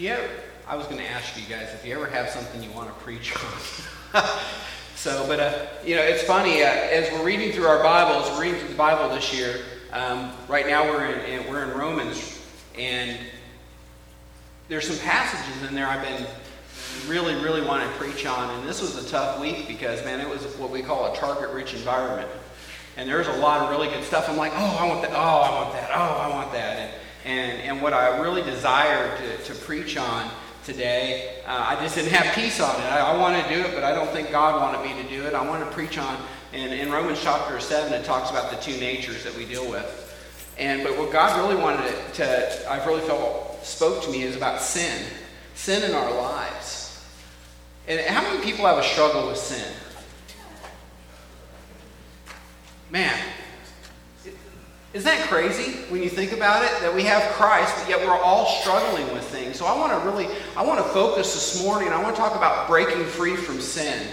Do 0.00 0.06
you 0.06 0.12
ever, 0.12 0.30
I 0.66 0.76
was 0.76 0.86
going 0.86 0.96
to 0.96 1.06
ask 1.10 1.36
you 1.36 1.46
guys 1.46 1.68
if 1.74 1.84
you 1.84 1.94
ever 1.94 2.06
have 2.06 2.30
something 2.30 2.62
you 2.62 2.70
want 2.70 2.88
to 2.88 2.94
preach 3.04 3.34
on. 4.14 4.24
so, 4.96 5.26
but, 5.28 5.38
uh, 5.38 5.66
you 5.84 5.94
know, 5.94 6.00
it's 6.00 6.22
funny, 6.22 6.62
uh, 6.62 6.68
as 6.68 7.12
we're 7.12 7.22
reading 7.22 7.52
through 7.52 7.66
our 7.66 7.82
Bibles, 7.82 8.30
we're 8.30 8.44
reading 8.44 8.60
through 8.60 8.70
the 8.70 8.76
Bible 8.76 9.14
this 9.14 9.36
year. 9.36 9.56
Um, 9.92 10.32
right 10.48 10.66
now 10.66 10.84
we're 10.84 11.04
in, 11.04 11.46
we're 11.50 11.64
in 11.64 11.78
Romans, 11.78 12.40
and 12.78 13.18
there's 14.68 14.88
some 14.88 14.96
passages 15.06 15.68
in 15.68 15.74
there 15.74 15.86
I've 15.86 16.02
been 16.02 16.26
really, 17.06 17.34
really 17.34 17.60
wanting 17.60 17.90
to 17.90 17.94
preach 17.96 18.24
on. 18.24 18.58
And 18.58 18.66
this 18.66 18.80
was 18.80 19.04
a 19.04 19.06
tough 19.06 19.38
week 19.38 19.68
because, 19.68 20.02
man, 20.06 20.18
it 20.18 20.28
was 20.30 20.40
what 20.56 20.70
we 20.70 20.80
call 20.80 21.12
a 21.12 21.16
target 21.18 21.50
rich 21.50 21.74
environment. 21.74 22.30
And 22.96 23.06
there's 23.06 23.28
a 23.28 23.36
lot 23.36 23.60
of 23.60 23.68
really 23.68 23.88
good 23.88 24.04
stuff. 24.04 24.30
I'm 24.30 24.38
like, 24.38 24.52
oh, 24.54 24.78
I 24.80 24.88
want 24.88 25.02
that. 25.02 25.10
Oh, 25.12 25.40
I 25.42 25.54
want 25.60 25.74
that. 25.74 25.90
Oh, 25.92 26.16
I 26.22 26.28
want 26.30 26.52
that. 26.52 26.78
And, 26.78 26.99
and, 27.24 27.60
and 27.62 27.82
what 27.82 27.92
I 27.92 28.18
really 28.20 28.42
desired 28.42 29.18
to, 29.18 29.52
to 29.52 29.54
preach 29.60 29.96
on 29.96 30.30
today, 30.64 31.42
uh, 31.46 31.66
I 31.68 31.82
just 31.82 31.94
didn't 31.94 32.12
have 32.12 32.34
peace 32.34 32.60
on 32.60 32.74
it. 32.76 32.84
I, 32.84 33.12
I 33.12 33.16
wanted 33.16 33.42
to 33.44 33.48
do 33.54 33.60
it, 33.60 33.74
but 33.74 33.84
I 33.84 33.94
don't 33.94 34.10
think 34.10 34.30
God 34.30 34.60
wanted 34.60 34.88
me 34.88 35.02
to 35.02 35.08
do 35.08 35.26
it. 35.26 35.34
I 35.34 35.46
want 35.46 35.64
to 35.64 35.70
preach 35.74 35.98
on, 35.98 36.16
in, 36.52 36.72
in 36.72 36.90
Romans 36.90 37.20
chapter 37.22 37.58
7, 37.60 37.92
it 37.92 38.04
talks 38.04 38.30
about 38.30 38.50
the 38.50 38.56
two 38.56 38.78
natures 38.80 39.24
that 39.24 39.34
we 39.36 39.44
deal 39.44 39.68
with. 39.70 39.96
And, 40.58 40.82
but 40.82 40.96
what 40.98 41.12
God 41.12 41.38
really 41.38 41.60
wanted 41.60 41.86
to, 42.14 42.24
to 42.24 42.70
I've 42.70 42.86
really 42.86 43.00
felt 43.02 43.64
spoke 43.64 44.02
to 44.04 44.10
me 44.10 44.22
is 44.22 44.36
about 44.36 44.60
sin. 44.60 45.04
Sin 45.54 45.82
in 45.88 45.94
our 45.94 46.14
lives. 46.14 47.04
And 47.88 48.00
how 48.00 48.22
many 48.22 48.42
people 48.44 48.66
have 48.66 48.78
a 48.78 48.82
struggle 48.82 49.28
with 49.28 49.36
sin? 49.36 49.72
Man, 52.90 53.18
isn't 54.92 55.04
that 55.04 55.28
crazy 55.28 55.82
when 55.88 56.02
you 56.02 56.08
think 56.08 56.32
about 56.32 56.64
it? 56.64 56.80
That 56.80 56.92
we 56.92 57.04
have 57.04 57.22
Christ, 57.32 57.76
but 57.78 57.88
yet 57.88 58.04
we're 58.04 58.18
all 58.18 58.46
struggling 58.60 59.06
with 59.14 59.22
things. 59.24 59.56
So 59.56 59.64
I 59.64 59.76
want 59.78 59.92
to 59.92 60.08
really, 60.08 60.26
I 60.56 60.64
want 60.64 60.84
to 60.84 60.92
focus 60.92 61.32
this 61.32 61.62
morning. 61.62 61.90
I 61.90 62.02
want 62.02 62.16
to 62.16 62.20
talk 62.20 62.34
about 62.34 62.66
breaking 62.66 63.04
free 63.04 63.36
from 63.36 63.60
sin. 63.60 64.04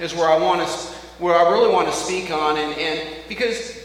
Is 0.00 0.14
where 0.14 0.28
I 0.28 0.38
want 0.38 0.60
to, 0.60 0.74
where 1.18 1.34
I 1.34 1.50
really 1.50 1.72
want 1.72 1.88
to 1.88 1.94
speak 1.94 2.30
on, 2.30 2.58
and, 2.58 2.74
and 2.78 3.08
because 3.28 3.82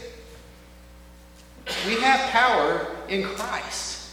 we 1.86 1.94
have 2.00 2.20
power 2.30 2.94
in 3.08 3.24
Christ. 3.24 4.10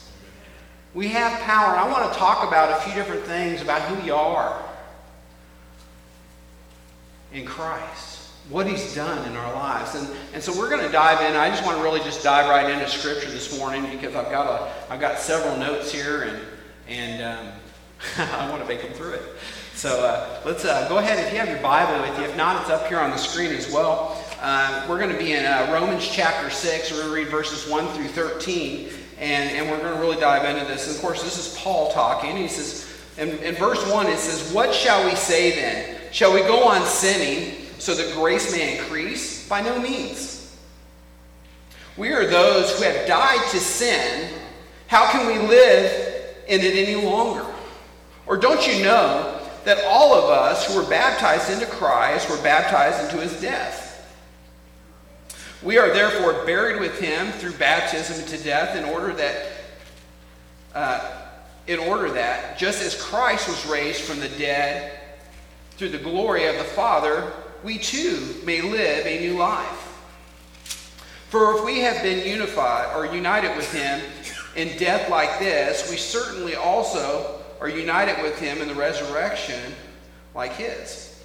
We 0.93 1.09
have 1.09 1.39
power. 1.41 1.75
I 1.75 1.89
want 1.89 2.11
to 2.11 2.17
talk 2.17 2.47
about 2.47 2.79
a 2.79 2.81
few 2.83 2.93
different 2.93 3.23
things 3.23 3.61
about 3.61 3.81
who 3.81 4.05
you 4.05 4.15
are 4.15 4.63
in 7.33 7.45
Christ 7.45 8.10
what 8.49 8.67
he's 8.67 8.93
done 8.95 9.25
in 9.29 9.37
our 9.37 9.53
lives. 9.53 9.95
And, 9.95 10.09
and 10.33 10.43
so 10.43 10.57
we're 10.57 10.69
going 10.69 10.85
to 10.85 10.91
dive 10.91 11.21
in. 11.21 11.35
I 11.37 11.49
just 11.49 11.65
want 11.65 11.77
to 11.77 11.83
really 11.83 12.01
just 12.01 12.23
dive 12.23 12.49
right 12.49 12.69
into 12.69 12.87
scripture 12.89 13.29
this 13.29 13.57
morning 13.57 13.83
because 13.91 14.15
I've 14.15 14.31
got, 14.31 14.47
a, 14.47 14.91
I've 14.91 14.99
got 14.99 15.19
several 15.19 15.55
notes 15.57 15.91
here 15.91 16.23
and, 16.23 16.41
and 16.87 17.23
um, 17.23 17.53
I 18.17 18.49
want 18.49 18.61
to 18.61 18.67
make 18.67 18.81
them 18.81 18.93
through 18.93 19.13
it. 19.13 19.21
So 19.73 20.05
uh, 20.05 20.41
let's 20.45 20.65
uh, 20.65 20.87
go 20.89 20.97
ahead. 20.97 21.25
If 21.25 21.31
you 21.31 21.39
have 21.39 21.49
your 21.49 21.61
Bible 21.61 22.01
with 22.01 22.17
you, 22.19 22.25
if 22.25 22.35
not, 22.35 22.61
it's 22.61 22.69
up 22.69 22.87
here 22.87 22.99
on 22.99 23.09
the 23.09 23.17
screen 23.17 23.51
as 23.51 23.71
well. 23.71 24.21
Uh, 24.41 24.85
we're 24.89 24.99
going 24.99 25.11
to 25.11 25.17
be 25.17 25.33
in 25.33 25.45
uh, 25.45 25.69
Romans 25.71 26.07
chapter 26.07 26.49
6. 26.49 26.91
We're 26.91 26.97
going 26.97 27.09
to 27.09 27.15
read 27.15 27.27
verses 27.29 27.69
1 27.69 27.87
through 27.93 28.07
13. 28.07 28.89
And, 29.17 29.55
and 29.55 29.69
we're 29.69 29.79
going 29.79 29.93
to 29.93 29.99
really 29.99 30.19
dive 30.19 30.43
into 30.43 30.65
this. 30.65 30.87
And 30.87 30.95
of 30.95 31.01
course, 31.01 31.23
this 31.23 31.37
is 31.37 31.57
Paul 31.57 31.91
talking. 31.91 32.35
He 32.35 32.47
says, 32.47 32.91
in, 33.17 33.29
in 33.39 33.55
verse 33.55 33.89
1, 33.89 34.07
it 34.07 34.17
says, 34.17 34.51
What 34.51 34.73
shall 34.73 35.05
we 35.05 35.15
say 35.15 35.51
then? 35.51 35.97
Shall 36.11 36.33
we 36.33 36.41
go 36.41 36.63
on 36.63 36.85
sinning? 36.85 37.60
So 37.81 37.95
that 37.95 38.13
grace 38.13 38.51
may 38.51 38.77
increase? 38.77 39.47
By 39.49 39.61
no 39.61 39.79
means. 39.79 40.55
We 41.97 42.13
are 42.13 42.27
those 42.27 42.77
who 42.77 42.83
have 42.83 43.07
died 43.07 43.49
to 43.49 43.59
sin. 43.59 44.31
How 44.85 45.11
can 45.11 45.25
we 45.25 45.47
live 45.47 46.35
in 46.47 46.61
it 46.61 46.87
any 46.87 47.03
longer? 47.03 47.45
Or 48.27 48.37
don't 48.37 48.65
you 48.67 48.83
know 48.83 49.39
that 49.65 49.83
all 49.85 50.13
of 50.13 50.29
us 50.29 50.67
who 50.67 50.79
were 50.79 50.87
baptized 50.87 51.49
into 51.49 51.65
Christ 51.65 52.29
were 52.29 52.41
baptized 52.43 53.03
into 53.03 53.19
his 53.19 53.41
death? 53.41 53.87
We 55.63 55.79
are 55.79 55.91
therefore 55.91 56.45
buried 56.45 56.79
with 56.79 56.99
him 56.99 57.31
through 57.33 57.53
baptism 57.53 58.23
into 58.23 58.43
death 58.43 58.75
in 58.75 58.85
order 58.85 59.13
that 59.13 59.47
uh, 60.75 61.17
in 61.67 61.79
order 61.79 62.11
that 62.11 62.57
just 62.57 62.81
as 62.81 62.99
Christ 63.01 63.47
was 63.47 63.65
raised 63.65 64.01
from 64.01 64.19
the 64.19 64.29
dead 64.29 64.99
through 65.71 65.89
the 65.89 65.97
glory 65.97 66.45
of 66.45 66.55
the 66.57 66.63
Father, 66.63 67.31
we 67.63 67.77
too 67.77 68.35
may 68.43 68.61
live 68.61 69.05
a 69.05 69.19
new 69.19 69.37
life. 69.37 69.87
For 71.29 71.57
if 71.57 71.65
we 71.65 71.79
have 71.79 72.03
been 72.03 72.27
unified 72.27 72.95
or 72.95 73.13
united 73.13 73.55
with 73.55 73.71
him 73.71 74.01
in 74.55 74.77
death 74.77 75.09
like 75.09 75.39
this, 75.39 75.89
we 75.89 75.95
certainly 75.95 76.55
also 76.55 77.41
are 77.61 77.69
united 77.69 78.21
with 78.21 78.37
him 78.39 78.61
in 78.61 78.67
the 78.67 78.75
resurrection 78.75 79.73
like 80.35 80.53
his. 80.53 81.23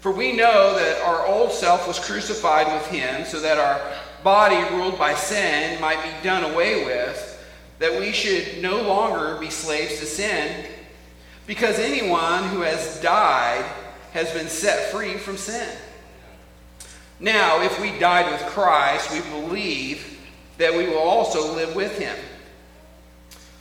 For 0.00 0.12
we 0.12 0.32
know 0.32 0.74
that 0.76 1.00
our 1.02 1.26
old 1.26 1.50
self 1.50 1.88
was 1.88 1.98
crucified 1.98 2.66
with 2.66 2.86
him 2.88 3.24
so 3.24 3.40
that 3.40 3.58
our 3.58 3.80
body 4.22 4.56
ruled 4.74 4.98
by 4.98 5.14
sin 5.14 5.80
might 5.80 6.02
be 6.02 6.10
done 6.22 6.52
away 6.52 6.84
with, 6.84 7.30
that 7.78 7.98
we 7.98 8.12
should 8.12 8.62
no 8.62 8.82
longer 8.82 9.38
be 9.40 9.50
slaves 9.50 9.98
to 9.98 10.06
sin, 10.06 10.66
because 11.46 11.78
anyone 11.78 12.44
who 12.50 12.60
has 12.60 13.00
died 13.00 13.64
has 14.14 14.32
been 14.32 14.48
set 14.48 14.90
free 14.90 15.14
from 15.14 15.36
sin. 15.36 15.68
Now, 17.18 17.60
if 17.62 17.80
we 17.80 17.98
died 17.98 18.30
with 18.30 18.40
Christ, 18.50 19.12
we 19.12 19.20
believe 19.30 20.18
that 20.56 20.72
we 20.72 20.86
will 20.86 20.98
also 20.98 21.54
live 21.54 21.74
with 21.74 21.98
him. 21.98 22.16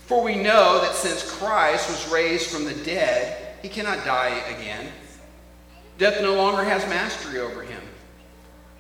For 0.06 0.24
we 0.24 0.36
know 0.36 0.80
that 0.81 0.94
since 0.94 1.30
Christ 1.38 1.90
was 1.90 2.12
raised 2.12 2.52
from 2.52 2.66
the 2.66 2.75
dead, 2.86 3.56
he 3.63 3.68
cannot 3.68 4.06
die 4.06 4.44
again. 4.56 4.88
Death 5.97 6.22
no 6.22 6.36
longer 6.36 6.63
has 6.63 6.88
mastery 6.88 7.40
over 7.40 7.63
him. 7.63 7.81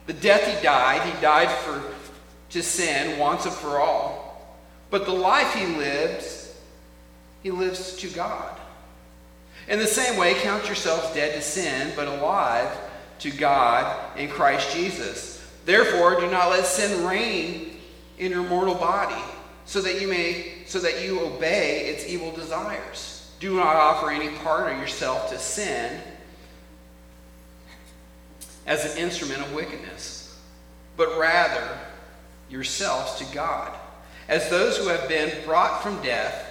The 0.05 0.13
death 0.13 0.45
he 0.45 0.61
died, 0.63 1.01
he 1.01 1.21
died 1.21 1.49
for 1.49 1.81
to 2.51 2.61
sin 2.61 3.17
once 3.17 3.45
and 3.45 3.53
for 3.53 3.79
all. 3.79 4.57
But 4.91 5.05
the 5.05 5.11
life 5.11 5.55
he 5.55 5.65
lives, 5.65 6.55
he 7.41 7.49
lives 7.49 7.95
to 7.97 8.09
God. 8.09 8.59
In 9.67 9.79
the 9.79 9.87
same 9.87 10.17
way, 10.17 10.33
count 10.35 10.65
yourselves 10.65 11.13
dead 11.13 11.35
to 11.35 11.41
sin, 11.41 11.93
but 11.95 12.07
alive 12.07 12.69
to 13.19 13.31
God 13.31 14.17
in 14.17 14.29
Christ 14.29 14.75
Jesus. 14.75 15.41
Therefore, 15.65 16.19
do 16.19 16.29
not 16.29 16.49
let 16.49 16.65
sin 16.65 17.05
reign 17.05 17.77
in 18.17 18.31
your 18.31 18.43
mortal 18.43 18.75
body, 18.75 19.21
so 19.65 19.81
that 19.81 20.01
you 20.01 20.07
may 20.07 20.63
so 20.65 20.79
that 20.79 21.03
you 21.03 21.19
obey 21.21 21.87
its 21.87 22.07
evil 22.07 22.31
desires. 22.31 23.31
Do 23.39 23.55
not 23.55 23.75
offer 23.75 24.09
any 24.09 24.29
part 24.37 24.71
of 24.71 24.79
yourself 24.79 25.29
to 25.29 25.39
sin 25.39 25.99
as 28.65 28.91
an 28.91 28.97
instrument 28.97 29.41
of 29.41 29.53
wickedness, 29.53 30.39
but 30.95 31.17
rather 31.17 31.77
yourselves 32.49 33.15
to 33.15 33.25
God, 33.33 33.71
as 34.27 34.49
those 34.49 34.77
who 34.77 34.87
have 34.87 35.07
been 35.07 35.31
brought 35.45 35.81
from 35.81 36.01
death 36.01 36.49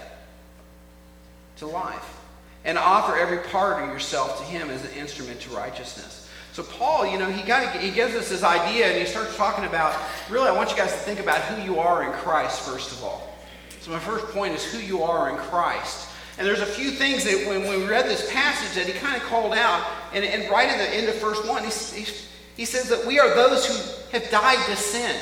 to 1.56 1.67
life 1.67 2.22
and 2.65 2.78
offer 2.78 3.17
every 3.17 3.39
part 3.39 3.83
of 3.83 3.89
yourself 3.91 4.39
to 4.39 4.45
him 4.45 4.71
as 4.71 4.84
an 4.84 4.93
instrument 4.93 5.41
to 5.41 5.50
righteousness. 5.50 6.28
So 6.53 6.62
Paul, 6.62 7.06
you 7.06 7.19
know, 7.19 7.31
he 7.31 7.43
got 7.43 7.77
he 7.77 7.91
gives 7.91 8.15
us 8.15 8.28
this 8.28 8.43
idea 8.43 8.87
and 8.87 8.99
he 8.99 9.06
starts 9.06 9.37
talking 9.37 9.65
about 9.65 9.97
really 10.28 10.49
I 10.49 10.53
want 10.53 10.71
you 10.71 10.77
guys 10.77 10.93
to 10.93 10.99
think 10.99 11.19
about 11.19 11.41
who 11.41 11.62
you 11.62 11.81
are 11.81 12.05
in 12.05 12.12
Christ 12.12 12.61
first 12.69 12.93
of 12.93 13.03
all. 13.03 13.33
So 13.81 13.91
my 13.91 13.99
first 13.99 14.27
point 14.27 14.55
is 14.55 14.65
who 14.65 14.78
you 14.78 15.03
are 15.03 15.31
in 15.31 15.37
Christ. 15.37 16.09
And 16.39 16.47
there's 16.47 16.61
a 16.61 16.67
few 16.67 16.91
things 16.91 17.25
that 17.25 17.47
when 17.47 17.62
we 17.62 17.87
read 17.87 18.06
this 18.06 18.31
passage 18.33 18.75
that 18.77 18.91
he 18.91 18.99
kind 18.99 19.17
of 19.17 19.23
called 19.29 19.53
out, 19.55 19.87
and, 20.15 20.25
and 20.25 20.50
right 20.50 20.71
in 20.71 20.79
the 20.79 20.89
end 20.89 21.09
of 21.09 21.21
verse 21.21 21.44
1, 21.47 21.65
he, 21.65 21.71
he, 22.00 22.12
he 22.56 22.65
says 22.65 22.89
that 22.89 23.06
we 23.06 23.19
are 23.19 23.34
those 23.34 23.67
who 23.67 24.17
have 24.17 24.31
died 24.31 24.65
to 24.67 24.77
sin. 24.77 25.15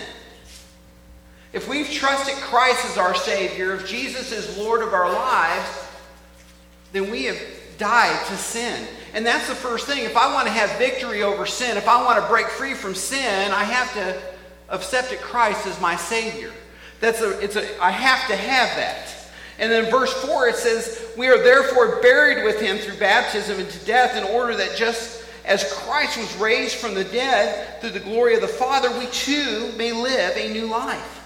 If 1.52 1.68
we've 1.68 1.90
trusted 1.90 2.36
Christ 2.36 2.84
as 2.84 2.96
our 2.96 3.14
Savior, 3.14 3.74
if 3.74 3.88
Jesus 3.88 4.30
is 4.30 4.56
Lord 4.56 4.82
of 4.82 4.92
our 4.92 5.12
lives, 5.12 5.79
then 6.92 7.10
we 7.10 7.24
have 7.24 7.40
died 7.78 8.26
to 8.26 8.36
sin. 8.36 8.86
And 9.14 9.26
that's 9.26 9.48
the 9.48 9.54
first 9.54 9.86
thing. 9.86 10.04
If 10.04 10.16
I 10.16 10.32
want 10.32 10.46
to 10.46 10.52
have 10.52 10.70
victory 10.78 11.22
over 11.22 11.46
sin, 11.46 11.76
if 11.76 11.88
I 11.88 12.04
want 12.04 12.20
to 12.20 12.28
break 12.28 12.46
free 12.46 12.74
from 12.74 12.94
sin, 12.94 13.52
I 13.52 13.64
have 13.64 13.92
to 13.94 14.22
accept 14.68 15.16
Christ 15.20 15.66
as 15.66 15.80
my 15.80 15.96
Savior. 15.96 16.52
That's 17.00 17.20
a, 17.20 17.38
it's 17.40 17.56
a, 17.56 17.82
I 17.82 17.90
have 17.90 18.28
to 18.28 18.36
have 18.36 18.76
that. 18.76 19.16
And 19.58 19.70
then 19.70 19.90
verse 19.90 20.12
4, 20.24 20.48
it 20.48 20.56
says, 20.56 21.12
We 21.18 21.28
are 21.28 21.42
therefore 21.42 22.00
buried 22.00 22.44
with 22.44 22.60
him 22.60 22.78
through 22.78 22.98
baptism 22.98 23.58
into 23.58 23.78
death, 23.84 24.16
in 24.16 24.24
order 24.24 24.56
that 24.56 24.76
just 24.76 25.24
as 25.44 25.70
Christ 25.72 26.18
was 26.18 26.34
raised 26.36 26.76
from 26.76 26.94
the 26.94 27.04
dead 27.04 27.80
through 27.80 27.90
the 27.90 28.00
glory 28.00 28.34
of 28.34 28.40
the 28.40 28.48
Father, 28.48 28.90
we 28.98 29.06
too 29.06 29.72
may 29.76 29.92
live 29.92 30.36
a 30.36 30.52
new 30.52 30.66
life. 30.66 31.16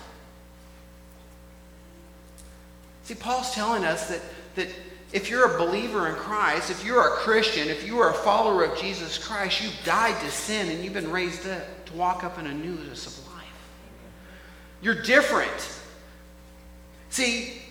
See, 3.04 3.14
Paul's 3.14 3.52
telling 3.52 3.84
us 3.84 4.08
that, 4.08 4.20
that 4.54 4.68
if 5.14 5.30
you're 5.30 5.54
a 5.54 5.58
believer 5.58 6.08
in 6.08 6.16
Christ, 6.16 6.70
if 6.70 6.84
you're 6.84 7.00
a 7.00 7.16
Christian, 7.18 7.68
if 7.68 7.86
you 7.86 8.00
are 8.00 8.10
a 8.10 8.14
follower 8.14 8.64
of 8.64 8.76
Jesus 8.76 9.16
Christ, 9.16 9.62
you've 9.62 9.84
died 9.84 10.20
to 10.20 10.30
sin 10.30 10.68
and 10.68 10.84
you've 10.84 10.92
been 10.92 11.10
raised 11.10 11.48
up 11.48 11.86
to 11.86 11.92
walk 11.94 12.24
up 12.24 12.36
in 12.40 12.48
a 12.48 12.52
newness 12.52 13.06
of 13.06 13.32
life. 13.32 13.44
You're 14.82 15.00
different. 15.02 15.80
See, 17.10 17.62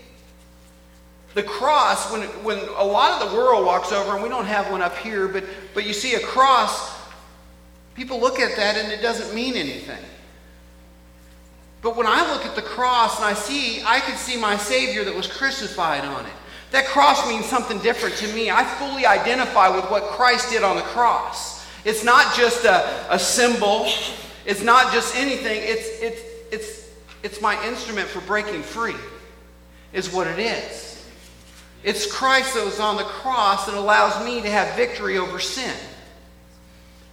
The 1.33 1.43
cross, 1.43 2.11
when, 2.11 2.21
when 2.43 2.59
a 2.77 2.83
lot 2.83 3.21
of 3.21 3.29
the 3.29 3.35
world 3.35 3.65
walks 3.65 3.91
over, 3.91 4.13
and 4.13 4.23
we 4.23 4.29
don't 4.29 4.45
have 4.45 4.71
one 4.71 4.81
up 4.81 4.95
here, 4.97 5.27
but, 5.27 5.43
but 5.73 5.85
you 5.85 5.93
see 5.93 6.13
a 6.13 6.19
cross, 6.19 6.95
people 7.95 8.19
look 8.19 8.39
at 8.39 8.55
that 8.55 8.77
and 8.77 8.91
it 8.91 9.01
doesn't 9.01 9.33
mean 9.35 9.55
anything. 9.55 10.03
But 11.81 11.97
when 11.97 12.07
I 12.07 12.31
look 12.31 12.45
at 12.45 12.55
the 12.55 12.61
cross 12.61 13.17
and 13.17 13.25
I 13.25 13.33
see, 13.33 13.83
I 13.83 13.99
can 13.99 14.15
see 14.15 14.37
my 14.37 14.55
Savior 14.55 15.03
that 15.03 15.13
was 15.13 15.27
crucified 15.27 16.05
on 16.05 16.25
it. 16.25 16.31
That 16.73 16.87
cross 16.87 17.29
means 17.29 17.45
something 17.45 17.77
different 17.77 18.15
to 18.15 18.27
me. 18.33 18.49
I 18.49 18.63
fully 18.63 19.05
identify 19.05 19.69
with 19.69 19.85
what 19.91 20.05
Christ 20.05 20.49
did 20.49 20.63
on 20.63 20.75
the 20.75 20.81
cross. 20.81 21.63
It's 21.85 22.03
not 22.03 22.35
just 22.35 22.65
a, 22.65 23.13
a 23.13 23.19
symbol, 23.19 23.87
it's 24.43 24.63
not 24.63 24.91
just 24.91 25.15
anything, 25.15 25.61
it's, 25.63 25.87
it's, 26.01 26.21
it's, 26.51 26.89
it's 27.21 27.41
my 27.41 27.63
instrument 27.67 28.07
for 28.07 28.21
breaking 28.21 28.63
free, 28.63 28.95
is 29.93 30.11
what 30.11 30.25
it 30.25 30.39
is. 30.39 31.07
It's 31.83 32.11
Christ 32.11 32.55
that 32.55 32.65
was 32.65 32.79
on 32.79 32.97
the 32.97 33.03
cross 33.03 33.67
that 33.67 33.75
allows 33.75 34.25
me 34.25 34.41
to 34.41 34.49
have 34.49 34.75
victory 34.75 35.19
over 35.19 35.37
sin. 35.39 35.75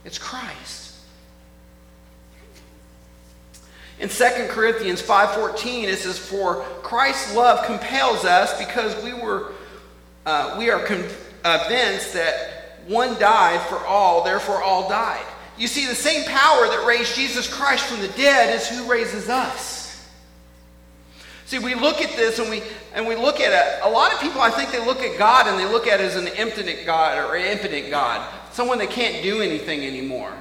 It's 0.06 0.17
Christ. 0.17 0.80
In 4.00 4.08
2 4.08 4.47
Corinthians 4.49 5.02
5.14, 5.02 5.85
it 5.85 5.99
says, 5.99 6.19
For 6.19 6.62
Christ's 6.82 7.35
love 7.35 7.67
compels 7.67 8.25
us 8.25 8.58
because 8.58 9.02
we, 9.05 9.12
were, 9.12 9.52
uh, 10.25 10.56
we 10.58 10.70
are 10.70 10.81
convinced 10.81 12.14
that 12.14 12.81
one 12.87 13.19
died 13.20 13.61
for 13.69 13.76
all, 13.79 14.25
therefore 14.25 14.62
all 14.62 14.88
died. 14.88 15.25
You 15.58 15.67
see, 15.67 15.87
the 15.87 15.94
same 15.94 16.25
power 16.25 16.67
that 16.67 16.85
raised 16.87 17.14
Jesus 17.14 17.47
Christ 17.47 17.85
from 17.85 18.00
the 18.00 18.08
dead 18.08 18.55
is 18.55 18.67
who 18.67 18.91
raises 18.91 19.29
us. 19.29 20.08
See, 21.44 21.58
we 21.58 21.75
look 21.75 22.00
at 22.00 22.17
this 22.17 22.38
and 22.38 22.49
we 22.49 22.62
and 22.94 23.06
we 23.06 23.17
look 23.17 23.41
at 23.41 23.53
it. 23.53 23.82
A 23.85 23.91
lot 23.91 24.12
of 24.12 24.20
people, 24.20 24.41
I 24.41 24.50
think, 24.50 24.70
they 24.70 24.85
look 24.85 25.00
at 25.00 25.19
God 25.19 25.46
and 25.46 25.58
they 25.58 25.70
look 25.70 25.87
at 25.87 26.00
it 26.00 26.05
as 26.05 26.17
an 26.17 26.29
impotent 26.29 26.87
God 26.87 27.19
or 27.19 27.37
impotent 27.37 27.91
God, 27.91 28.26
someone 28.53 28.79
that 28.79 28.91
can't 28.91 29.23
do 29.23 29.43
anything 29.43 29.85
anymore. 29.85 30.32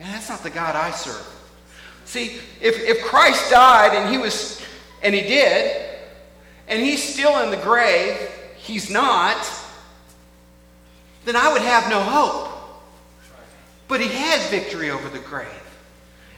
And 0.00 0.12
that's 0.12 0.28
not 0.28 0.42
the 0.42 0.50
God 0.50 0.74
I 0.74 0.90
serve. 0.90 1.26
See, 2.04 2.38
if, 2.60 2.80
if 2.80 3.02
Christ 3.02 3.50
died 3.50 3.96
and 3.96 4.10
he 4.10 4.18
was, 4.18 4.62
and 5.02 5.14
he 5.14 5.22
did, 5.22 5.90
and 6.68 6.82
he's 6.82 7.02
still 7.02 7.42
in 7.42 7.50
the 7.50 7.56
grave, 7.56 8.16
he's 8.56 8.90
not, 8.90 9.36
then 11.24 11.36
I 11.36 11.52
would 11.52 11.62
have 11.62 11.88
no 11.88 12.00
hope. 12.00 12.50
But 13.88 14.00
he 14.00 14.08
has 14.08 14.48
victory 14.50 14.90
over 14.90 15.08
the 15.08 15.18
grave. 15.18 15.48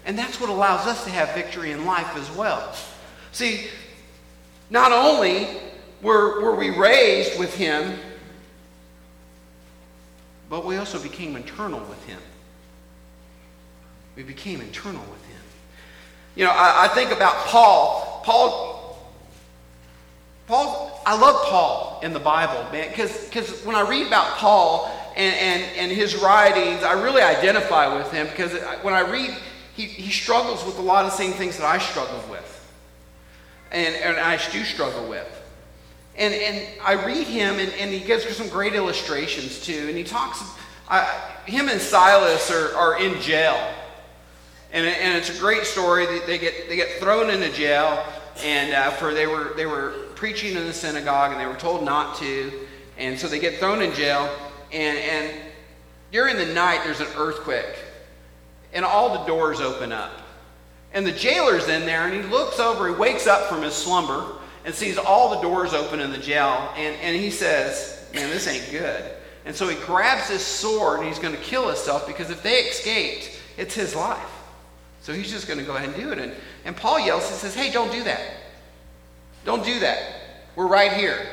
And 0.05 0.19
that's 0.19 0.41
what 0.41 0.51
allows 0.51 0.87
us 0.87 1.05
to 1.05 1.11
have 1.11 1.35
victory 1.35 1.73
in 1.73 1.85
life 1.85 2.17
as 2.17 2.31
well. 2.31 2.75
See, 3.33 3.67
not 4.71 4.93
only 4.93 5.49
were, 6.03 6.41
were 6.41 6.55
we 6.55 6.71
raised 6.71 7.39
with 7.39 7.55
him, 7.57 7.99
but 10.49 10.65
we 10.65 10.77
also 10.77 11.01
became 11.03 11.37
eternal 11.37 11.81
with 11.81 12.05
him. 12.07 12.21
We 14.15 14.23
became 14.23 14.63
eternal 14.63 15.03
with 15.03 15.25
him. 15.25 15.26
You 16.37 16.45
know, 16.45 16.53
I, 16.53 16.85
I 16.85 16.89
think 16.89 17.11
about 17.11 17.35
Paul. 17.47 18.23
Paul, 18.25 18.99
Paul, 20.47 21.03
I 21.07 21.19
love 21.19 21.47
Paul 21.47 22.01
in 22.03 22.13
the 22.13 22.21
Bible, 22.21 22.71
man, 22.71 22.91
because 22.91 23.65
when 23.65 23.75
I 23.75 23.89
read 23.89 24.07
about 24.07 24.37
Paul 24.37 24.91
and, 25.17 25.35
and, 25.35 25.63
and 25.77 25.93
his 25.93 26.15
writings, 26.17 26.83
I 26.83 26.93
really 26.93 27.23
identify 27.23 27.97
with 27.97 28.13
him 28.13 28.27
because 28.27 28.53
when 28.83 28.93
I 28.93 29.01
read, 29.01 29.35
he, 29.75 29.85
he 29.85 30.11
struggles 30.13 30.65
with 30.65 30.79
a 30.79 30.83
lot 30.83 31.05
of 31.05 31.11
the 31.11 31.17
same 31.17 31.33
things 31.33 31.57
that 31.57 31.67
I 31.67 31.79
struggle 31.79 32.23
with. 32.31 32.53
And, 33.73 33.95
and 33.95 34.17
I 34.19 34.37
do 34.53 34.63
struggle 34.63 35.09
with. 35.09 35.27
And, 36.17 36.33
and 36.35 36.67
I 36.83 36.95
read 37.05 37.27
him, 37.27 37.59
and, 37.59 37.73
and 37.73 37.91
he 37.91 38.01
gives 38.01 38.25
some 38.37 38.49
great 38.49 38.75
illustrations 38.75 39.61
too. 39.61 39.87
And 39.89 39.97
he 39.97 40.05
talks, 40.05 40.43
uh, 40.89 41.05
him 41.45 41.69
and 41.69 41.81
Silas 41.81 42.51
are, 42.51 42.75
are 42.75 43.01
in 43.01 43.21
jail. 43.21 43.59
And, 44.73 44.87
and 44.87 45.17
it's 45.17 45.37
a 45.37 45.41
great 45.41 45.65
story. 45.65 46.07
They 46.27 46.39
get, 46.39 46.69
they 46.69 46.77
get 46.77 46.99
thrown 46.99 47.31
into 47.31 47.51
jail, 47.53 48.05
and 48.43 48.73
uh, 48.75 48.91
for 48.91 49.15
they 49.15 49.27
were, 49.27 49.53
they 49.57 49.67
were 49.67 49.95
preaching 50.15 50.57
in 50.57 50.67
the 50.67 50.73
synagogue, 50.73 51.33
and 51.33 51.41
they 51.41 51.47
were 51.47 51.55
told 51.55 51.85
not 51.85 52.17
to. 52.19 52.53
And 52.99 53.19
so 53.19 53.29
they 53.29 53.39
get 53.39 53.59
thrown 53.59 53.83
in 53.83 53.93
jail, 53.95 54.29
and, 54.73 54.99
and 54.99 55.41
during 56.11 56.37
the 56.37 56.47
night, 56.47 56.81
there's 56.85 57.01
an 57.01 57.09
earthquake, 57.17 57.77
and 58.73 58.85
all 58.85 59.19
the 59.19 59.25
doors 59.27 59.61
open 59.61 59.93
up. 59.93 60.13
And 60.93 61.07
the 61.07 61.13
jailer's 61.13 61.69
in 61.69 61.85
there, 61.85 62.07
and 62.07 62.15
he 62.15 62.31
looks 62.31 62.59
over, 62.59 62.89
he 62.89 62.95
wakes 62.95 63.27
up 63.27 63.49
from 63.49 63.63
his 63.63 63.75
slumber, 63.75 64.25
and 64.65 64.75
sees 64.75 64.99
all 64.99 65.31
the 65.31 65.41
doors 65.41 65.75
open 65.75 66.01
in 66.01 66.11
the 66.11 66.19
jail, 66.19 66.71
and, 66.77 66.97
and 67.01 67.17
he 67.17 67.31
says, 67.31 67.93
Man, 68.15 68.31
this 68.31 68.47
ain't 68.49 68.71
good. 68.71 69.05
And 69.45 69.55
so 69.55 69.69
he 69.69 69.77
grabs 69.85 70.29
his 70.29 70.45
sword, 70.45 71.01
and 71.01 71.09
he's 71.09 71.19
going 71.19 71.35
to 71.35 71.41
kill 71.41 71.69
himself 71.69 72.07
because 72.07 72.31
if 72.31 72.43
they 72.43 72.61
escaped, 72.63 73.31
it's 73.57 73.75
his 73.75 73.95
life. 73.95 74.36
So 75.07 75.13
he's 75.13 75.31
just 75.31 75.47
going 75.47 75.61
to 75.61 75.65
go 75.65 75.77
ahead 75.77 75.91
and 75.91 75.97
do 75.97 76.11
it. 76.11 76.19
And, 76.19 76.33
and 76.65 76.77
Paul 76.77 76.99
yells 76.99 77.31
and 77.31 77.37
says, 77.37 77.55
Hey, 77.55 77.71
don't 77.71 77.93
do 77.93 78.03
that. 78.03 78.21
Don't 79.45 79.65
do 79.65 79.79
that. 79.79 80.03
We're 80.57 80.67
right 80.67 80.93
here. 80.93 81.25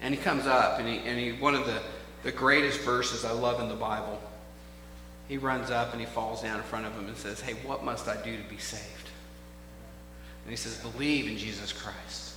And 0.00 0.14
he 0.14 0.20
comes 0.22 0.46
up, 0.46 0.78
and 0.78 0.88
he, 0.88 0.96
and 1.06 1.20
he 1.20 1.32
one 1.32 1.54
of 1.54 1.66
the, 1.66 1.78
the 2.22 2.32
greatest 2.32 2.80
verses 2.80 3.22
I 3.22 3.32
love 3.32 3.60
in 3.60 3.68
the 3.68 3.74
Bible. 3.74 4.18
He 5.28 5.36
runs 5.36 5.70
up 5.70 5.92
and 5.92 6.00
he 6.00 6.06
falls 6.06 6.40
down 6.40 6.56
in 6.56 6.62
front 6.62 6.86
of 6.86 6.94
him 6.94 7.06
and 7.06 7.16
says, 7.18 7.42
Hey, 7.42 7.56
what 7.66 7.84
must 7.84 8.08
I 8.08 8.16
do 8.22 8.34
to 8.34 8.48
be 8.48 8.56
saved? 8.56 9.10
And 10.44 10.50
he 10.50 10.56
says, 10.56 10.78
Believe 10.78 11.28
in 11.28 11.36
Jesus 11.36 11.70
Christ. 11.70 12.32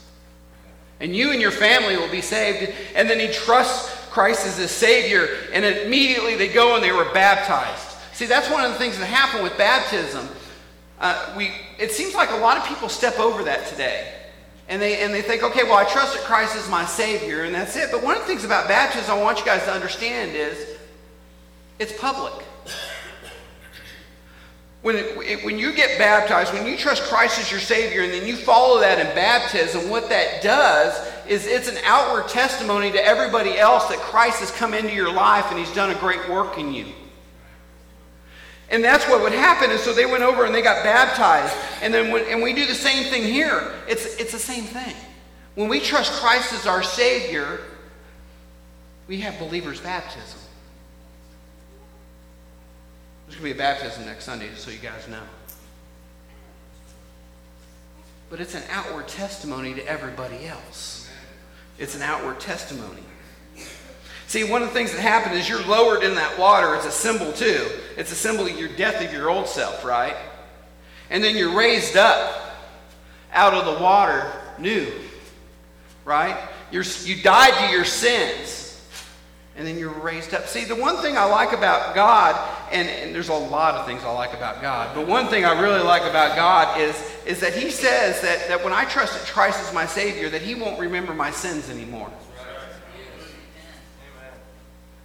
And 1.00 1.16
you 1.16 1.32
and 1.32 1.40
your 1.40 1.52
family 1.52 1.96
will 1.96 2.12
be 2.12 2.20
saved. 2.20 2.74
And 2.96 3.10
then 3.10 3.22
he 3.22 3.30
trusts 3.30 4.03
Christ 4.14 4.46
as 4.46 4.58
his 4.58 4.70
Savior, 4.70 5.28
and 5.52 5.66
immediately 5.66 6.36
they 6.36 6.48
go 6.48 6.76
and 6.76 6.84
they 6.84 6.92
were 6.92 7.12
baptized. 7.14 7.98
See, 8.14 8.28
that's 8.28 8.48
one 8.52 8.64
of 8.64 8.72
the 8.72 8.78
things 8.78 9.00
that 9.00 9.08
happen 9.08 9.42
with 9.42 9.58
baptism. 9.58 10.30
Uh, 11.00 11.34
we, 11.36 11.52
it 11.80 11.92
seems 11.92 12.14
like 12.14 12.30
a 12.30 12.36
lot 12.36 12.56
of 12.58 12.64
people 12.66 12.90
step 12.90 13.18
over 13.18 13.44
that 13.44 13.66
today. 13.66 14.14
And 14.70 14.80
they, 14.80 15.02
and 15.02 15.12
they 15.12 15.24
think, 15.24 15.42
okay, 15.42 15.64
well, 15.64 15.78
I 15.78 15.86
trust 15.86 16.14
that 16.14 16.24
Christ 16.26 16.56
is 16.56 16.70
my 16.70 16.86
Savior, 16.86 17.44
and 17.44 17.56
that's 17.56 17.76
it. 17.76 17.90
But 17.92 18.04
one 18.04 18.16
of 18.16 18.22
the 18.22 18.28
things 18.28 18.46
about 18.46 18.68
baptism 18.68 19.18
I 19.18 19.20
want 19.20 19.40
you 19.40 19.46
guys 19.46 19.64
to 19.64 19.72
understand 19.72 20.36
is 20.36 20.78
it's 21.80 22.00
public. 22.00 22.46
When, 24.84 24.98
it, 24.98 25.44
when 25.44 25.58
you 25.58 25.74
get 25.74 25.98
baptized, 25.98 26.54
when 26.54 26.68
you 26.68 26.78
trust 26.78 27.04
Christ 27.04 27.40
as 27.40 27.50
your 27.50 27.62
Savior, 27.62 28.04
and 28.04 28.12
then 28.14 28.28
you 28.28 28.36
follow 28.36 28.80
that 28.82 29.00
in 29.00 29.08
baptism, 29.16 29.90
what 29.90 30.10
that 30.10 30.44
does 30.44 31.13
is 31.28 31.46
it's 31.46 31.68
an 31.68 31.78
outward 31.86 32.28
testimony 32.28 32.92
to 32.92 33.06
everybody 33.06 33.58
else 33.58 33.88
that 33.88 34.00
Christ 34.00 34.40
has 34.40 34.52
come 34.52 34.74
into 34.74 34.94
your 34.94 35.12
life 35.12 35.46
and 35.50 35.58
he's 35.58 35.74
done 35.74 35.90
a 35.90 35.96
great 35.96 36.30
work 36.30 36.58
in 36.58 36.74
you. 36.74 36.86
And 38.70 38.84
that's 38.84 39.08
what 39.08 39.22
would 39.22 39.34
happen. 39.34 39.70
And 39.70 39.80
so 39.80 39.94
they 39.94 40.06
went 40.06 40.24
over 40.24 40.46
and 40.46 40.54
they 40.54 40.62
got 40.62 40.84
baptized. 40.84 41.56
And 41.82 41.94
then 41.94 42.12
when, 42.12 42.26
and 42.26 42.42
we 42.42 42.54
do 42.54 42.66
the 42.66 42.74
same 42.74 43.04
thing 43.06 43.24
here. 43.24 43.72
It's, 43.88 44.16
it's 44.16 44.32
the 44.32 44.40
same 44.40 44.64
thing. 44.64 44.96
When 45.56 45.70
we 45.70 45.80
trust 45.80 46.12
Christ 46.14 46.54
as 46.54 46.66
our 46.66 46.82
Savior, 46.82 47.60
we 49.08 49.20
have 49.22 49.38
believers' 49.38 49.80
baptism. 49.80 50.40
There's 53.28 53.40
going 53.40 53.52
to 53.52 53.56
be 53.56 53.60
a 53.60 53.64
baptism 53.64 54.06
next 54.06 54.24
Sunday, 54.26 54.50
just 54.50 54.64
so 54.64 54.72
you 54.72 54.80
guys 54.80 55.08
know. 55.08 55.22
But 58.30 58.40
it's 58.40 58.56
an 58.56 58.64
outward 58.72 59.08
testimony 59.08 59.76
to 59.76 59.88
everybody 59.88 60.48
else. 60.48 61.03
It's 61.84 61.96
an 61.96 62.02
outward 62.02 62.40
testimony. 62.40 63.04
See, 64.28 64.46
one 64.46 64.62
of 64.62 64.70
the 64.70 64.74
things 64.74 64.94
that 64.94 65.02
happened 65.02 65.36
is 65.36 65.50
you're 65.50 65.66
lowered 65.66 66.02
in 66.02 66.16
that 66.16 66.40
water. 66.40 66.76
It's 66.76 66.86
a 66.86 66.92
symbol, 66.92 67.34
too. 67.34 67.70
It's 67.98 68.10
a 68.10 68.16
symbol 68.16 68.46
of 68.46 68.58
your 68.58 68.70
death 68.70 69.04
of 69.04 69.12
your 69.12 69.30
old 69.30 69.50
self, 69.50 69.84
right? 69.84 70.16
And 71.10 71.22
then 71.22 71.36
you're 71.36 71.54
raised 71.54 71.98
up 71.98 72.56
out 73.34 73.54
of 73.54 73.66
the 73.66 73.84
water 73.84 74.32
new, 74.58 74.94
right? 76.06 76.38
You're, 76.72 76.86
you 77.04 77.22
died 77.22 77.68
to 77.68 77.76
your 77.76 77.84
sins 77.84 78.82
and 79.58 79.68
then 79.68 79.78
you're 79.78 79.92
raised 79.92 80.34
up. 80.34 80.48
See, 80.48 80.64
the 80.64 80.78
one 80.78 81.02
thing 81.02 81.18
I 81.18 81.26
like 81.26 81.52
about 81.52 81.96
God, 81.96 82.34
and, 82.72 82.88
and, 82.88 83.16
there's 83.16 83.30
a 83.30 83.34
lot 83.34 83.76
of 83.76 83.86
things 83.86 84.04
I 84.04 84.12
like 84.12 84.34
about 84.34 84.62
God, 84.62 84.96
but 84.96 85.08
one 85.08 85.28
thing 85.28 85.46
I 85.46 85.60
really 85.60 85.84
like 85.84 86.04
about 86.04 86.36
God 86.36 86.80
is, 86.80 86.96
is 87.26 87.40
that 87.40 87.54
He 87.54 87.70
says 87.70 88.22
that, 88.22 88.48
that 88.48 88.64
when 88.64 88.74
I 88.74 88.86
trust 88.86 89.14
that 89.14 89.32
Christ 89.32 89.62
is 89.62 89.74
my 89.74 89.86
Savior, 89.86 90.30
that 90.30 90.42
He 90.42 90.56
won't 90.56 90.80
remember 90.80 91.14
my 91.14 91.32
sins 91.32 91.70
anymore. 91.70 92.12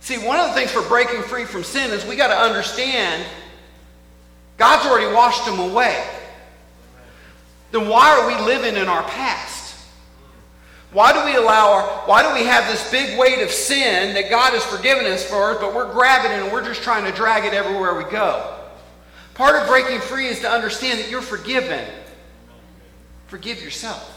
See, 0.00 0.16
one 0.18 0.38
of 0.38 0.48
the 0.48 0.54
things 0.54 0.70
for 0.70 0.82
breaking 0.82 1.22
free 1.22 1.44
from 1.44 1.62
sin 1.62 1.90
is 1.90 2.06
we 2.06 2.16
got 2.16 2.28
to 2.28 2.36
understand 2.36 3.24
God's 4.56 4.86
already 4.88 5.12
washed 5.14 5.44
them 5.44 5.58
away. 5.58 6.02
Then 7.70 7.88
why 7.88 8.18
are 8.18 8.26
we 8.26 8.46
living 8.46 8.76
in 8.80 8.88
our 8.88 9.02
past? 9.02 9.57
Why 10.90 11.12
do 11.12 11.24
we 11.24 11.36
allow 11.36 11.72
our, 11.72 11.82
why 12.06 12.22
do 12.22 12.32
we 12.32 12.46
have 12.46 12.66
this 12.66 12.90
big 12.90 13.18
weight 13.18 13.42
of 13.42 13.50
sin 13.50 14.14
that 14.14 14.30
God 14.30 14.54
has 14.54 14.64
forgiven 14.64 15.04
us 15.06 15.22
for, 15.22 15.54
but 15.60 15.74
we're 15.74 15.92
grabbing 15.92 16.32
it 16.32 16.42
and 16.42 16.52
we're 16.52 16.64
just 16.64 16.82
trying 16.82 17.04
to 17.04 17.12
drag 17.12 17.44
it 17.44 17.52
everywhere 17.52 17.94
we 17.94 18.04
go? 18.10 18.54
Part 19.34 19.60
of 19.60 19.68
breaking 19.68 20.00
free 20.00 20.26
is 20.26 20.40
to 20.40 20.50
understand 20.50 20.98
that 20.98 21.10
you're 21.10 21.20
forgiven. 21.20 21.86
Forgive 23.26 23.62
yourself. 23.62 24.14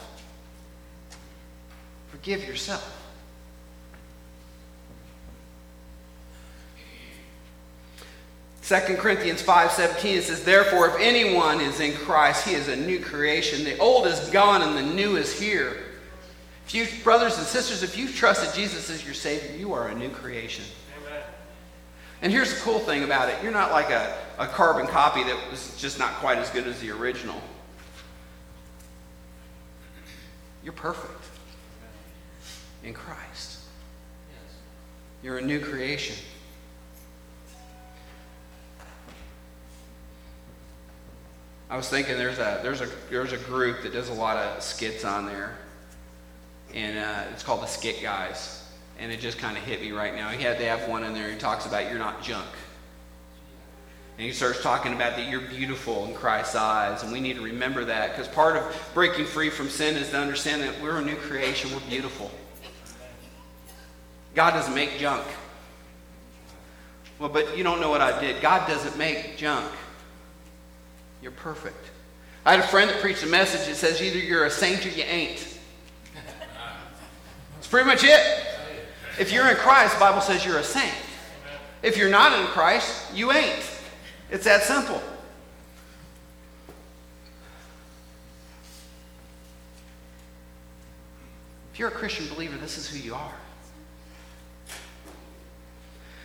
Forgive 2.10 2.48
yourself. 2.48 2.98
Second 8.62 9.00
Corinthians 9.00 9.42
5:17 9.42 10.18
it 10.18 10.24
says 10.24 10.46
therefore 10.46 10.88
if 10.88 10.96
anyone 11.02 11.60
is 11.60 11.82
in 11.82 11.94
Christ 11.94 12.48
he 12.48 12.54
is 12.54 12.70
a 12.70 12.76
new 12.76 13.00
creation 13.00 13.66
the 13.66 13.78
old 13.80 14.08
is 14.08 14.18
gone 14.30 14.62
and 14.62 14.78
the 14.78 14.94
new 14.94 15.18
is 15.18 15.38
here. 15.38 15.91
If 16.74 16.98
you 16.98 17.04
brothers 17.04 17.38
and 17.38 17.46
sisters 17.46 17.84
if 17.84 17.98
you've 17.98 18.16
trusted 18.16 18.54
Jesus 18.56 18.90
as 18.90 19.04
your 19.04 19.14
savior 19.14 19.58
you 19.58 19.74
are 19.74 19.90
a 19.90 19.96
new 19.96 20.10
creation. 20.10 20.64
Amen. 21.06 21.22
And 22.22 22.32
here's 22.32 22.54
the 22.54 22.60
cool 22.62 22.80
thing 22.80 23.04
about 23.04 23.28
it 23.28 23.36
you're 23.44 23.52
not 23.52 23.72
like 23.72 23.90
a, 23.90 24.18
a 24.38 24.48
carbon 24.48 24.88
copy 24.88 25.22
that 25.24 25.38
was 25.52 25.76
just 25.78 26.00
not 26.00 26.14
quite 26.16 26.38
as 26.38 26.50
good 26.50 26.66
as 26.68 26.80
the 26.80 26.92
original. 26.92 27.42
You're 30.64 30.74
perfect 30.74 31.26
in 32.84 32.94
Christ. 32.94 33.60
You're 35.22 35.40
a 35.40 35.42
new 35.42 35.60
creation. 35.60 36.16
I 41.70 41.78
was 41.78 41.88
thinking 41.88 42.18
there's 42.18 42.40
a 42.40 42.60
there's 42.64 42.82
a 42.82 42.90
there's 43.10 43.34
a 43.34 43.38
group 43.38 43.84
that 43.84 43.94
does 43.94 44.10
a 44.10 44.14
lot 44.14 44.38
of 44.38 44.62
skits 44.62 45.06
on 45.06 45.26
there, 45.26 45.58
and 46.74 46.98
uh, 46.98 47.32
it's 47.32 47.44
called 47.44 47.62
the 47.62 47.68
Skit 47.68 48.02
Guys, 48.02 48.64
and 49.00 49.12
it 49.12 49.20
just 49.20 49.38
kind 49.38 49.58
of 49.58 49.64
hit 49.64 49.82
me 49.82 49.92
right 49.92 50.16
now. 50.16 50.30
He 50.30 50.44
had 50.44 50.58
they 50.58 50.66
have 50.66 50.88
one 50.88 51.04
in 51.04 51.14
there. 51.14 51.30
He 51.30 51.38
talks 51.38 51.66
about 51.66 51.90
you're 51.90 52.00
not 52.00 52.24
junk, 52.24 52.48
and 54.18 54.26
he 54.26 54.34
starts 54.34 54.62
talking 54.62 54.94
about 54.94 55.16
that 55.16 55.30
you're 55.30 55.42
beautiful 55.42 56.06
in 56.06 56.14
Christ's 56.14 56.56
eyes, 56.56 57.04
and 57.04 57.12
we 57.12 57.20
need 57.20 57.36
to 57.36 57.42
remember 57.42 57.86
that 57.86 58.12
because 58.12 58.28
part 58.28 58.56
of 58.56 58.92
breaking 58.94 59.26
free 59.26 59.50
from 59.50 59.70
sin 59.70 59.96
is 59.96 60.10
to 60.12 60.18
understand 60.18 60.62
that 60.62 60.80
we're 60.82 60.98
a 60.98 61.02
new 61.02 61.16
creation. 61.16 61.72
We're 61.72 61.80
beautiful. 61.90 62.32
God 64.34 64.52
doesn't 64.52 64.76
make 64.76 64.98
junk. 64.98 65.26
Well, 67.20 67.30
but 67.30 67.58
you 67.58 67.64
don't 67.64 67.80
know 67.82 67.90
what 67.90 68.02
I 68.02 68.20
did. 68.20 68.42
God 68.42 68.68
doesn't 68.68 68.98
make 68.98 69.38
junk. 69.38 69.72
You're 71.22 71.32
perfect. 71.32 71.92
I 72.46 72.52
had 72.52 72.62
a 72.62 72.68
friend 72.68 72.90
that 72.90 73.00
preached 73.02 73.22
a 73.24 73.28
message 73.28 73.68
that 73.68 73.76
says 73.76 74.02
either 74.02 74.18
you're 74.18 74.46
a 74.46 74.50
saint 74.50 74.86
or 74.86 74.90
you 74.90 75.04
ain't. 75.04 75.51
Pretty 77.72 77.88
much 77.88 78.04
it. 78.04 78.46
If 79.18 79.32
you're 79.32 79.50
in 79.50 79.56
Christ, 79.56 79.94
the 79.94 80.02
Bible 80.02 80.20
says 80.20 80.46
you're 80.46 80.58
a 80.58 80.64
saint. 80.64 80.94
If 81.82 81.96
you're 81.96 82.10
not 82.10 82.38
in 82.38 82.46
Christ, 82.48 83.16
you 83.16 83.32
ain't. 83.32 83.64
It's 84.30 84.44
that 84.44 84.64
simple. 84.64 85.02
If 91.72 91.80
you're 91.80 91.88
a 91.88 91.92
Christian 91.92 92.28
believer, 92.28 92.58
this 92.58 92.78
is 92.78 92.90
who 92.90 93.00
you 93.00 93.16
are. 93.16 93.36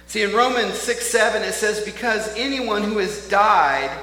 See, 0.09 0.23
in 0.23 0.33
Romans 0.35 0.75
6 0.75 1.07
7, 1.07 1.43
it 1.43 1.53
says, 1.53 1.85
Because 1.85 2.29
anyone 2.37 2.83
who 2.83 2.99
has 2.99 3.29
died 3.29 3.97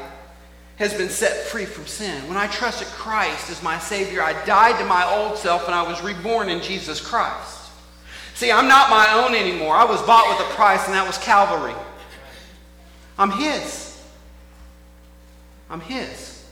has 0.83 0.93
been 0.93 1.09
set 1.09 1.47
free 1.47 1.65
from 1.65 1.87
sin. 1.87 2.27
When 2.27 2.37
I 2.37 2.47
trusted 2.47 2.87
Christ 2.87 3.49
as 3.49 3.63
my 3.63 3.79
Savior, 3.79 4.21
I 4.21 4.33
died 4.45 4.77
to 4.79 4.85
my 4.85 5.05
old 5.15 5.37
self 5.37 5.65
and 5.65 5.73
I 5.73 5.81
was 5.81 6.01
reborn 6.03 6.49
in 6.49 6.61
Jesus 6.61 7.01
Christ. 7.01 7.71
See, 8.35 8.51
I'm 8.51 8.67
not 8.67 8.89
my 8.89 9.23
own 9.23 9.35
anymore. 9.35 9.75
I 9.75 9.85
was 9.85 10.01
bought 10.01 10.27
with 10.27 10.47
a 10.47 10.53
price, 10.55 10.85
and 10.85 10.93
that 10.95 11.05
was 11.05 11.17
Calvary. 11.19 11.75
I'm 13.17 13.31
His. 13.31 14.01
I'm 15.69 15.81
His. 15.81 16.45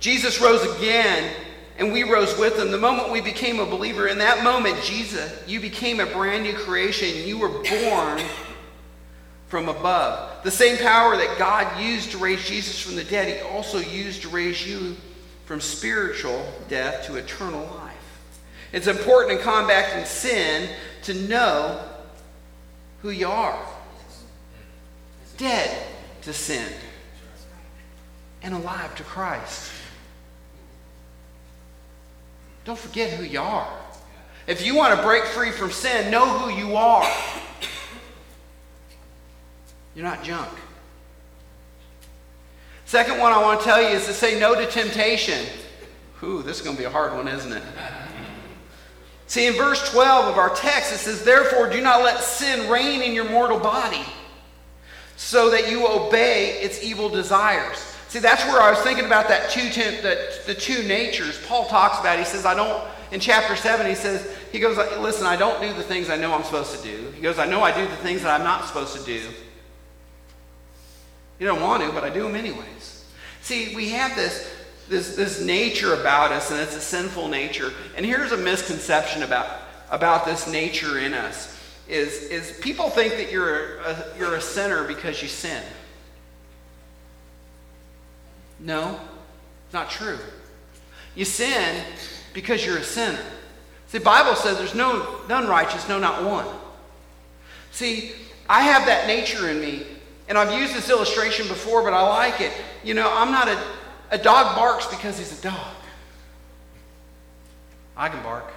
Jesus 0.00 0.40
rose 0.40 0.64
again 0.76 1.30
and 1.78 1.92
we 1.92 2.02
rose 2.02 2.36
with 2.38 2.58
him. 2.58 2.70
The 2.70 2.78
moment 2.78 3.10
we 3.10 3.20
became 3.20 3.60
a 3.60 3.66
believer, 3.66 4.08
in 4.08 4.18
that 4.18 4.42
moment, 4.42 4.82
Jesus, 4.82 5.32
you 5.46 5.60
became 5.60 6.00
a 6.00 6.06
brand 6.06 6.42
new 6.42 6.54
creation. 6.54 7.26
You 7.26 7.38
were 7.38 7.48
born 7.48 8.20
from 9.48 9.68
above. 9.68 10.44
The 10.44 10.50
same 10.50 10.78
power 10.78 11.16
that 11.16 11.38
God 11.38 11.80
used 11.80 12.10
to 12.12 12.18
raise 12.18 12.46
Jesus 12.46 12.78
from 12.80 12.96
the 12.96 13.04
dead, 13.04 13.34
he 13.34 13.40
also 13.42 13.78
used 13.78 14.22
to 14.22 14.28
raise 14.28 14.66
you 14.66 14.96
from 15.46 15.60
spiritual 15.60 16.46
death 16.68 17.06
to 17.06 17.16
eternal 17.16 17.62
life. 17.76 17.94
It's 18.72 18.86
important 18.86 19.38
in 19.38 19.44
combating 19.44 20.04
sin 20.04 20.68
to 21.04 21.14
know 21.14 21.80
who 23.00 23.10
you 23.10 23.28
are. 23.28 23.58
Dead 25.38 25.86
to 26.22 26.32
sin 26.32 26.70
and 28.42 28.54
alive 28.54 28.94
to 28.96 29.02
Christ. 29.04 29.72
Don't 32.64 32.78
forget 32.78 33.10
who 33.10 33.24
you 33.24 33.40
are. 33.40 33.68
If 34.46 34.64
you 34.66 34.74
want 34.74 34.94
to 34.94 35.02
break 35.02 35.24
free 35.24 35.50
from 35.50 35.70
sin, 35.70 36.10
know 36.10 36.26
who 36.26 36.50
you 36.50 36.76
are. 36.76 37.10
You're 39.98 40.06
not 40.06 40.22
junk. 40.22 40.48
Second 42.84 43.18
one 43.18 43.32
I 43.32 43.42
want 43.42 43.58
to 43.58 43.64
tell 43.64 43.82
you 43.82 43.88
is 43.88 44.06
to 44.06 44.12
say 44.12 44.38
no 44.38 44.54
to 44.54 44.64
temptation. 44.64 45.44
Ooh, 46.22 46.40
this 46.40 46.58
is 46.58 46.62
going 46.62 46.76
to 46.76 46.80
be 46.80 46.86
a 46.86 46.90
hard 46.90 47.14
one, 47.14 47.26
isn't 47.26 47.52
it? 47.52 47.64
See, 49.26 49.48
in 49.48 49.54
verse 49.54 49.90
12 49.90 50.26
of 50.26 50.38
our 50.38 50.50
text, 50.50 50.92
it 50.92 50.98
says, 50.98 51.24
Therefore, 51.24 51.68
do 51.68 51.80
not 51.80 52.04
let 52.04 52.20
sin 52.20 52.70
reign 52.70 53.02
in 53.02 53.12
your 53.12 53.28
mortal 53.28 53.58
body, 53.58 54.04
so 55.16 55.50
that 55.50 55.68
you 55.68 55.88
obey 55.88 56.60
its 56.60 56.80
evil 56.84 57.08
desires. 57.08 57.78
See, 58.06 58.20
that's 58.20 58.44
where 58.44 58.62
I 58.62 58.70
was 58.70 58.78
thinking 58.82 59.04
about 59.04 59.26
that 59.26 59.50
two 59.50 59.68
temp, 59.68 60.02
that 60.02 60.46
the 60.46 60.54
two 60.54 60.84
natures. 60.84 61.44
Paul 61.44 61.66
talks 61.66 61.98
about. 61.98 62.20
He 62.20 62.24
says, 62.24 62.46
I 62.46 62.54
don't. 62.54 62.84
In 63.10 63.18
chapter 63.18 63.56
seven, 63.56 63.88
he 63.88 63.96
says, 63.96 64.32
he 64.52 64.60
goes, 64.60 64.76
listen, 65.00 65.26
I 65.26 65.34
don't 65.34 65.60
do 65.60 65.72
the 65.72 65.82
things 65.82 66.08
I 66.08 66.16
know 66.16 66.32
I'm 66.32 66.44
supposed 66.44 66.80
to 66.80 66.82
do. 66.84 67.10
He 67.16 67.20
goes, 67.20 67.40
I 67.40 67.46
know 67.46 67.62
I 67.62 67.76
do 67.76 67.84
the 67.84 67.96
things 67.96 68.22
that 68.22 68.38
I'm 68.38 68.44
not 68.44 68.64
supposed 68.64 68.96
to 68.96 69.02
do. 69.04 69.28
You 71.38 71.46
don't 71.46 71.60
want 71.60 71.82
to, 71.82 71.92
but 71.92 72.04
I 72.04 72.10
do 72.10 72.22
them 72.22 72.34
anyways. 72.34 73.04
See, 73.42 73.74
we 73.74 73.90
have 73.90 74.16
this 74.16 74.54
this 74.88 75.16
this 75.16 75.40
nature 75.40 75.94
about 75.94 76.32
us, 76.32 76.50
and 76.50 76.60
it's 76.60 76.74
a 76.76 76.80
sinful 76.80 77.28
nature. 77.28 77.72
And 77.96 78.04
here's 78.04 78.32
a 78.32 78.36
misconception 78.36 79.22
about 79.22 79.60
about 79.90 80.24
this 80.24 80.50
nature 80.50 80.98
in 80.98 81.14
us: 81.14 81.56
is 81.88 82.24
is 82.24 82.58
people 82.60 82.90
think 82.90 83.14
that 83.14 83.30
you're 83.30 83.78
a, 83.78 84.04
you're 84.18 84.34
a 84.34 84.40
sinner 84.40 84.84
because 84.84 85.22
you 85.22 85.28
sin. 85.28 85.62
No, 88.60 89.00
it's 89.66 89.74
not 89.74 89.90
true. 89.90 90.18
You 91.14 91.24
sin 91.24 91.84
because 92.32 92.64
you're 92.64 92.78
a 92.78 92.84
sinner. 92.84 93.22
See, 93.88 93.98
the 93.98 94.04
Bible 94.04 94.34
says 94.34 94.58
there's 94.58 94.74
no 94.74 95.20
none 95.28 95.46
righteous, 95.46 95.88
no, 95.88 95.98
not 95.98 96.24
one. 96.24 96.46
See, 97.70 98.12
I 98.48 98.62
have 98.62 98.86
that 98.86 99.06
nature 99.06 99.48
in 99.48 99.60
me, 99.60 99.86
and 100.28 100.38
I've 100.38 100.58
used 100.58 100.74
this 100.74 100.90
illustration 100.90 101.48
before, 101.48 101.82
but 101.82 101.92
I 101.92 102.02
like 102.02 102.40
it. 102.40 102.52
You 102.84 102.94
know, 102.94 103.10
I'm 103.12 103.32
not 103.32 103.48
a 103.48 103.58
a 104.10 104.18
dog 104.18 104.56
barks 104.56 104.86
because 104.86 105.18
he's 105.18 105.38
a 105.38 105.42
dog. 105.42 105.74
I 107.96 108.08
can 108.08 108.22
bark. 108.22 108.52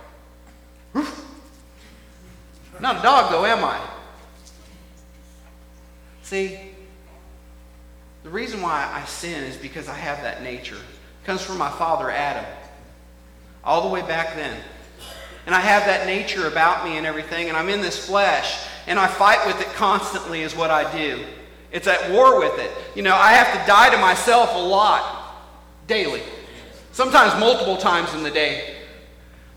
Not 2.79 2.99
a 2.99 3.01
dog, 3.01 3.31
though, 3.31 3.45
am 3.45 3.63
I? 3.63 3.79
See, 6.23 6.57
the 8.23 8.29
reason 8.29 8.61
why 8.61 8.89
I 8.91 9.05
sin 9.05 9.43
is 9.43 9.57
because 9.57 9.89
I 9.89 9.93
have 9.93 10.21
that 10.23 10.41
nature. 10.41 10.75
It 10.75 11.25
comes 11.25 11.41
from 11.41 11.57
my 11.57 11.69
father 11.69 12.09
Adam. 12.09 12.45
All 13.63 13.87
the 13.87 13.93
way 13.93 14.01
back 14.01 14.35
then. 14.35 14.57
And 15.45 15.53
I 15.53 15.59
have 15.59 15.85
that 15.85 16.05
nature 16.05 16.47
about 16.47 16.85
me 16.85 16.97
and 16.97 17.05
everything, 17.05 17.49
and 17.49 17.57
I'm 17.57 17.69
in 17.69 17.81
this 17.81 18.05
flesh, 18.05 18.65
and 18.87 18.97
I 18.97 19.07
fight 19.07 19.45
with 19.45 19.59
it 19.59 19.67
constantly, 19.73 20.41
is 20.41 20.55
what 20.55 20.71
I 20.71 20.91
do. 20.95 21.23
It's 21.71 21.87
at 21.87 22.11
war 22.11 22.39
with 22.39 22.59
it. 22.59 22.71
You 22.95 23.01
know, 23.01 23.15
I 23.15 23.31
have 23.31 23.59
to 23.59 23.67
die 23.67 23.89
to 23.89 23.97
myself 23.97 24.53
a 24.53 24.59
lot, 24.59 25.35
daily. 25.87 26.21
Sometimes 26.91 27.39
multiple 27.39 27.77
times 27.77 28.13
in 28.13 28.23
the 28.23 28.31
day 28.31 28.75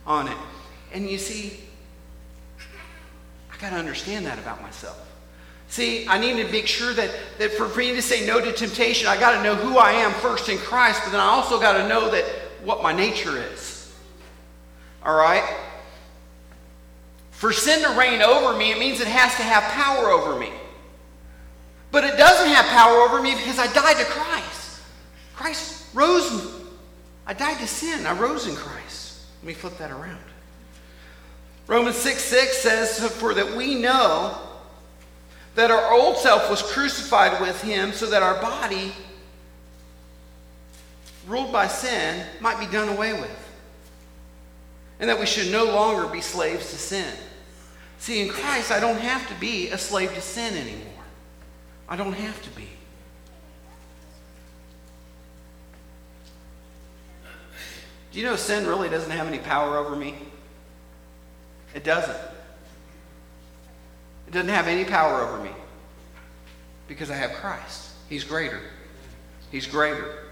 on 0.06 0.28
it. 0.28 0.36
And 0.92 1.10
you 1.10 1.18
see, 1.18 1.60
I 3.52 3.56
got 3.60 3.70
to 3.70 3.76
understand 3.76 4.26
that 4.26 4.38
about 4.38 4.62
myself. 4.62 5.00
See, 5.68 6.06
I 6.06 6.18
need 6.18 6.36
to 6.36 6.52
make 6.52 6.68
sure 6.68 6.94
that, 6.94 7.10
that 7.38 7.52
for 7.52 7.66
me 7.76 7.92
to 7.94 8.02
say 8.02 8.24
no 8.24 8.40
to 8.40 8.52
temptation, 8.52 9.08
I 9.08 9.18
got 9.18 9.36
to 9.36 9.42
know 9.42 9.56
who 9.56 9.76
I 9.76 9.92
am 9.92 10.12
first 10.12 10.48
in 10.48 10.58
Christ, 10.58 11.00
but 11.02 11.10
then 11.10 11.20
I 11.20 11.24
also 11.24 11.58
got 11.58 11.78
to 11.78 11.88
know 11.88 12.10
that 12.10 12.24
what 12.62 12.80
my 12.80 12.92
nature 12.92 13.42
is. 13.52 13.92
All 15.04 15.16
right? 15.16 15.42
For 17.32 17.52
sin 17.52 17.82
to 17.82 17.98
reign 17.98 18.22
over 18.22 18.56
me, 18.56 18.70
it 18.70 18.78
means 18.78 19.00
it 19.00 19.08
has 19.08 19.34
to 19.36 19.42
have 19.42 19.64
power 19.72 20.10
over 20.10 20.38
me. 20.38 20.52
But 21.94 22.02
it 22.02 22.16
doesn't 22.16 22.48
have 22.48 22.66
power 22.66 23.02
over 23.02 23.22
me 23.22 23.36
because 23.36 23.56
I 23.56 23.72
died 23.72 23.98
to 23.98 24.04
Christ. 24.04 24.80
Christ 25.36 25.86
rose. 25.94 26.52
I 27.24 27.34
died 27.34 27.58
to 27.58 27.68
sin. 27.68 28.04
I 28.04 28.18
rose 28.18 28.48
in 28.48 28.56
Christ. 28.56 29.20
Let 29.40 29.46
me 29.46 29.54
flip 29.54 29.78
that 29.78 29.92
around. 29.92 30.18
Romans 31.68 31.94
6 31.94 32.20
6 32.20 32.56
says, 32.58 33.12
For 33.12 33.32
that 33.34 33.54
we 33.54 33.76
know 33.76 34.36
that 35.54 35.70
our 35.70 35.92
old 35.92 36.16
self 36.16 36.50
was 36.50 36.62
crucified 36.62 37.40
with 37.40 37.62
him 37.62 37.92
so 37.92 38.06
that 38.06 38.24
our 38.24 38.42
body 38.42 38.92
ruled 41.28 41.52
by 41.52 41.68
sin 41.68 42.26
might 42.40 42.58
be 42.58 42.66
done 42.66 42.88
away 42.88 43.12
with. 43.12 43.54
And 44.98 45.08
that 45.08 45.20
we 45.20 45.26
should 45.26 45.52
no 45.52 45.66
longer 45.66 46.08
be 46.08 46.20
slaves 46.20 46.70
to 46.70 46.76
sin. 46.76 47.14
See, 48.00 48.20
in 48.20 48.30
Christ, 48.30 48.72
I 48.72 48.80
don't 48.80 48.98
have 48.98 49.28
to 49.28 49.34
be 49.36 49.68
a 49.68 49.78
slave 49.78 50.12
to 50.14 50.20
sin 50.20 50.56
anymore. 50.56 51.03
I 51.88 51.96
don't 51.96 52.12
have 52.12 52.42
to 52.42 52.50
be. 52.50 52.68
Do 58.12 58.20
you 58.20 58.26
know 58.26 58.36
sin 58.36 58.66
really 58.66 58.88
doesn't 58.88 59.10
have 59.10 59.26
any 59.26 59.38
power 59.38 59.76
over 59.76 59.96
me? 59.96 60.14
It 61.74 61.82
doesn't. 61.82 62.16
It 64.28 64.32
doesn't 64.32 64.48
have 64.48 64.68
any 64.68 64.84
power 64.84 65.20
over 65.20 65.42
me 65.42 65.50
because 66.86 67.10
I 67.10 67.16
have 67.16 67.32
Christ. 67.32 67.90
He's 68.08 68.22
greater. 68.22 68.60
He's 69.50 69.66
greater. 69.66 70.24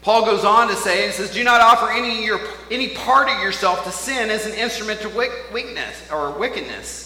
Paul 0.00 0.24
goes 0.24 0.44
on 0.44 0.68
to 0.68 0.74
say, 0.76 1.04
and 1.04 1.12
says, 1.12 1.34
Do 1.34 1.42
not 1.42 1.60
offer 1.60 1.90
any, 1.90 2.24
your, 2.24 2.40
any 2.70 2.90
part 2.90 3.28
of 3.28 3.42
yourself 3.42 3.84
to 3.84 3.90
sin 3.90 4.30
as 4.30 4.46
an 4.46 4.54
instrument 4.54 5.00
to 5.00 5.08
weakness 5.52 6.10
or 6.12 6.30
wickedness. 6.30 7.05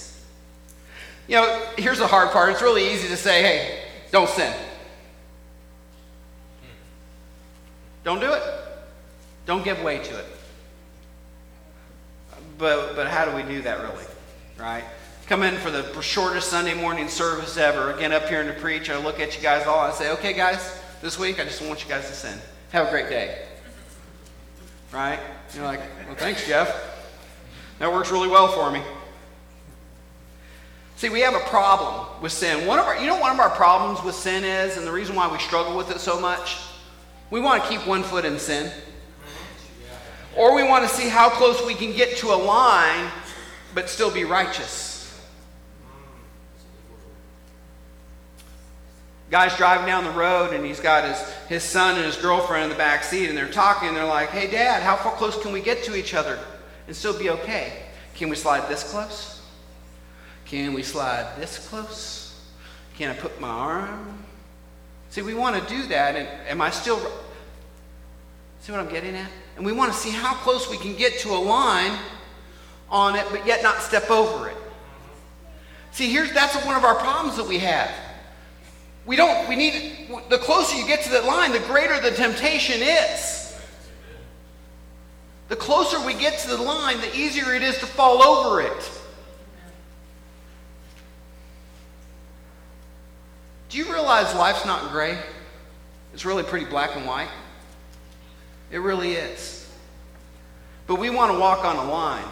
You 1.31 1.37
know, 1.37 1.63
here's 1.79 1.99
the 1.99 2.09
hard 2.09 2.31
part. 2.31 2.51
It's 2.51 2.61
really 2.61 2.93
easy 2.93 3.07
to 3.07 3.17
say, 3.17 3.41
hey, 3.41 3.79
don't 4.11 4.29
sin. 4.29 4.53
Don't 8.03 8.19
do 8.19 8.33
it. 8.33 8.43
Don't 9.47 9.63
give 9.63 9.81
way 9.81 9.99
to 9.99 10.19
it. 10.19 10.27
But, 12.59 12.97
but 12.97 13.07
how 13.07 13.27
do 13.27 13.37
we 13.37 13.45
do 13.45 13.63
that 13.63 13.81
really? 13.81 14.05
Right? 14.59 14.83
Come 15.29 15.45
in 15.45 15.55
for 15.59 15.71
the 15.71 16.01
shortest 16.01 16.49
Sunday 16.49 16.75
morning 16.75 17.09
service 17.09 17.57
ever, 17.57 17.93
again 17.93 18.13
up 18.13 18.25
here 18.25 18.41
and 18.41 18.53
to 18.53 18.61
preach. 18.61 18.91
I 18.91 18.99
look 18.99 19.21
at 19.21 19.37
you 19.37 19.41
guys 19.41 19.69
all 19.69 19.87
and 19.87 19.95
say, 19.95 20.11
okay, 20.11 20.33
guys, 20.33 20.83
this 21.01 21.17
week 21.17 21.39
I 21.39 21.45
just 21.45 21.63
want 21.63 21.85
you 21.85 21.89
guys 21.89 22.09
to 22.09 22.13
sin. 22.13 22.37
Have 22.73 22.89
a 22.89 22.91
great 22.91 23.09
day. 23.09 23.47
Right? 24.91 25.21
You're 25.55 25.63
like, 25.63 25.79
well, 26.09 26.17
thanks, 26.17 26.45
Jeff. 26.45 26.75
That 27.79 27.93
works 27.93 28.11
really 28.11 28.27
well 28.27 28.49
for 28.49 28.73
me. 28.73 28.83
See, 31.01 31.09
we 31.09 31.21
have 31.21 31.35
a 31.35 31.41
problem 31.49 32.07
with 32.21 32.31
sin. 32.31 32.67
One 32.67 32.79
of 32.79 32.85
our, 32.85 32.99
you 32.99 33.07
know, 33.07 33.19
one 33.19 33.33
of 33.33 33.41
our 33.41 33.49
problems 33.49 34.05
with 34.05 34.15
sin 34.15 34.45
is, 34.45 34.77
and 34.77 34.87
the 34.87 34.93
reason 34.93 35.17
why 35.17 35.33
we 35.33 35.39
struggle 35.39 35.75
with 35.75 35.91
it 35.91 35.99
so 35.99 36.21
much, 36.21 36.59
we 37.31 37.41
want 37.41 37.63
to 37.63 37.69
keep 37.71 37.87
one 37.87 38.03
foot 38.03 38.27
in 38.27 38.39
sin. 38.39 38.71
Or 40.37 40.55
we 40.55 40.63
want 40.63 40.87
to 40.87 40.95
see 40.95 41.09
how 41.09 41.31
close 41.31 41.65
we 41.65 41.73
can 41.73 41.97
get 41.97 42.19
to 42.19 42.27
a 42.27 42.37
line, 42.37 43.11
but 43.75 43.89
still 43.89 44.11
be 44.11 44.25
righteous. 44.25 45.19
Guy's 49.31 49.57
driving 49.57 49.87
down 49.87 50.05
the 50.05 50.11
road 50.11 50.53
and 50.53 50.67
he's 50.67 50.81
got 50.81 51.09
his, 51.09 51.19
his 51.49 51.63
son 51.63 51.97
and 51.97 52.05
his 52.05 52.17
girlfriend 52.17 52.65
in 52.65 52.69
the 52.69 52.77
back 52.77 53.05
seat 53.05 53.31
and 53.31 53.39
they're 53.39 53.49
talking 53.49 53.89
and 53.89 53.97
they're 53.97 54.05
like, 54.05 54.29
hey, 54.29 54.51
dad, 54.51 54.83
how 54.83 54.97
far 54.97 55.13
close 55.13 55.41
can 55.41 55.51
we 55.51 55.63
get 55.63 55.83
to 55.85 55.97
each 55.97 56.13
other 56.13 56.39
and 56.89 56.95
still 56.95 57.19
be 57.19 57.31
okay? 57.31 57.85
Can 58.17 58.29
we 58.29 58.37
slide 58.37 58.69
this 58.69 58.91
close? 58.91 59.40
Can 60.51 60.75
we 60.75 60.83
slide 60.83 61.37
this 61.39 61.69
close? 61.69 62.35
Can 62.97 63.09
I 63.09 63.15
put 63.15 63.41
my 63.41 63.49
arm? 63.49 64.19
See, 65.11 65.23
we 65.23 65.33
want 65.33 65.55
to 65.55 65.73
do 65.73 65.87
that. 65.87 66.17
And 66.17 66.27
am 66.49 66.61
I 66.61 66.71
still. 66.71 66.99
See 68.59 68.73
what 68.73 68.81
I'm 68.81 68.89
getting 68.89 69.15
at? 69.15 69.31
And 69.55 69.65
we 69.65 69.71
want 69.71 69.93
to 69.93 69.97
see 69.97 70.11
how 70.11 70.35
close 70.35 70.69
we 70.69 70.77
can 70.77 70.97
get 70.97 71.21
to 71.21 71.29
a 71.29 71.39
line 71.39 71.97
on 72.91 73.15
it, 73.15 73.25
but 73.31 73.47
yet 73.47 73.63
not 73.63 73.81
step 73.81 74.11
over 74.11 74.49
it. 74.49 74.57
See, 75.93 76.11
here's 76.11 76.33
that's 76.33 76.57
one 76.67 76.75
of 76.75 76.83
our 76.83 76.97
problems 76.97 77.37
that 77.37 77.47
we 77.47 77.59
have. 77.61 77.93
We 79.07 79.15
don't, 79.15 79.49
we 79.49 79.55
need, 79.55 80.09
the 80.31 80.39
closer 80.39 80.77
you 80.77 80.85
get 80.85 81.05
to 81.05 81.11
that 81.11 81.27
line, 81.27 81.53
the 81.53 81.61
greater 81.61 82.01
the 82.01 82.11
temptation 82.11 82.81
is. 82.83 83.57
The 85.47 85.55
closer 85.55 86.05
we 86.05 86.15
get 86.15 86.41
to 86.41 86.49
the 86.49 86.61
line, 86.61 87.01
the 87.01 87.17
easier 87.17 87.55
it 87.55 87.63
is 87.63 87.79
to 87.79 87.87
fall 87.87 88.25
over 88.25 88.61
it. 88.63 89.00
Do 93.71 93.79
you 93.79 93.91
realize 93.91 94.35
life's 94.35 94.67
not 94.67 94.91
gray? 94.91 95.17
It's 96.13 96.25
really 96.25 96.43
pretty 96.43 96.67
black 96.67 96.97
and 96.97 97.07
white. 97.07 97.31
It 98.73 98.79
really 98.79 99.13
is. 99.13 99.69
But 100.89 100.97
we 100.97 101.09
want 101.09 101.33
to 101.33 101.39
walk 101.39 101.65
on 101.65 101.77
a 101.77 101.89
line. 101.89 102.27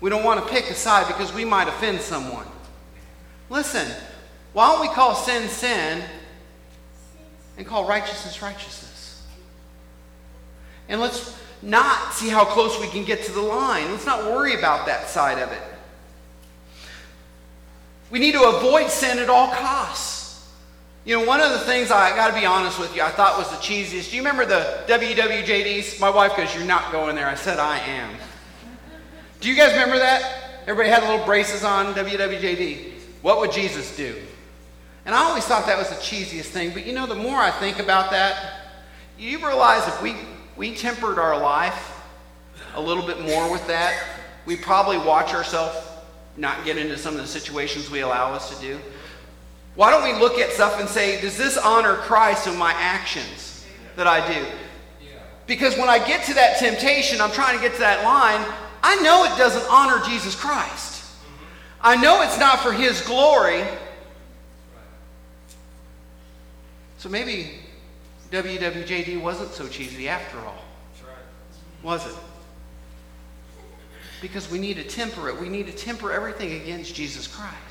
We 0.00 0.08
don't 0.08 0.24
want 0.24 0.40
to 0.42 0.52
pick 0.52 0.70
a 0.70 0.74
side 0.74 1.08
because 1.08 1.34
we 1.34 1.44
might 1.44 1.66
offend 1.66 2.00
someone. 2.00 2.46
Listen, 3.50 3.92
why 4.52 4.70
don't 4.70 4.80
we 4.80 4.88
call 4.88 5.16
sin 5.16 5.48
sin 5.48 6.02
and 7.58 7.66
call 7.66 7.88
righteousness 7.88 8.40
righteousness? 8.40 9.26
And 10.88 11.00
let's 11.00 11.36
not 11.60 12.14
see 12.14 12.28
how 12.28 12.44
close 12.44 12.80
we 12.80 12.86
can 12.86 13.04
get 13.04 13.24
to 13.24 13.32
the 13.32 13.42
line. 13.42 13.90
Let's 13.90 14.06
not 14.06 14.24
worry 14.24 14.54
about 14.54 14.86
that 14.86 15.08
side 15.08 15.38
of 15.38 15.50
it. 15.50 15.62
We 18.10 18.20
need 18.20 18.32
to 18.32 18.42
avoid 18.44 18.90
sin 18.90 19.18
at 19.18 19.28
all 19.28 19.48
costs. 19.48 20.19
You 21.10 21.18
know, 21.18 21.24
one 21.24 21.40
of 21.40 21.50
the 21.50 21.58
things 21.58 21.90
I 21.90 22.14
got 22.14 22.28
to 22.28 22.40
be 22.40 22.46
honest 22.46 22.78
with 22.78 22.94
you, 22.94 23.02
I 23.02 23.08
thought 23.08 23.36
was 23.36 23.50
the 23.50 23.56
cheesiest. 23.56 24.10
Do 24.10 24.16
you 24.16 24.22
remember 24.22 24.46
the 24.46 24.84
WWJDs? 24.86 25.98
My 25.98 26.08
wife 26.08 26.36
goes, 26.36 26.54
You're 26.54 26.62
not 26.62 26.92
going 26.92 27.16
there. 27.16 27.26
I 27.26 27.34
said, 27.34 27.58
I 27.58 27.78
am. 27.80 28.14
Do 29.40 29.50
you 29.50 29.56
guys 29.56 29.72
remember 29.72 29.98
that? 29.98 30.60
Everybody 30.68 30.88
had 30.88 31.02
little 31.02 31.26
braces 31.26 31.64
on, 31.64 31.94
WWJD. 31.94 32.92
What 33.22 33.40
would 33.40 33.50
Jesus 33.50 33.96
do? 33.96 34.14
And 35.04 35.12
I 35.12 35.18
always 35.24 35.44
thought 35.44 35.66
that 35.66 35.76
was 35.76 35.88
the 35.88 35.96
cheesiest 35.96 36.50
thing, 36.50 36.72
but 36.72 36.86
you 36.86 36.92
know, 36.92 37.06
the 37.06 37.16
more 37.16 37.38
I 37.38 37.50
think 37.50 37.80
about 37.80 38.12
that, 38.12 38.60
you 39.18 39.44
realize 39.44 39.88
if 39.88 40.00
we, 40.00 40.14
we 40.56 40.76
tempered 40.76 41.18
our 41.18 41.36
life 41.36 42.04
a 42.74 42.80
little 42.80 43.04
bit 43.04 43.20
more 43.20 43.50
with 43.50 43.66
that, 43.66 44.00
we 44.46 44.54
probably 44.54 44.98
watch 44.98 45.34
ourselves 45.34 45.76
not 46.36 46.64
get 46.64 46.78
into 46.78 46.96
some 46.96 47.16
of 47.16 47.20
the 47.20 47.26
situations 47.26 47.90
we 47.90 47.98
allow 47.98 48.32
us 48.32 48.56
to 48.56 48.64
do. 48.64 48.78
Why 49.80 49.90
don't 49.90 50.02
we 50.04 50.12
look 50.20 50.38
at 50.38 50.52
stuff 50.52 50.78
and 50.78 50.86
say, 50.86 51.18
does 51.22 51.38
this 51.38 51.56
honor 51.56 51.94
Christ 51.94 52.46
in 52.46 52.54
my 52.58 52.70
actions 52.74 53.64
that 53.96 54.06
I 54.06 54.20
do? 54.30 54.44
Because 55.46 55.74
when 55.78 55.88
I 55.88 56.06
get 56.06 56.22
to 56.26 56.34
that 56.34 56.58
temptation, 56.58 57.18
I'm 57.18 57.30
trying 57.30 57.56
to 57.56 57.62
get 57.62 57.72
to 57.72 57.78
that 57.80 58.04
line, 58.04 58.46
I 58.82 58.96
know 58.96 59.24
it 59.24 59.38
doesn't 59.38 59.64
honor 59.70 60.04
Jesus 60.04 60.34
Christ. 60.34 61.10
I 61.80 61.96
know 61.96 62.20
it's 62.20 62.38
not 62.38 62.60
for 62.60 62.74
his 62.74 63.00
glory. 63.00 63.64
So 66.98 67.08
maybe 67.08 67.52
WWJD 68.32 69.18
wasn't 69.22 69.50
so 69.52 69.66
cheesy 69.66 70.10
after 70.10 70.38
all. 70.40 70.62
Was 71.82 72.06
it? 72.06 72.14
Because 74.20 74.50
we 74.50 74.58
need 74.58 74.76
to 74.76 74.84
temper 74.84 75.30
it. 75.30 75.40
We 75.40 75.48
need 75.48 75.68
to 75.68 75.72
temper 75.72 76.12
everything 76.12 76.60
against 76.60 76.94
Jesus 76.94 77.26
Christ. 77.26 77.69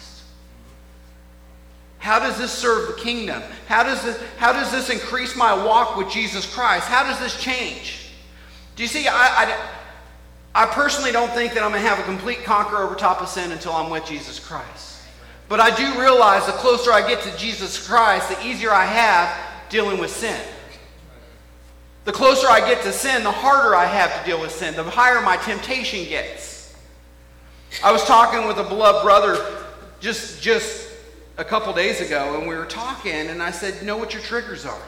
How 2.00 2.18
does 2.18 2.38
this 2.38 2.52
serve 2.52 2.88
the 2.88 3.02
kingdom? 3.02 3.44
How 3.68 3.84
does 3.84 4.02
this, 4.04 4.22
how 4.38 4.54
does 4.54 4.72
this 4.72 4.90
increase 4.90 5.36
my 5.36 5.54
walk 5.54 5.98
with 5.98 6.10
Jesus 6.10 6.52
Christ? 6.52 6.88
How 6.88 7.04
does 7.04 7.20
this 7.20 7.40
change? 7.40 8.12
Do 8.76 8.84
you 8.84 8.88
see, 8.88 9.08
I, 9.08 9.14
I, 9.14 9.70
I 10.56 10.66
personally 10.68 11.12
don't 11.12 11.32
think 11.32 11.54
that 11.54 11.64
I'm 11.64 11.72
going 11.72 11.84
to 11.84 11.88
have 11.88 12.00
a 12.00 12.04
complete 12.04 12.44
conquer 12.44 12.78
over 12.78 12.96
top 12.96 13.22
of 13.22 13.28
sin 13.28 13.52
until 13.52 13.74
I'm 13.74 13.92
with 13.92 14.06
Jesus 14.06 14.40
Christ. 14.40 15.02
But 15.50 15.60
I 15.60 15.76
do 15.76 16.00
realize 16.00 16.46
the 16.46 16.54
closer 16.54 16.92
I 16.92 17.06
get 17.08 17.22
to 17.24 17.38
Jesus 17.38 17.86
Christ, 17.86 18.30
the 18.30 18.48
easier 18.48 18.72
I 18.72 18.86
have 18.86 19.70
dealing 19.70 20.00
with 20.00 20.12
sin. 20.12 20.40
The 22.06 22.12
closer 22.12 22.48
I 22.48 22.62
get 22.62 22.82
to 22.84 22.92
sin, 22.94 23.24
the 23.24 23.32
harder 23.32 23.76
I 23.76 23.86
have 23.86 24.18
to 24.18 24.26
deal 24.26 24.40
with 24.40 24.52
sin, 24.52 24.76
the 24.76 24.84
higher 24.84 25.22
my 25.22 25.38
temptation 25.38 26.06
gets. 26.06 26.76
I 27.84 27.92
was 27.92 28.04
talking 28.06 28.48
with 28.48 28.58
a 28.58 28.64
beloved 28.64 29.04
brother 29.04 29.66
just, 30.00 30.42
just 30.42 30.89
a 31.40 31.46
couple 31.46 31.72
days 31.72 32.02
ago, 32.02 32.38
and 32.38 32.50
we 32.50 32.54
were 32.54 32.66
talking, 32.66 33.14
and 33.14 33.42
I 33.42 33.52
said, 33.52 33.82
know 33.82 33.96
what 33.96 34.14
your 34.14 34.22
triggers 34.22 34.66
are? 34.66 34.82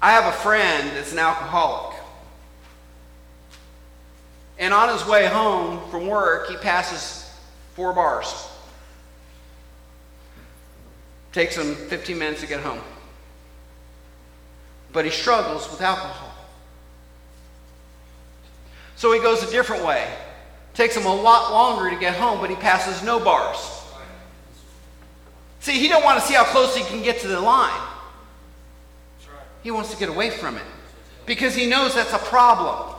I 0.00 0.12
have 0.12 0.32
a 0.32 0.36
friend 0.36 0.88
that's 0.96 1.10
an 1.10 1.18
alcoholic. 1.18 1.98
And 4.56 4.72
on 4.72 4.88
his 4.88 5.04
way 5.04 5.26
home 5.26 5.90
from 5.90 6.06
work, 6.06 6.48
he 6.48 6.56
passes 6.56 7.28
four 7.74 7.92
bars. 7.92 8.48
Takes 11.32 11.56
him 11.56 11.74
15 11.74 12.16
minutes 12.16 12.40
to 12.42 12.46
get 12.46 12.60
home. 12.60 12.80
But 14.92 15.04
he 15.04 15.10
struggles 15.10 15.68
with 15.68 15.80
alcohol. 15.80 16.32
So 18.94 19.12
he 19.12 19.18
goes 19.18 19.42
a 19.42 19.50
different 19.50 19.84
way. 19.84 20.08
Takes 20.78 20.96
him 20.96 21.06
a 21.06 21.12
lot 21.12 21.50
longer 21.50 21.90
to 21.90 21.96
get 21.96 22.14
home, 22.14 22.38
but 22.40 22.50
he 22.50 22.54
passes 22.54 23.02
no 23.02 23.18
bars. 23.18 23.82
See, 25.58 25.76
he 25.76 25.88
don't 25.88 26.04
want 26.04 26.20
to 26.20 26.24
see 26.24 26.34
how 26.34 26.44
close 26.44 26.76
he 26.76 26.84
can 26.84 27.02
get 27.02 27.18
to 27.22 27.26
the 27.26 27.40
line. 27.40 27.82
He 29.64 29.72
wants 29.72 29.90
to 29.90 29.96
get 29.96 30.08
away 30.08 30.30
from 30.30 30.56
it 30.56 30.62
because 31.26 31.56
he 31.56 31.66
knows 31.66 31.96
that's 31.96 32.12
a 32.12 32.18
problem. 32.18 32.94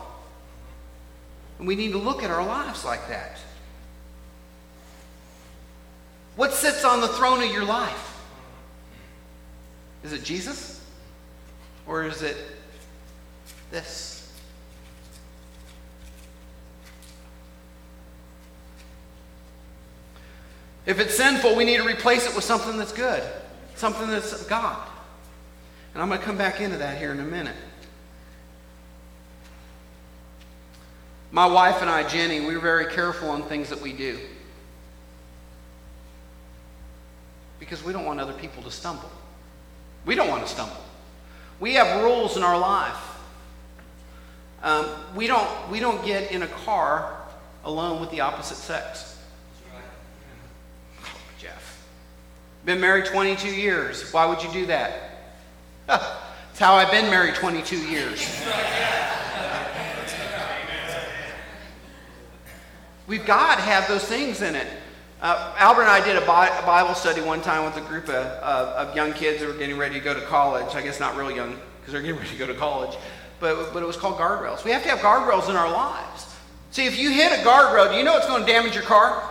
And 1.58 1.66
we 1.66 1.78
need 1.78 1.94
to 1.94 1.98
look 1.98 2.22
at 2.22 2.30
our 2.30 2.46
lives 2.46 2.84
like 2.84 3.08
that. 3.08 3.40
What 6.36 6.52
sits 6.52 6.84
on 6.84 7.00
the 7.00 7.08
throne 7.08 7.42
of 7.42 7.50
your 7.50 7.64
life? 7.64 8.20
Is 10.04 10.12
it 10.12 10.26
Jesus? 10.26 10.86
Or 11.88 12.04
is 12.04 12.24
it 12.24 12.36
this? 13.72 14.19
If 20.90 21.00
it's 21.00 21.16
sinful, 21.16 21.56
we 21.56 21.66
need 21.66 21.78
to 21.78 21.86
replace 21.86 22.28
it 22.28 22.34
with 22.34 22.44
something 22.44 22.76
that's 22.76 22.92
good, 22.92 23.22
something 23.76 24.10
that's 24.10 24.44
God. 24.48 24.88
And 25.94 26.02
I'm 26.02 26.10
going 26.10 26.20
to 26.20 26.26
come 26.26 26.36
back 26.36 26.62
into 26.62 26.78
that 26.78 26.98
here 26.98 27.12
in 27.12 27.20
a 27.20 27.24
minute. 27.24 27.56
My 31.32 31.46
wife 31.46 31.82
and 31.82 31.92
I, 31.92 32.08
Jenny, 32.08 32.42
we're 32.42 32.60
very 32.60 32.88
careful 32.88 33.30
on 33.30 33.44
things 33.44 33.70
that 33.70 33.80
we 33.80 33.94
do. 33.94 34.18
Because 37.60 37.84
we 37.84 37.94
don't 37.94 38.06
want 38.06 38.20
other 38.20 38.34
people 38.34 38.64
to 38.64 38.72
stumble. 38.72 39.12
We 40.08 40.16
don't 40.16 40.28
want 40.28 40.44
to 40.44 40.52
stumble. 40.52 40.84
We 41.60 41.76
have 41.76 42.04
rules 42.04 42.36
in 42.36 42.42
our 42.42 42.58
life. 42.58 42.98
Um, 44.64 44.88
we, 45.16 45.28
don't, 45.28 45.70
we 45.70 45.80
don't 45.80 46.04
get 46.04 46.32
in 46.32 46.42
a 46.42 46.48
car 46.48 47.16
alone 47.64 48.02
with 48.02 48.10
the 48.10 48.22
opposite 48.22 48.56
sex. 48.56 49.18
Oh, 51.04 51.08
Jeff. 51.38 51.86
Been 52.66 52.80
married 52.80 53.06
22 53.06 53.48
years. 53.48 54.12
Why 54.12 54.26
would 54.26 54.44
you 54.44 54.52
do 54.52 54.66
that? 54.68 54.94
It's 56.52 56.66
how 56.66 56.74
I've 56.74 56.92
been 56.92 57.10
married 57.10 57.36
22 57.36 57.78
years. 57.78 58.20
We've 63.08 63.26
got 63.26 63.56
to 63.56 63.62
have 63.62 63.88
those 63.88 64.04
things 64.04 64.42
in 64.42 64.56
it. 64.56 64.68
Uh, 65.22 65.56
Albert 65.58 65.84
and 65.84 65.92
I 65.92 66.04
did 66.04 66.16
a 66.16 66.26
Bible 66.26 66.96
study 66.96 67.22
one 67.22 67.42
time 67.42 67.64
with 67.64 67.78
a 67.78 67.88
group 67.88 68.10
of, 68.10 68.14
of 68.14 68.94
young 68.94 69.14
kids 69.14 69.42
who 69.42 69.48
were 69.48 69.54
getting 69.54 69.78
ready 69.78 69.96
to 69.96 70.02
go 70.02 70.14
to 70.14 70.20
college. 70.26 70.76
I 70.76 70.82
guess 70.82 71.00
not 71.00 71.16
real 71.16 71.32
young 71.32 71.58
because 71.80 71.94
they're 71.94 72.02
getting 72.02 72.18
ready 72.18 72.30
to 72.32 72.38
go 72.38 72.48
to 72.48 72.54
college. 72.54 72.98
But, 73.40 73.72
but 73.72 73.82
it 73.82 73.86
was 73.86 73.96
called 73.96 74.18
guardrails. 74.18 74.66
We 74.66 74.72
have 74.72 74.84
to 74.84 74.90
have 74.90 75.00
guardrails 75.00 75.50
in 75.50 75.56
our 75.56 75.72
lives. 75.72 76.36
See, 76.72 76.86
if 76.86 77.00
you 77.00 77.10
hit 77.10 77.32
a 77.32 77.42
guardrail, 77.44 77.92
do 77.92 77.98
you 77.98 78.04
know 78.04 78.18
it's 78.18 78.28
going 78.28 78.46
to 78.46 78.52
damage 78.52 78.76
your 78.76 78.84
car? 78.84 79.24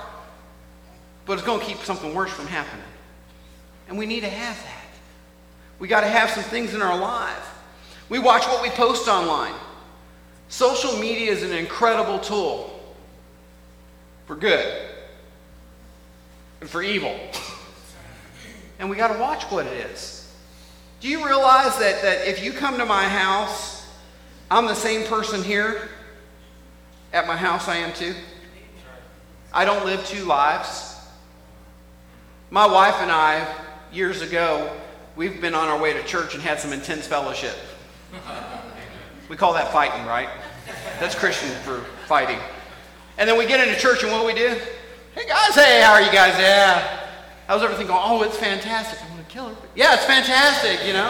But 1.27 1.35
it's 1.35 1.43
going 1.43 1.61
to 1.61 1.67
keep 1.67 1.79
something 1.79 2.15
worse 2.15 2.33
from 2.33 2.47
happening. 2.47 2.85
And 3.89 3.97
we 3.97 4.07
need 4.07 4.21
to 4.21 4.29
have 4.29 4.57
that. 4.63 4.75
We 5.79 5.89
got 5.89 6.03
to 6.03 6.09
have 6.09 6.31
some 6.31 6.45
things 6.45 6.75
in 6.75 6.83
our 6.83 6.99
life. 6.99 7.55
We 8.09 8.19
watch 8.19 8.47
what 8.47 8.63
we 8.63 8.69
post 8.71 9.09
online. 9.09 9.55
Social 10.49 10.97
media 10.99 11.31
is 11.31 11.43
an 11.43 11.53
incredible 11.53 12.19
tool 12.19 12.97
for 14.27 14.35
good 14.37 14.89
and 16.61 16.69
for 16.69 16.83
evil. 16.83 17.19
And 18.79 18.89
we 18.89 18.97
got 18.97 19.13
to 19.13 19.19
watch 19.19 19.45
what 19.45 19.67
it 19.67 19.91
is. 19.91 20.33
Do 21.01 21.09
you 21.09 21.25
realize 21.25 21.79
that, 21.79 22.03
that 22.03 22.27
if 22.29 22.43
you 22.45 22.53
come 22.53 22.79
to 22.79 22.85
my 22.85 23.05
house, 23.05 23.87
I'm 24.51 24.67
the 24.67 24.75
same 24.75 25.07
person 25.07 25.45
here 25.45 25.89
at 27.13 27.27
my 27.27 27.37
house 27.37 27.69
I 27.69 27.77
am 27.77 27.93
too? 27.93 28.15
I 29.53 29.65
don't 29.65 29.85
live 29.85 30.05
two 30.07 30.25
lives. 30.25 30.97
My 32.51 32.67
wife 32.67 32.97
and 33.01 33.11
I, 33.11 33.47
years 33.93 34.23
ago, 34.23 34.75
we've 35.17 35.41
been 35.41 35.55
on 35.55 35.69
our 35.69 35.81
way 35.81 35.93
to 35.93 36.03
church 36.05 36.35
and 36.35 36.43
had 36.43 36.61
some 36.61 36.73
intense 36.73 37.07
fellowship. 37.07 37.57
We 39.29 39.37
call 39.37 39.53
that 39.55 39.73
fighting, 39.73 40.07
right? 40.07 40.29
That's 41.01 41.15
Christian 41.15 41.51
for 41.63 41.81
fighting. 42.07 42.39
And 43.19 43.29
then 43.29 43.37
we 43.37 43.47
get 43.47 43.67
into 43.67 43.79
church, 43.81 44.03
and 44.03 44.13
what 44.13 44.21
do 44.21 44.27
we 44.27 44.35
do? 44.35 44.61
Hey 45.15 45.27
guys, 45.27 45.55
hey, 45.55 45.81
how 45.83 45.93
are 45.93 46.03
you 46.03 46.13
guys? 46.13 46.39
Yeah. 46.39 47.07
How's 47.47 47.63
everything 47.63 47.87
going? 47.87 48.01
Oh, 48.03 48.23
it's 48.23 48.37
fantastic. 48.37 48.99
I'm 49.03 49.19
to 49.19 49.25
kill 49.25 49.49
her. 49.49 49.57
Yeah, 49.75 49.95
it's 49.95 50.05
fantastic, 50.05 50.87
you 50.87 50.93
know? 50.93 51.09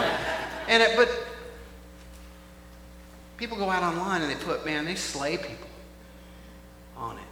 And 0.67 0.81
it, 0.81 0.95
but 0.95 1.09
people 3.37 3.57
go 3.57 3.69
out 3.69 3.83
online 3.83 4.21
and 4.21 4.31
they 4.31 4.43
put, 4.43 4.65
man, 4.65 4.85
they 4.85 4.95
slay 4.95 5.37
people 5.37 5.67
on 6.97 7.17
it. 7.17 7.23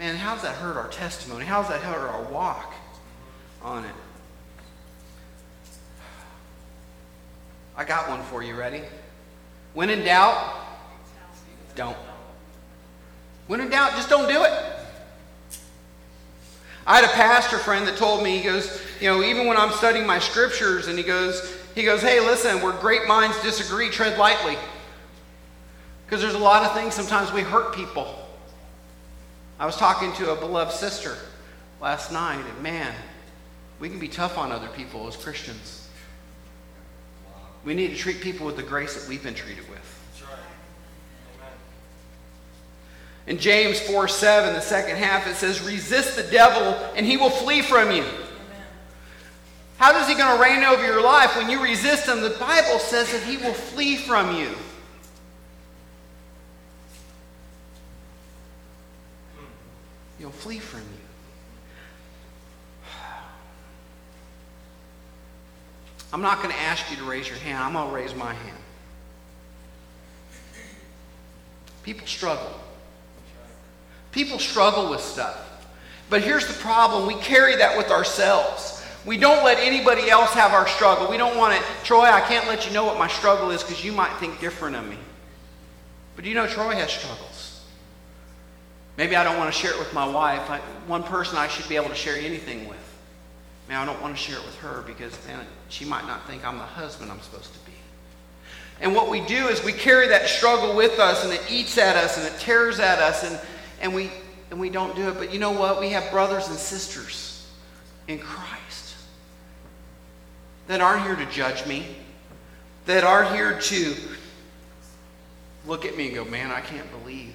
Man, 0.00 0.16
how's 0.16 0.42
that 0.42 0.56
hurt 0.56 0.76
our 0.76 0.88
testimony? 0.88 1.44
How's 1.44 1.68
that 1.68 1.80
hurt 1.80 2.08
our 2.08 2.22
walk 2.24 2.74
on 3.62 3.84
it? 3.84 3.94
I 7.76 7.84
got 7.84 8.08
one 8.08 8.22
for 8.24 8.42
you. 8.42 8.54
Ready? 8.54 8.82
When 9.74 9.90
in 9.90 10.04
doubt, 10.04 10.54
don't. 11.74 11.96
When 13.46 13.60
in 13.60 13.70
doubt, 13.70 13.92
just 13.92 14.08
don't 14.08 14.28
do 14.28 14.44
it. 14.44 14.52
I 16.86 16.96
had 16.96 17.04
a 17.04 17.12
pastor 17.12 17.58
friend 17.58 17.86
that 17.86 17.96
told 17.96 18.24
me, 18.24 18.38
he 18.38 18.44
goes, 18.44 18.82
you 19.00 19.08
know, 19.08 19.22
even 19.22 19.46
when 19.46 19.56
I'm 19.56 19.72
studying 19.72 20.06
my 20.06 20.18
scriptures, 20.18 20.88
and 20.88 20.98
he 20.98 21.04
goes, 21.04 21.56
he 21.74 21.84
goes, 21.84 22.02
hey, 22.02 22.20
listen, 22.20 22.60
where 22.60 22.72
great 22.72 23.06
minds 23.06 23.40
disagree, 23.42 23.88
tread 23.88 24.18
lightly. 24.18 24.58
Because 26.04 26.20
there's 26.20 26.34
a 26.34 26.38
lot 26.38 26.64
of 26.64 26.74
things 26.74 26.94
sometimes 26.94 27.32
we 27.32 27.42
hurt 27.42 27.74
people. 27.74 28.18
I 29.58 29.66
was 29.66 29.76
talking 29.76 30.12
to 30.14 30.32
a 30.32 30.36
beloved 30.36 30.72
sister 30.72 31.16
last 31.80 32.12
night, 32.12 32.44
and 32.44 32.62
man, 32.62 32.92
we 33.78 33.88
can 33.88 34.00
be 34.00 34.08
tough 34.08 34.36
on 34.36 34.50
other 34.50 34.68
people 34.68 35.06
as 35.06 35.16
Christians. 35.16 35.81
We 37.64 37.74
need 37.74 37.88
to 37.88 37.96
treat 37.96 38.20
people 38.20 38.46
with 38.46 38.56
the 38.56 38.62
grace 38.62 39.00
that 39.00 39.08
we've 39.08 39.22
been 39.22 39.34
treated 39.34 39.68
with. 39.68 39.82
In 43.26 43.38
James 43.38 43.80
4 43.80 44.08
7, 44.08 44.54
the 44.54 44.60
second 44.60 44.96
half, 44.96 45.26
it 45.28 45.36
says, 45.36 45.62
Resist 45.62 46.16
the 46.16 46.24
devil 46.24 46.74
and 46.96 47.06
he 47.06 47.16
will 47.16 47.30
flee 47.30 47.62
from 47.62 47.92
you. 47.92 48.02
Amen. 48.02 48.66
How 49.76 49.96
is 50.00 50.08
he 50.08 50.14
going 50.14 50.36
to 50.36 50.42
reign 50.42 50.64
over 50.64 50.84
your 50.84 51.02
life 51.02 51.36
when 51.36 51.48
you 51.48 51.62
resist 51.62 52.08
him? 52.08 52.20
The 52.20 52.30
Bible 52.30 52.80
says 52.80 53.12
that 53.12 53.22
he 53.22 53.36
will 53.36 53.54
flee 53.54 53.96
from 53.96 54.36
you. 54.36 54.48
Hmm. 59.36 59.44
He'll 60.18 60.30
flee 60.30 60.58
from 60.58 60.80
you. 60.80 60.91
I'm 66.12 66.20
not 66.20 66.42
going 66.42 66.54
to 66.54 66.60
ask 66.60 66.90
you 66.90 66.96
to 66.98 67.04
raise 67.04 67.28
your 67.28 67.38
hand. 67.38 67.58
I'm 67.58 67.72
going 67.72 67.88
to 67.88 67.94
raise 67.94 68.14
my 68.14 68.34
hand. 68.34 68.58
People 71.82 72.06
struggle. 72.06 72.60
People 74.12 74.38
struggle 74.38 74.90
with 74.90 75.00
stuff. 75.00 75.48
But 76.10 76.22
here's 76.22 76.46
the 76.46 76.54
problem 76.54 77.06
we 77.06 77.14
carry 77.14 77.56
that 77.56 77.76
with 77.76 77.90
ourselves. 77.90 78.84
We 79.06 79.16
don't 79.16 79.44
let 79.44 79.58
anybody 79.58 80.10
else 80.10 80.32
have 80.34 80.52
our 80.52 80.68
struggle. 80.68 81.10
We 81.10 81.16
don't 81.16 81.36
want 81.36 81.54
it. 81.54 81.62
Troy, 81.82 82.04
I 82.04 82.20
can't 82.20 82.46
let 82.46 82.66
you 82.66 82.72
know 82.72 82.84
what 82.84 82.98
my 82.98 83.08
struggle 83.08 83.50
is 83.50 83.62
because 83.62 83.84
you 83.84 83.92
might 83.92 84.12
think 84.18 84.38
different 84.38 84.76
of 84.76 84.86
me. 84.86 84.98
But 86.14 86.26
you 86.26 86.34
know, 86.34 86.46
Troy 86.46 86.74
has 86.74 86.90
struggles. 86.90 87.64
Maybe 88.96 89.16
I 89.16 89.24
don't 89.24 89.38
want 89.38 89.52
to 89.52 89.58
share 89.58 89.72
it 89.72 89.78
with 89.78 89.92
my 89.94 90.06
wife. 90.06 90.48
I, 90.50 90.58
one 90.86 91.02
person 91.02 91.38
I 91.38 91.48
should 91.48 91.68
be 91.68 91.76
able 91.76 91.88
to 91.88 91.94
share 91.94 92.16
anything 92.16 92.68
with. 92.68 92.81
Man, 93.68 93.80
I 93.80 93.84
don't 93.84 94.00
want 94.02 94.16
to 94.16 94.20
share 94.20 94.38
it 94.38 94.44
with 94.44 94.56
her 94.58 94.82
because 94.86 95.16
man, 95.26 95.46
she 95.68 95.84
might 95.84 96.06
not 96.06 96.26
think 96.26 96.44
I'm 96.44 96.58
the 96.58 96.64
husband 96.64 97.10
I'm 97.10 97.20
supposed 97.20 97.52
to 97.52 97.58
be. 97.60 97.72
And 98.80 98.94
what 98.94 99.08
we 99.08 99.20
do 99.20 99.48
is 99.48 99.62
we 99.64 99.72
carry 99.72 100.08
that 100.08 100.28
struggle 100.28 100.74
with 100.74 100.98
us 100.98 101.24
and 101.24 101.32
it 101.32 101.42
eats 101.48 101.78
at 101.78 101.96
us 101.96 102.18
and 102.18 102.26
it 102.26 102.38
tears 102.40 102.80
at 102.80 102.98
us 102.98 103.24
and 103.24 103.40
and 103.80 103.94
we 103.94 104.10
and 104.50 104.60
we 104.60 104.70
don't 104.70 104.94
do 104.96 105.08
it. 105.08 105.14
But 105.14 105.32
you 105.32 105.38
know 105.38 105.52
what? 105.52 105.80
We 105.80 105.90
have 105.90 106.10
brothers 106.10 106.48
and 106.48 106.56
sisters 106.56 107.48
in 108.08 108.18
Christ 108.18 108.96
that 110.66 110.80
aren't 110.80 111.02
here 111.02 111.16
to 111.16 111.26
judge 111.26 111.66
me, 111.66 111.86
that 112.86 113.04
are 113.04 113.24
here 113.34 113.58
to 113.60 113.94
look 115.66 115.84
at 115.84 115.96
me 115.96 116.06
and 116.06 116.14
go, 116.14 116.24
man, 116.24 116.50
I 116.50 116.60
can't 116.60 116.90
believe. 117.02 117.34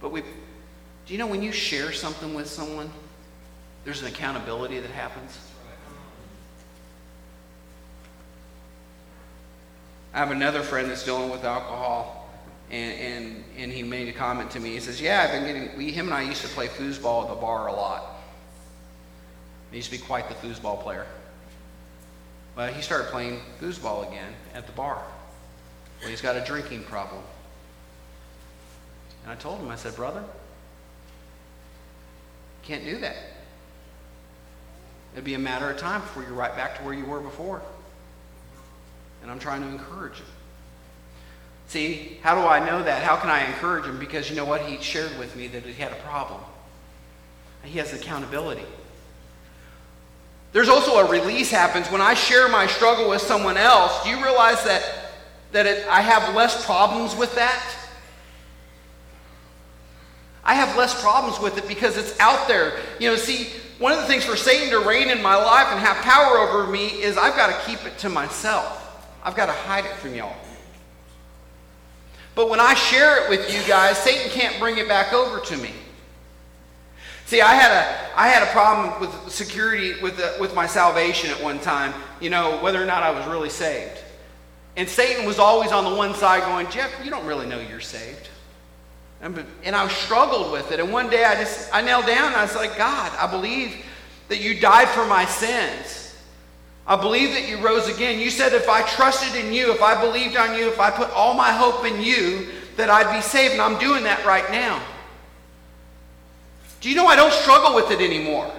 But 0.00 0.10
we, 0.10 0.22
do 0.22 1.12
you 1.12 1.18
know 1.18 1.26
when 1.26 1.42
you 1.42 1.52
share 1.52 1.92
something 1.92 2.34
with 2.34 2.48
someone, 2.48 2.90
there's 3.84 4.00
an 4.02 4.08
accountability 4.08 4.80
that 4.80 4.90
happens? 4.90 5.38
I 10.14 10.18
have 10.18 10.30
another 10.30 10.62
friend 10.62 10.88
that's 10.88 11.04
dealing 11.04 11.30
with 11.30 11.44
alcohol. 11.44 12.20
And, 12.70 12.98
and, 12.98 13.44
and 13.58 13.72
he 13.72 13.82
made 13.82 14.08
a 14.08 14.12
comment 14.12 14.50
to 14.52 14.60
me. 14.60 14.70
He 14.70 14.80
says, 14.80 15.00
Yeah, 15.00 15.22
I've 15.22 15.32
been 15.32 15.44
getting, 15.44 15.76
we, 15.76 15.90
him 15.90 16.06
and 16.06 16.14
I 16.14 16.22
used 16.22 16.40
to 16.42 16.48
play 16.48 16.66
foosball 16.68 17.24
at 17.24 17.28
the 17.28 17.34
bar 17.34 17.66
a 17.66 17.72
lot. 17.72 18.06
He 19.70 19.76
used 19.76 19.90
to 19.90 19.98
be 19.98 20.02
quite 20.02 20.28
the 20.28 20.34
foosball 20.34 20.80
player. 20.82 21.06
But 22.54 22.72
he 22.72 22.80
started 22.80 23.08
playing 23.08 23.40
foosball 23.60 24.08
again 24.08 24.32
at 24.54 24.66
the 24.66 24.72
bar. 24.72 25.02
Well, 26.00 26.10
he's 26.10 26.20
got 26.20 26.36
a 26.36 26.44
drinking 26.44 26.84
problem. 26.84 27.22
And 29.24 29.32
I 29.32 29.34
told 29.34 29.58
him, 29.58 29.68
I 29.68 29.76
said, 29.76 29.96
Brother, 29.96 30.22
can't 32.62 32.84
do 32.84 32.98
that. 32.98 33.16
It'd 35.14 35.24
be 35.24 35.34
a 35.34 35.38
matter 35.38 35.70
of 35.70 35.78
time 35.78 36.02
before 36.02 36.22
you're 36.24 36.32
right 36.32 36.54
back 36.54 36.76
to 36.78 36.84
where 36.84 36.92
you 36.92 37.06
were 37.06 37.20
before. 37.20 37.62
And 39.22 39.30
I'm 39.30 39.38
trying 39.38 39.62
to 39.62 39.68
encourage 39.68 40.18
him. 40.18 40.26
See, 41.68 42.18
how 42.22 42.34
do 42.34 42.46
I 42.46 42.64
know 42.64 42.82
that? 42.82 43.02
How 43.02 43.16
can 43.16 43.30
I 43.30 43.46
encourage 43.46 43.86
him? 43.86 43.98
Because 43.98 44.28
you 44.28 44.36
know 44.36 44.44
what? 44.44 44.62
He 44.62 44.82
shared 44.82 45.16
with 45.18 45.34
me 45.34 45.46
that 45.48 45.62
he 45.62 45.72
had 45.72 45.92
a 45.92 45.96
problem. 45.96 46.40
He 47.62 47.78
has 47.78 47.92
accountability. 47.94 48.66
There's 50.52 50.68
also 50.68 50.98
a 50.98 51.10
release 51.10 51.50
happens 51.50 51.90
when 51.90 52.00
I 52.00 52.14
share 52.14 52.48
my 52.48 52.66
struggle 52.66 53.08
with 53.08 53.22
someone 53.22 53.56
else. 53.56 54.04
Do 54.04 54.10
you 54.10 54.22
realize 54.22 54.62
that, 54.64 55.10
that 55.52 55.66
it, 55.66 55.86
I 55.88 56.00
have 56.00 56.34
less 56.34 56.64
problems 56.64 57.16
with 57.16 57.34
that? 57.34 57.76
I 60.44 60.54
have 60.54 60.76
less 60.76 61.00
problems 61.00 61.40
with 61.40 61.56
it 61.56 61.66
because 61.66 61.96
it's 61.96 62.18
out 62.20 62.46
there. 62.46 62.78
You 63.00 63.10
know, 63.10 63.16
see, 63.16 63.48
one 63.78 63.92
of 63.92 63.98
the 63.98 64.06
things 64.06 64.24
for 64.24 64.36
Satan 64.36 64.70
to 64.70 64.78
reign 64.86 65.10
in 65.10 65.22
my 65.22 65.36
life 65.36 65.66
and 65.70 65.80
have 65.80 65.96
power 65.98 66.38
over 66.38 66.70
me 66.70 66.86
is 66.86 67.16
I've 67.16 67.36
got 67.36 67.48
to 67.48 67.66
keep 67.70 67.84
it 67.86 67.98
to 67.98 68.08
myself. 68.08 68.80
I've 69.24 69.34
got 69.34 69.46
to 69.46 69.52
hide 69.52 69.84
it 69.84 69.92
from 69.96 70.14
y'all. 70.14 70.36
But 72.34 72.50
when 72.50 72.60
I 72.60 72.74
share 72.74 73.24
it 73.24 73.30
with 73.30 73.52
you 73.52 73.60
guys, 73.66 73.96
Satan 73.98 74.30
can't 74.30 74.58
bring 74.58 74.78
it 74.78 74.88
back 74.88 75.12
over 75.12 75.40
to 75.40 75.56
me. 75.56 75.70
See, 77.26 77.40
I 77.40 77.54
had 77.54 77.70
a, 77.72 78.18
I 78.18 78.28
had 78.28 78.42
a 78.42 78.50
problem 78.52 79.00
with 79.00 79.32
security 79.32 80.00
with, 80.02 80.16
the, 80.16 80.36
with 80.38 80.54
my 80.54 80.66
salvation 80.66 81.30
at 81.30 81.42
one 81.42 81.58
time, 81.58 81.94
you 82.20 82.30
know, 82.30 82.58
whether 82.58 82.82
or 82.82 82.86
not 82.86 83.02
I 83.02 83.10
was 83.10 83.26
really 83.26 83.50
saved. 83.50 83.98
And 84.76 84.88
Satan 84.88 85.24
was 85.24 85.38
always 85.38 85.72
on 85.72 85.84
the 85.84 85.96
one 85.96 86.14
side 86.14 86.42
going, 86.42 86.68
Jeff, 86.70 86.92
you 87.04 87.10
don't 87.10 87.24
really 87.24 87.46
know 87.46 87.60
you're 87.60 87.80
saved. 87.80 88.28
And, 89.24 89.74
I 89.74 89.88
struggled 89.88 90.52
with 90.52 90.70
it. 90.70 90.80
And 90.80 90.92
one 90.92 91.08
day 91.08 91.24
I 91.24 91.34
just, 91.34 91.74
I 91.74 91.80
knelt 91.80 92.06
down 92.06 92.26
and 92.26 92.36
I 92.36 92.42
was 92.42 92.54
like, 92.54 92.76
God, 92.76 93.10
I 93.18 93.30
believe 93.30 93.74
that 94.28 94.40
you 94.40 94.60
died 94.60 94.88
for 94.88 95.06
my 95.06 95.24
sins. 95.24 96.14
I 96.86 96.96
believe 96.96 97.30
that 97.30 97.48
you 97.48 97.56
rose 97.64 97.88
again. 97.88 98.20
You 98.20 98.28
said 98.28 98.52
if 98.52 98.68
I 98.68 98.82
trusted 98.82 99.42
in 99.42 99.50
you, 99.50 99.72
if 99.72 99.80
I 99.80 99.98
believed 99.98 100.36
on 100.36 100.58
you, 100.58 100.68
if 100.68 100.78
I 100.78 100.90
put 100.90 101.10
all 101.10 101.32
my 101.32 101.50
hope 101.50 101.86
in 101.86 102.02
you, 102.02 102.48
that 102.76 102.90
I'd 102.90 103.16
be 103.16 103.22
saved. 103.22 103.54
And 103.54 103.62
I'm 103.62 103.78
doing 103.78 104.04
that 104.04 104.26
right 104.26 104.50
now. 104.50 104.82
Do 106.82 106.90
you 106.90 106.94
know 106.96 107.06
I 107.06 107.16
don't 107.16 107.32
struggle 107.32 107.74
with 107.74 107.90
it 107.90 108.02
anymore? 108.02 108.52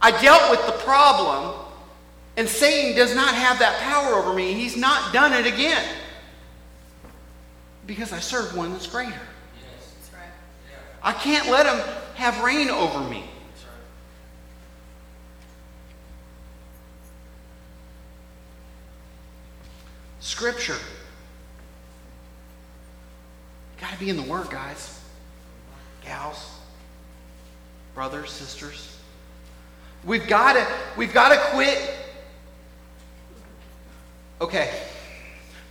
I 0.00 0.12
dealt 0.22 0.48
with 0.48 0.64
the 0.66 0.84
problem, 0.84 1.54
and 2.36 2.48
Satan 2.48 2.94
does 2.94 3.16
not 3.16 3.34
have 3.34 3.58
that 3.58 3.80
power 3.80 4.14
over 4.14 4.32
me. 4.32 4.52
He's 4.52 4.76
not 4.76 5.12
done 5.12 5.32
it 5.32 5.52
again. 5.52 5.84
Because 7.86 8.12
I 8.12 8.18
serve 8.18 8.56
one 8.56 8.72
that's 8.72 8.86
greater. 8.86 9.10
Yes. 9.10 9.94
That's 10.00 10.14
right. 10.14 10.30
I 11.02 11.12
can't 11.12 11.50
let 11.50 11.66
him 11.66 11.78
have 12.14 12.42
reign 12.42 12.70
over 12.70 13.00
me. 13.08 13.24
Scripture. 20.20 20.78
Got 23.78 23.92
to 23.92 23.98
be 23.98 24.08
in 24.08 24.16
the 24.16 24.22
Word, 24.22 24.48
guys, 24.48 25.00
gals, 26.02 26.50
brothers, 27.94 28.30
sisters. 28.30 28.98
We've 30.02 30.26
got 30.26 30.54
to 30.54 30.66
we've 30.96 31.12
got 31.12 31.28
to 31.28 31.38
quit. 31.50 31.94
Okay, 34.40 34.80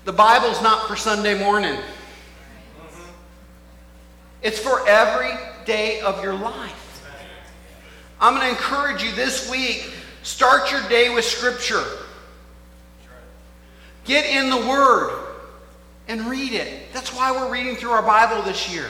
the 0.05 0.13
Bible's 0.13 0.61
not 0.61 0.87
for 0.87 0.95
Sunday 0.95 1.37
morning. 1.37 1.77
It's 4.43 4.59
for 4.59 4.87
every 4.87 5.31
day 5.65 6.01
of 6.01 6.21
your 6.21 6.33
life. 6.33 6.79
I'm 8.19 8.35
going 8.35 8.45
to 8.45 8.51
encourage 8.51 9.01
you 9.01 9.11
this 9.13 9.49
week. 9.49 9.91
Start 10.21 10.71
your 10.71 10.81
day 10.89 11.13
with 11.13 11.25
Scripture. 11.25 11.83
Get 14.05 14.25
in 14.25 14.49
the 14.49 14.57
Word 14.67 15.17
and 16.07 16.25
read 16.27 16.53
it. 16.53 16.93
That's 16.93 17.13
why 17.13 17.31
we're 17.31 17.51
reading 17.51 17.75
through 17.75 17.91
our 17.91 18.01
Bible 18.01 18.41
this 18.43 18.73
year. 18.73 18.87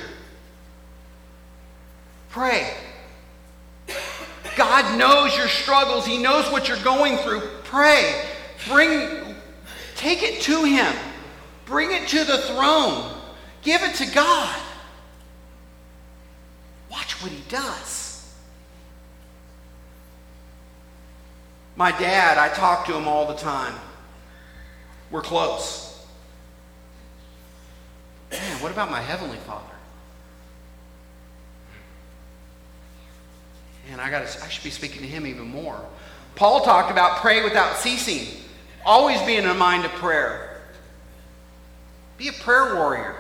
Pray. 2.30 2.74
God 4.56 4.98
knows 4.98 5.36
your 5.38 5.48
struggles. 5.48 6.06
He 6.06 6.18
knows 6.18 6.52
what 6.52 6.68
you're 6.68 6.78
going 6.84 7.18
through. 7.18 7.42
Pray. 7.64 8.24
Bring 8.68 9.36
take 9.96 10.24
it 10.24 10.42
to 10.42 10.64
him. 10.64 10.94
Bring 11.66 11.92
it 11.92 12.08
to 12.10 12.24
the 12.24 12.40
throne. 12.40 13.12
Give 13.62 13.82
it 13.84 13.96
to 13.96 14.06
God. 14.14 14.60
Watch 16.94 17.24
what 17.24 17.32
he 17.32 17.42
does. 17.50 18.32
My 21.76 21.90
dad, 21.90 22.38
I 22.38 22.54
talk 22.54 22.86
to 22.86 22.96
him 22.96 23.08
all 23.08 23.28
the 23.28 23.34
time. 23.34 23.74
We're 25.10 25.24
close. 25.24 26.06
Man, 28.32 28.62
what 28.62 28.72
about 28.72 28.92
my 28.92 29.02
Heavenly 29.02 29.38
Father? 29.40 29.66
And 33.92 34.00
I 34.00 34.12
gotta. 34.12 34.26
I 34.44 34.48
should 34.48 34.64
be 34.64 34.70
speaking 34.70 35.02
to 35.02 35.08
him 35.08 35.26
even 35.26 35.48
more. 35.48 35.84
Paul 36.36 36.62
talked 36.62 36.92
about 36.92 37.22
pray 37.22 37.44
without 37.44 37.78
ceasing. 37.78 38.40
Always 38.86 39.20
be 39.24 39.36
in 39.36 39.46
a 39.46 39.54
mind 39.54 39.84
of 39.84 39.92
prayer. 39.94 40.62
Be 42.18 42.28
a 42.28 42.34
prayer 42.34 42.76
warrior. 42.76 43.16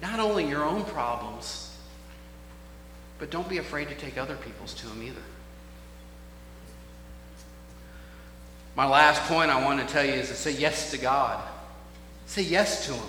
Not 0.00 0.20
only 0.20 0.48
your 0.48 0.64
own 0.64 0.84
problems, 0.84 1.76
but 3.18 3.30
don't 3.30 3.48
be 3.48 3.58
afraid 3.58 3.88
to 3.88 3.94
take 3.94 4.16
other 4.16 4.36
people's 4.36 4.74
to 4.74 4.86
them 4.86 5.02
either. 5.02 5.20
My 8.76 8.86
last 8.86 9.22
point 9.22 9.50
I 9.50 9.64
want 9.64 9.80
to 9.80 9.92
tell 9.92 10.04
you 10.04 10.12
is 10.12 10.28
to 10.28 10.34
say 10.34 10.52
yes 10.52 10.92
to 10.92 10.98
God. 10.98 11.42
Say 12.26 12.42
yes 12.42 12.86
to 12.86 12.94
Him. 12.94 13.08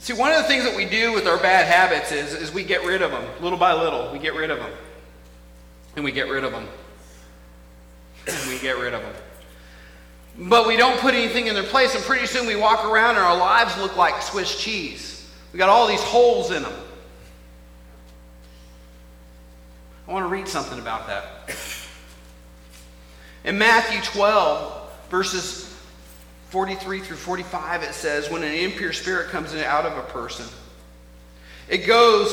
See, 0.00 0.12
one 0.12 0.32
of 0.32 0.38
the 0.38 0.44
things 0.44 0.64
that 0.64 0.76
we 0.76 0.86
do 0.86 1.12
with 1.12 1.26
our 1.26 1.38
bad 1.38 1.66
habits 1.66 2.12
is, 2.12 2.34
is 2.34 2.52
we 2.52 2.64
get 2.64 2.84
rid 2.84 3.02
of 3.02 3.10
them. 3.10 3.24
Little 3.40 3.58
by 3.58 3.72
little, 3.74 4.10
we 4.12 4.18
get 4.18 4.34
rid 4.34 4.50
of 4.50 4.58
them. 4.58 4.70
And 5.96 6.04
we 6.04 6.12
get 6.12 6.28
rid 6.28 6.44
of 6.44 6.52
them. 6.52 6.66
And 8.26 8.48
we 8.48 8.58
get 8.58 8.78
rid 8.78 8.94
of 8.94 9.02
them. 9.02 9.14
But 10.38 10.68
we 10.68 10.76
don't 10.76 10.98
put 11.00 11.14
anything 11.14 11.48
in 11.48 11.54
their 11.54 11.64
place, 11.64 11.96
and 11.96 12.04
pretty 12.04 12.26
soon 12.26 12.46
we 12.46 12.54
walk 12.54 12.84
around 12.84 13.16
and 13.16 13.24
our 13.24 13.36
lives 13.36 13.76
look 13.78 13.96
like 13.96 14.22
Swiss 14.22 14.56
cheese. 14.56 15.28
We 15.52 15.58
got 15.58 15.68
all 15.68 15.88
these 15.88 16.02
holes 16.02 16.52
in 16.52 16.62
them. 16.62 16.72
I 20.06 20.12
want 20.12 20.24
to 20.24 20.28
read 20.28 20.46
something 20.46 20.78
about 20.78 21.06
that. 21.08 21.26
In 23.44 23.58
Matthew 23.58 24.00
12, 24.00 24.90
verses 25.10 25.76
43 26.50 27.00
through 27.00 27.16
45, 27.16 27.82
it 27.82 27.92
says, 27.92 28.30
When 28.30 28.44
an 28.44 28.54
impure 28.54 28.92
spirit 28.92 29.30
comes 29.30 29.54
out 29.54 29.86
of 29.86 29.98
a 29.98 30.02
person, 30.02 30.46
it 31.68 31.78
goes 31.78 32.30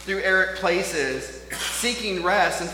through 0.00 0.18
arid 0.18 0.56
places, 0.58 1.44
seeking 1.56 2.22
rest, 2.22 2.60
and 2.60 2.70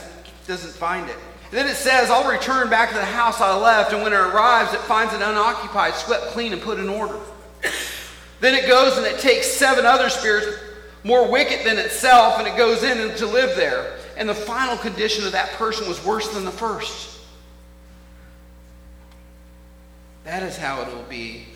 doesn't 0.47 0.73
find 0.73 1.09
it. 1.09 1.17
Then 1.51 1.67
it 1.67 1.77
says, 1.77 2.11
I'll 2.11 2.31
return 2.31 2.69
back 2.69 2.91
to 2.91 2.95
the 2.95 3.05
house 3.05 3.41
I 3.41 3.57
left, 3.57 3.93
and 3.93 4.03
when 4.03 4.13
it 4.13 4.17
arrives, 4.17 4.75
it 4.75 4.81
finds 4.81 5.15
it 5.15 5.23
unoccupied, 5.23 5.95
swept 5.95 6.27
clean, 6.27 6.53
and 6.53 6.61
put 6.61 6.79
in 6.79 6.89
order. 6.89 7.19
Then 8.41 8.55
it 8.55 8.69
goes 8.69 8.97
and 8.97 9.07
it 9.07 9.19
takes 9.19 9.47
seven 9.47 9.85
other 9.85 10.09
spirits 10.09 10.47
more 11.05 11.31
wicked 11.31 11.67
than 11.67 11.79
itself, 11.79 12.39
and 12.39 12.47
it 12.47 12.57
goes 12.57 12.83
in 12.83 12.99
and 13.01 13.17
to 13.17 13.27
live 13.27 13.57
there 13.57 13.99
and 14.19 14.29
the 14.29 14.35
final 14.35 14.77
condition 14.77 15.25
of 15.25 15.33
that 15.33 15.53
person 15.53 15.89
was 15.89 16.05
worse 16.05 16.29
than 16.35 16.45
the 16.45 16.51
first. 16.51 17.21
That 20.25 20.43
is 20.43 20.59
how 20.59 20.83
it 20.83 20.93
will 20.93 21.05
be 21.05 21.47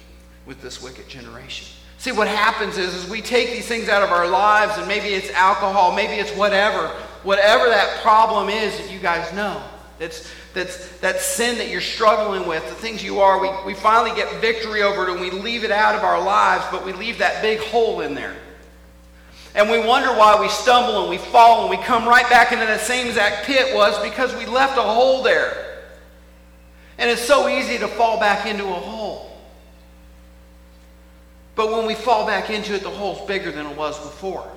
with 0.47 0.63
this 0.63 0.81
wicked 0.81 1.09
generation. 1.09 1.67
See, 1.99 2.13
what 2.13 2.29
happens 2.29 2.79
is, 2.79 2.95
is 2.95 3.11
we 3.11 3.21
take 3.21 3.51
these 3.51 3.67
things 3.67 3.89
out 3.89 4.03
of 4.03 4.11
our 4.11 4.29
lives, 4.29 4.79
and 4.79 4.87
maybe 4.87 5.09
it's 5.09 5.31
alcohol, 5.33 5.95
maybe 5.95 6.15
it's 6.15 6.31
whatever, 6.37 6.89
whatever 7.25 7.67
that 7.67 8.01
problem 8.01 8.49
is 8.49 8.77
that 8.79 8.91
you 8.91 9.01
guys 9.01 9.33
know. 9.35 9.61
That's, 10.03 10.29
that's 10.53 10.99
that 10.99 11.21
sin 11.21 11.59
that 11.59 11.69
you're 11.69 11.81
struggling 11.81 12.45
with, 12.49 12.69
the 12.69 12.75
things 12.75 13.05
you 13.05 13.21
are, 13.21 13.41
we, 13.41 13.51
we 13.65 13.73
finally 13.73 14.13
get 14.17 14.41
victory 14.41 14.83
over 14.83 15.07
it 15.07 15.13
and 15.13 15.21
we 15.21 15.31
leave 15.31 15.63
it 15.63 15.71
out 15.71 15.95
of 15.95 16.03
our 16.03 16.21
lives, 16.21 16.65
but 16.73 16.85
we 16.85 16.93
leave 16.93 17.19
that 17.19 17.41
big 17.41 17.61
hole 17.61 18.01
in 18.01 18.13
there. 18.13 18.35
And 19.55 19.71
we 19.71 19.79
wonder 19.79 20.09
why 20.09 20.41
we 20.41 20.49
stumble 20.49 21.03
and 21.03 21.09
we 21.09 21.19
fall 21.19 21.61
and 21.61 21.71
we 21.71 21.77
come 21.85 22.05
right 22.05 22.29
back 22.29 22.51
into 22.51 22.67
that 22.67 22.81
same 22.81 23.07
exact 23.07 23.47
pit 23.47 23.77
was 23.77 23.97
because 24.03 24.35
we 24.35 24.45
left 24.45 24.77
a 24.77 24.83
hole 24.83 25.23
there. 25.23 25.85
And 26.99 27.09
it's 27.09 27.23
so 27.23 27.49
easy 27.49 27.79
to 27.79 27.87
fall 27.87 28.19
back 28.19 28.45
into 28.45 28.65
a 28.65 28.73
hole. 28.73 29.31
But 31.55 31.71
when 31.71 31.87
we 31.87 31.95
fall 31.95 32.27
back 32.27 32.51
into 32.51 32.75
it, 32.75 32.83
the 32.83 32.91
hole's 32.91 33.25
bigger 33.29 33.53
than 33.53 33.67
it 33.67 33.77
was 33.77 33.97
before. 34.01 34.51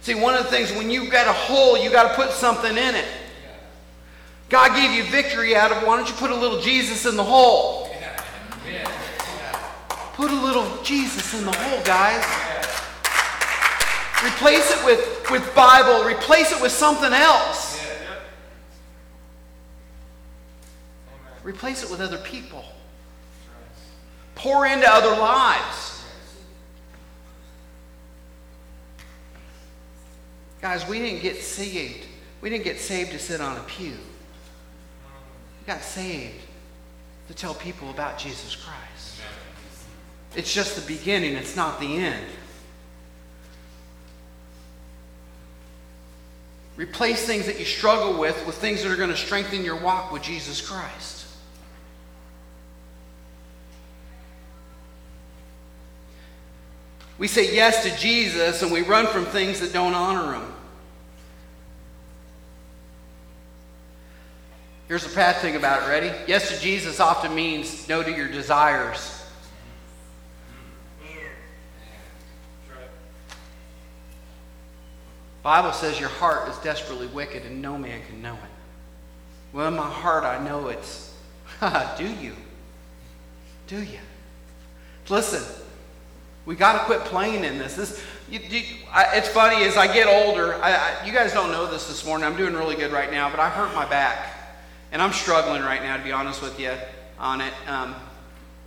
See, 0.00 0.14
one 0.14 0.32
of 0.32 0.44
the 0.44 0.50
things, 0.50 0.72
when 0.72 0.90
you've 0.90 1.10
got 1.10 1.26
a 1.26 1.32
hole, 1.34 1.76
you've 1.76 1.92
got 1.92 2.08
to 2.08 2.14
put 2.14 2.30
something 2.30 2.78
in 2.78 2.94
it. 2.94 3.06
God 4.50 4.74
gave 4.74 4.90
you 4.90 5.04
victory 5.04 5.54
out 5.54 5.70
of, 5.70 5.86
why 5.86 5.96
don't 5.96 6.08
you 6.08 6.14
put 6.16 6.32
a 6.32 6.34
little 6.34 6.60
Jesus 6.60 7.06
in 7.06 7.16
the 7.16 7.24
hole? 7.24 7.88
Put 10.14 10.32
a 10.32 10.34
little 10.34 10.82
Jesus 10.82 11.38
in 11.38 11.46
the 11.46 11.52
hole, 11.52 11.82
guys. 11.84 12.22
Replace 14.22 14.70
it 14.70 14.84
with, 14.84 15.30
with 15.30 15.54
Bible. 15.54 16.04
Replace 16.04 16.52
it 16.52 16.60
with 16.60 16.72
something 16.72 17.12
else. 17.12 17.80
Replace 21.44 21.84
it 21.84 21.90
with 21.90 22.00
other 22.00 22.18
people. 22.18 22.64
pour 24.34 24.66
into 24.66 24.90
other 24.90 25.20
lives. 25.20 26.02
Guys, 30.60 30.86
we 30.88 30.98
didn't 30.98 31.22
get 31.22 31.36
saved. 31.36 32.06
We 32.40 32.50
didn't 32.50 32.64
get 32.64 32.78
saved 32.78 33.12
to 33.12 33.18
sit 33.18 33.40
on 33.40 33.56
a 33.56 33.60
pew. 33.60 33.96
Got 35.66 35.82
saved 35.82 36.40
to 37.28 37.34
tell 37.34 37.54
people 37.54 37.90
about 37.90 38.18
Jesus 38.18 38.56
Christ. 38.56 39.20
It's 40.34 40.52
just 40.52 40.76
the 40.76 40.94
beginning, 40.94 41.34
it's 41.34 41.56
not 41.56 41.80
the 41.80 41.96
end. 41.96 42.26
Replace 46.76 47.26
things 47.26 47.46
that 47.46 47.58
you 47.58 47.64
struggle 47.64 48.18
with 48.18 48.46
with 48.46 48.54
things 48.54 48.82
that 48.82 48.90
are 48.90 48.96
going 48.96 49.10
to 49.10 49.16
strengthen 49.16 49.64
your 49.64 49.76
walk 49.76 50.12
with 50.12 50.22
Jesus 50.22 50.66
Christ. 50.66 51.26
We 57.18 57.28
say 57.28 57.54
yes 57.54 57.82
to 57.82 57.94
Jesus 57.98 58.62
and 58.62 58.72
we 58.72 58.80
run 58.80 59.06
from 59.06 59.26
things 59.26 59.60
that 59.60 59.74
don't 59.74 59.92
honor 59.92 60.36
him. 60.36 60.54
Here's 64.90 65.06
the 65.06 65.14
bad 65.14 65.36
thing 65.36 65.54
about 65.54 65.84
it. 65.84 65.88
Ready? 65.88 66.10
Yes 66.26 66.48
to 66.48 66.60
Jesus 66.60 66.98
often 66.98 67.32
means 67.32 67.88
no 67.88 68.02
to 68.02 68.10
your 68.10 68.26
desires. 68.26 69.24
Bible 75.44 75.70
says 75.70 76.00
your 76.00 76.08
heart 76.08 76.48
is 76.48 76.58
desperately 76.58 77.06
wicked 77.06 77.44
and 77.44 77.62
no 77.62 77.78
man 77.78 78.00
can 78.08 78.20
know 78.20 78.34
it. 78.34 78.50
Well, 79.52 79.68
in 79.68 79.76
my 79.76 79.88
heart, 79.88 80.24
I 80.24 80.44
know 80.44 80.66
it's. 80.66 81.14
Do 81.96 82.08
you? 82.08 82.34
Do 83.68 83.80
you? 83.80 84.00
Listen, 85.08 85.44
we 86.46 86.56
got 86.56 86.72
to 86.72 86.78
quit 86.86 86.98
playing 87.04 87.44
in 87.44 87.58
this. 87.58 87.76
This, 87.76 88.04
you, 88.28 88.40
I, 88.90 89.18
it's 89.18 89.28
funny 89.28 89.62
as 89.62 89.76
I 89.76 89.86
get 89.86 90.08
older. 90.08 90.56
I, 90.56 90.72
I, 90.72 91.06
you 91.06 91.12
guys 91.12 91.32
don't 91.32 91.52
know 91.52 91.70
this 91.70 91.86
this 91.86 92.04
morning. 92.04 92.26
I'm 92.26 92.36
doing 92.36 92.54
really 92.54 92.74
good 92.74 92.90
right 92.90 93.12
now, 93.12 93.30
but 93.30 93.38
I 93.38 93.48
hurt 93.48 93.72
my 93.72 93.88
back, 93.88 94.29
and 94.92 95.00
I'm 95.00 95.12
struggling 95.12 95.62
right 95.62 95.82
now 95.82 95.96
to 95.96 96.02
be 96.02 96.12
honest 96.12 96.42
with 96.42 96.58
you 96.58 96.72
on 97.18 97.40
it. 97.40 97.52
Um, 97.66 97.94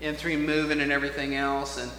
in 0.01 0.45
moving 0.45 0.81
and 0.81 0.91
everything 0.91 1.35
else, 1.35 1.77
and 1.77 1.91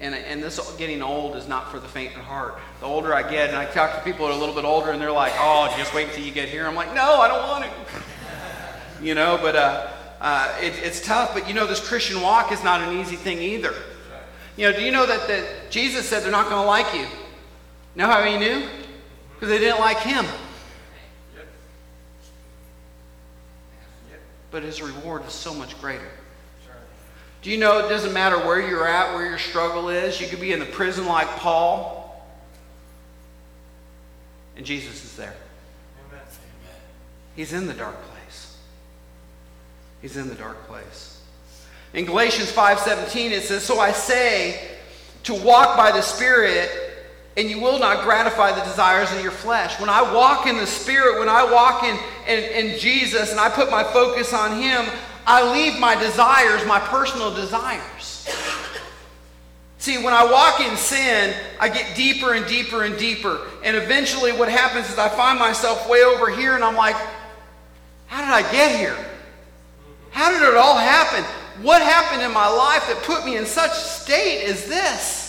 and, 0.00 0.14
and 0.14 0.42
this 0.42 0.58
getting 0.76 1.00
old 1.00 1.36
is 1.36 1.46
not 1.46 1.70
for 1.70 1.78
the 1.78 1.86
faint 1.86 2.16
of 2.16 2.22
heart. 2.22 2.58
The 2.80 2.86
older 2.86 3.14
I 3.14 3.28
get, 3.28 3.50
and 3.50 3.56
I 3.56 3.66
talk 3.66 3.94
to 3.94 4.00
people 4.02 4.26
that 4.26 4.32
are 4.32 4.36
a 4.36 4.38
little 4.40 4.54
bit 4.54 4.64
older, 4.64 4.90
and 4.90 5.00
they're 5.00 5.12
like, 5.12 5.32
"Oh, 5.36 5.72
just 5.78 5.94
wait 5.94 6.08
until 6.08 6.24
you 6.24 6.32
get 6.32 6.48
here." 6.48 6.66
I'm 6.66 6.74
like, 6.74 6.94
"No, 6.94 7.20
I 7.20 7.28
don't 7.28 7.48
want 7.48 7.64
to." 7.64 7.70
you 9.04 9.14
know, 9.14 9.38
but 9.40 9.56
uh, 9.56 9.88
uh, 10.20 10.56
it, 10.60 10.74
it's 10.82 11.04
tough. 11.04 11.34
But 11.34 11.46
you 11.48 11.54
know, 11.54 11.66
this 11.66 11.86
Christian 11.86 12.20
walk 12.20 12.52
is 12.52 12.64
not 12.64 12.80
an 12.80 12.98
easy 12.98 13.16
thing 13.16 13.38
either. 13.38 13.74
You 14.56 14.70
know, 14.70 14.76
do 14.76 14.84
you 14.84 14.90
know 14.90 15.06
that, 15.06 15.28
that 15.28 15.70
Jesus 15.70 16.08
said 16.08 16.22
they're 16.22 16.30
not 16.30 16.48
going 16.48 16.62
to 16.62 16.66
like 16.66 16.94
you? 16.94 17.06
Know 17.94 18.06
how 18.06 18.22
he 18.22 18.36
knew? 18.36 18.68
Because 19.34 19.48
they 19.48 19.58
didn't 19.58 19.80
like 19.80 19.98
him. 19.98 20.26
But 24.52 24.62
his 24.62 24.80
reward 24.80 25.26
is 25.26 25.32
so 25.32 25.52
much 25.52 25.80
greater. 25.80 26.10
Do 27.40 27.50
you 27.50 27.56
know 27.56 27.84
it 27.84 27.88
doesn't 27.88 28.12
matter 28.12 28.38
where 28.38 28.60
you're 28.60 28.86
at, 28.86 29.14
where 29.14 29.26
your 29.26 29.38
struggle 29.38 29.88
is? 29.88 30.20
You 30.20 30.28
could 30.28 30.40
be 30.40 30.52
in 30.52 30.60
the 30.60 30.66
prison 30.66 31.06
like 31.06 31.26
Paul, 31.38 32.24
and 34.56 34.64
Jesus 34.64 35.04
is 35.04 35.16
there. 35.16 35.34
He's 37.34 37.52
in 37.52 37.66
the 37.66 37.74
dark 37.74 37.96
place. 38.04 38.56
He's 40.02 40.16
in 40.16 40.28
the 40.28 40.34
dark 40.34 40.68
place. 40.68 41.20
In 41.94 42.04
Galatians 42.04 42.52
5:17 42.52 43.32
it 43.32 43.42
says, 43.42 43.64
"So 43.64 43.80
I 43.80 43.92
say 43.92 44.68
to 45.24 45.34
walk 45.34 45.76
by 45.76 45.90
the 45.90 46.02
Spirit, 46.02 46.70
and 47.36 47.48
you 47.48 47.60
will 47.60 47.78
not 47.78 48.04
gratify 48.04 48.52
the 48.52 48.64
desires 48.64 49.10
of 49.12 49.22
your 49.22 49.32
flesh." 49.32 49.78
When 49.80 49.90
I 49.90 50.02
walk 50.02 50.46
in 50.46 50.56
the 50.56 50.66
Spirit, 50.66 51.18
when 51.18 51.28
I 51.28 51.44
walk 51.44 51.84
in, 51.84 51.98
in, 52.26 52.68
in 52.68 52.78
Jesus 52.78 53.30
and 53.30 53.40
I 53.40 53.48
put 53.48 53.70
my 53.70 53.84
focus 53.84 54.32
on 54.32 54.60
Him, 54.60 54.86
I 55.26 55.52
leave 55.52 55.78
my 55.78 55.94
desires, 55.94 56.66
my 56.66 56.80
personal 56.80 57.34
desires. 57.34 58.28
See, 59.78 59.98
when 59.98 60.14
I 60.14 60.24
walk 60.24 60.60
in 60.60 60.76
sin, 60.76 61.34
I 61.58 61.68
get 61.68 61.96
deeper 61.96 62.34
and 62.34 62.46
deeper 62.46 62.84
and 62.84 62.96
deeper. 62.96 63.40
And 63.64 63.76
eventually, 63.76 64.30
what 64.30 64.48
happens 64.48 64.88
is 64.88 64.96
I 64.96 65.08
find 65.08 65.40
myself 65.40 65.88
way 65.88 66.04
over 66.04 66.30
here, 66.30 66.54
and 66.54 66.62
I'm 66.62 66.76
like, 66.76 66.94
how 68.06 68.20
did 68.24 68.32
I 68.32 68.52
get 68.52 68.78
here? 68.78 68.96
How 70.12 70.30
did 70.30 70.42
it 70.48 70.56
all 70.56 70.76
happen? 70.76 71.24
What 71.62 71.82
happened 71.82 72.22
in 72.22 72.32
my 72.32 72.46
life 72.46 72.86
that 72.86 73.02
put 73.02 73.24
me 73.24 73.36
in 73.36 73.44
such 73.44 73.72
state 73.72 74.44
as 74.44 74.66
this? 74.66 75.21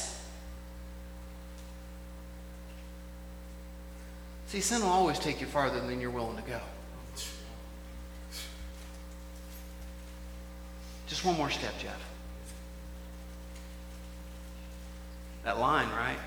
See, 4.54 4.62
sin 4.62 4.84
will 4.84 4.90
always 4.90 5.18
take 5.18 5.42
you 5.42 5.48
farther 5.48 5.80
than 5.82 6.00
you're 6.00 6.12
willing 6.12 6.36
to 6.36 6.44
go. 6.44 6.60
Just 11.08 11.26
one 11.26 11.36
more 11.38 11.50
step, 11.50 11.74
Jeff. 11.80 12.00
That 15.44 15.60
line, 15.60 15.90
right? 15.90 16.20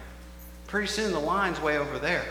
Pretty 0.67 0.89
soon 0.89 1.13
the 1.13 1.21
line's 1.21 1.61
way 1.61 1.79
over 1.79 2.01
there. 2.01 2.25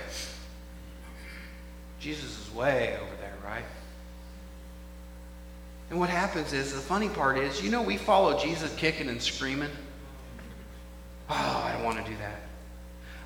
Jesus 2.02 2.46
is 2.46 2.54
way 2.54 2.98
over 3.02 3.16
there, 3.22 3.38
right? 3.46 3.64
And 5.92 5.98
what 5.98 6.10
happens 6.10 6.52
is, 6.52 6.74
the 6.74 6.82
funny 6.82 7.08
part 7.08 7.38
is, 7.38 7.64
you 7.64 7.72
know, 7.72 7.82
we 7.82 7.96
follow 7.96 8.38
Jesus 8.38 8.76
kicking 8.76 9.08
and 9.08 9.22
screaming. 9.22 9.72
Oh, 11.30 11.64
I 11.66 11.72
don't 11.72 11.86
want 11.86 12.06
to 12.06 12.12
do 12.12 12.18
that. 12.18 12.42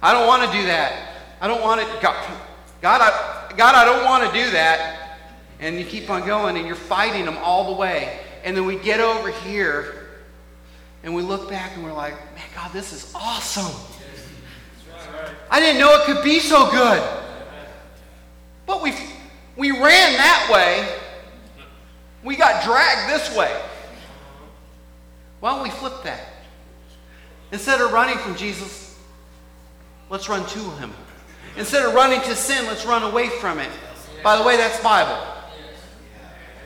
I 0.03 0.13
don't 0.13 0.27
want 0.27 0.43
to 0.43 0.55
do 0.55 0.67
that. 0.67 1.15
I 1.41 1.47
don't 1.47 1.63
want 1.63 1.82
it. 1.82 1.88
God, 1.99 2.39
God, 2.81 3.01
I, 3.01 3.53
God, 3.55 3.75
I 3.75 3.85
don't 3.85 4.05
want 4.05 4.31
to 4.31 4.43
do 4.43 4.51
that. 4.51 5.19
And 5.59 5.77
you 5.77 5.85
keep 5.85 6.09
on 6.09 6.25
going, 6.25 6.57
and 6.57 6.65
you're 6.65 6.75
fighting 6.75 7.25
them 7.25 7.37
all 7.37 7.73
the 7.73 7.79
way. 7.79 8.19
And 8.43 8.55
then 8.55 8.65
we 8.65 8.77
get 8.77 8.99
over 8.99 9.31
here 9.31 9.99
and 11.03 11.15
we 11.15 11.21
look 11.21 11.49
back 11.49 11.75
and 11.75 11.83
we're 11.83 11.93
like, 11.93 12.13
man, 12.35 12.45
God, 12.55 12.71
this 12.73 12.91
is 12.91 13.11
awesome. 13.15 13.73
I 15.49 15.59
didn't 15.59 15.79
know 15.79 15.93
it 16.01 16.05
could 16.05 16.23
be 16.23 16.39
so 16.39 16.69
good. 16.71 17.01
But 18.65 18.83
we, 18.83 18.93
we 19.55 19.71
ran 19.71 19.81
that 19.81 20.49
way. 20.51 20.97
We 22.23 22.35
got 22.35 22.63
dragged 22.63 23.09
this 23.09 23.35
way. 23.35 23.59
Why 25.39 25.55
don't 25.55 25.63
we 25.63 25.69
flip 25.69 26.03
that? 26.03 26.19
Instead 27.51 27.81
of 27.81 27.91
running 27.91 28.17
from 28.17 28.35
Jesus, 28.35 28.99
let's 30.09 30.27
run 30.27 30.45
to 30.47 30.59
him. 30.71 30.93
Instead 31.57 31.85
of 31.85 31.93
running 31.93 32.21
to 32.21 32.35
sin, 32.35 32.65
let's 32.65 32.85
run 32.85 33.03
away 33.03 33.29
from 33.29 33.59
it. 33.59 33.69
By 34.23 34.38
the 34.38 34.43
way, 34.43 34.57
that's 34.57 34.81
Bible. 34.81 35.17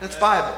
That's 0.00 0.16
Bible. 0.16 0.56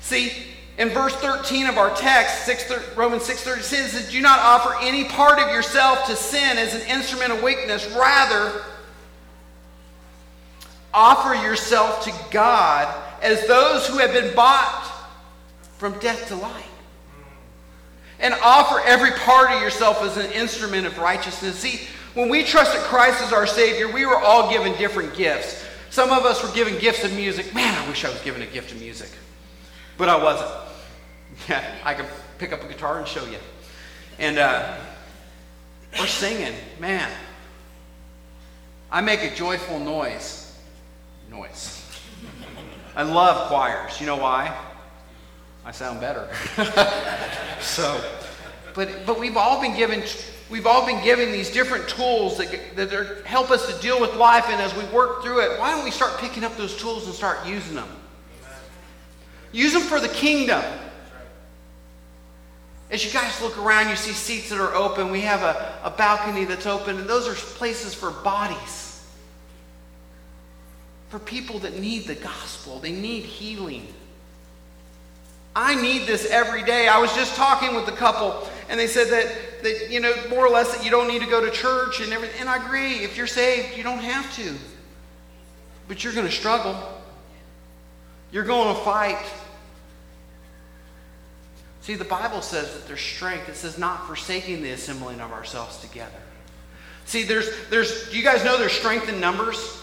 See, 0.00 0.32
in 0.78 0.88
verse 0.88 1.14
13 1.16 1.66
of 1.66 1.78
our 1.78 1.94
text, 1.94 2.44
6, 2.46 2.96
Romans 2.96 3.22
6.30 3.22 3.62
says 3.62 4.10
do 4.10 4.20
not 4.20 4.38
offer 4.40 4.74
any 4.80 5.04
part 5.04 5.38
of 5.38 5.50
yourself 5.50 6.06
to 6.06 6.16
sin 6.16 6.58
as 6.58 6.74
an 6.74 6.88
instrument 6.88 7.32
of 7.32 7.42
weakness. 7.42 7.86
Rather, 7.96 8.62
offer 10.94 11.34
yourself 11.34 12.04
to 12.04 12.12
God 12.30 12.92
as 13.22 13.46
those 13.46 13.86
who 13.86 13.98
have 13.98 14.12
been 14.12 14.34
bought 14.34 14.90
from 15.78 15.98
death 16.00 16.28
to 16.28 16.36
life. 16.36 16.68
And 18.18 18.34
offer 18.42 18.80
every 18.86 19.10
part 19.10 19.50
of 19.50 19.60
yourself 19.60 20.02
as 20.02 20.16
an 20.16 20.30
instrument 20.32 20.86
of 20.86 20.96
righteousness. 20.98 21.58
See, 21.58 21.88
when 22.14 22.28
we 22.28 22.44
trusted 22.44 22.80
Christ 22.82 23.22
as 23.22 23.32
our 23.32 23.46
Savior, 23.46 23.90
we 23.90 24.04
were 24.04 24.18
all 24.18 24.50
given 24.50 24.72
different 24.74 25.14
gifts. 25.14 25.64
Some 25.90 26.10
of 26.10 26.24
us 26.24 26.42
were 26.42 26.54
given 26.54 26.78
gifts 26.78 27.04
of 27.04 27.14
music. 27.14 27.54
Man, 27.54 27.74
I 27.74 27.88
wish 27.88 28.04
I 28.04 28.10
was 28.10 28.20
given 28.22 28.42
a 28.42 28.46
gift 28.46 28.72
of 28.72 28.80
music. 28.80 29.10
But 29.96 30.08
I 30.08 30.22
wasn't. 30.22 30.50
Yeah, 31.48 31.64
I 31.82 31.94
could 31.94 32.06
pick 32.36 32.52
up 32.52 32.62
a 32.62 32.68
guitar 32.68 32.98
and 32.98 33.08
show 33.08 33.24
you. 33.24 33.38
And 34.18 34.38
uh, 34.38 34.76
we're 35.98 36.06
singing. 36.06 36.52
Man, 36.78 37.10
I 38.90 39.00
make 39.00 39.22
a 39.22 39.34
joyful 39.34 39.80
noise. 39.80 40.54
Noise. 41.30 41.82
I 42.94 43.02
love 43.02 43.48
choirs. 43.48 43.98
You 43.98 44.06
know 44.06 44.16
why? 44.16 44.54
I 45.64 45.70
sound 45.70 46.00
better. 46.00 46.28
so, 47.60 47.98
but 48.74 49.06
but 49.06 49.18
we've 49.18 49.38
all 49.38 49.60
been 49.60 49.74
given 49.74 50.02
we've 50.52 50.66
all 50.66 50.86
been 50.86 51.02
given 51.02 51.32
these 51.32 51.50
different 51.50 51.88
tools 51.88 52.36
that 52.36 52.76
that 52.76 52.92
are, 52.92 53.22
help 53.24 53.50
us 53.50 53.66
to 53.66 53.82
deal 53.82 54.00
with 54.00 54.14
life, 54.14 54.44
and 54.48 54.60
as 54.60 54.72
we 54.76 54.84
work 54.94 55.24
through 55.24 55.40
it, 55.40 55.58
why 55.58 55.70
don't 55.72 55.82
we 55.82 55.90
start 55.90 56.18
picking 56.18 56.44
up 56.44 56.56
those 56.56 56.76
tools 56.76 57.06
and 57.06 57.14
start 57.14 57.46
using 57.46 57.74
them? 57.74 57.88
Use 59.50 59.72
them 59.72 59.82
for 59.82 59.98
the 59.98 60.08
kingdom. 60.08 60.62
As 62.90 63.02
you 63.02 63.10
guys 63.10 63.40
look 63.40 63.56
around, 63.56 63.88
you 63.88 63.96
see 63.96 64.12
seats 64.12 64.50
that 64.50 64.60
are 64.60 64.74
open. 64.74 65.10
We 65.10 65.22
have 65.22 65.42
a, 65.42 65.78
a 65.82 65.90
balcony 65.90 66.44
that's 66.44 66.66
open, 66.66 66.98
and 66.98 67.08
those 67.08 67.26
are 67.26 67.34
places 67.34 67.94
for 67.94 68.10
bodies. 68.10 69.02
For 71.08 71.18
people 71.18 71.58
that 71.60 71.78
need 71.78 72.06
the 72.06 72.14
gospel, 72.14 72.78
they 72.78 72.92
need 72.92 73.24
healing. 73.24 73.86
I 75.56 75.74
need 75.74 76.06
this 76.06 76.26
every 76.30 76.62
day. 76.62 76.88
I 76.88 76.98
was 76.98 77.14
just 77.14 77.34
talking 77.34 77.74
with 77.74 77.88
a 77.88 77.92
couple, 77.92 78.46
and 78.68 78.78
they 78.78 78.86
said 78.86 79.08
that, 79.08 79.34
that 79.62 79.90
you 79.90 80.00
know, 80.00 80.12
more 80.28 80.46
or 80.46 80.50
less 80.50 80.74
that 80.74 80.84
you 80.84 80.90
don't 80.90 81.08
need 81.08 81.22
to 81.22 81.28
go 81.28 81.44
to 81.44 81.50
church 81.50 82.00
and 82.00 82.12
everything. 82.12 82.40
And 82.40 82.48
I 82.48 82.64
agree. 82.64 82.96
If 82.96 83.16
you're 83.16 83.26
saved, 83.26 83.76
you 83.76 83.82
don't 83.82 83.98
have 83.98 84.34
to. 84.36 84.54
But 85.88 86.04
you're 86.04 86.12
going 86.12 86.26
to 86.26 86.32
struggle. 86.32 86.76
You're 88.30 88.44
going 88.44 88.74
to 88.74 88.80
fight. 88.82 89.24
See, 91.82 91.94
the 91.96 92.04
Bible 92.04 92.42
says 92.42 92.72
that 92.74 92.86
there's 92.86 93.00
strength. 93.00 93.48
It 93.48 93.56
says 93.56 93.76
not 93.76 94.06
forsaking 94.06 94.62
the 94.62 94.70
assembling 94.70 95.20
of 95.20 95.32
ourselves 95.32 95.78
together. 95.80 96.12
See, 97.04 97.24
there's, 97.24 97.50
there's, 97.68 98.08
do 98.10 98.16
you 98.16 98.22
guys 98.22 98.44
know 98.44 98.56
there's 98.56 98.72
strength 98.72 99.08
in 99.08 99.20
numbers? 99.20 99.78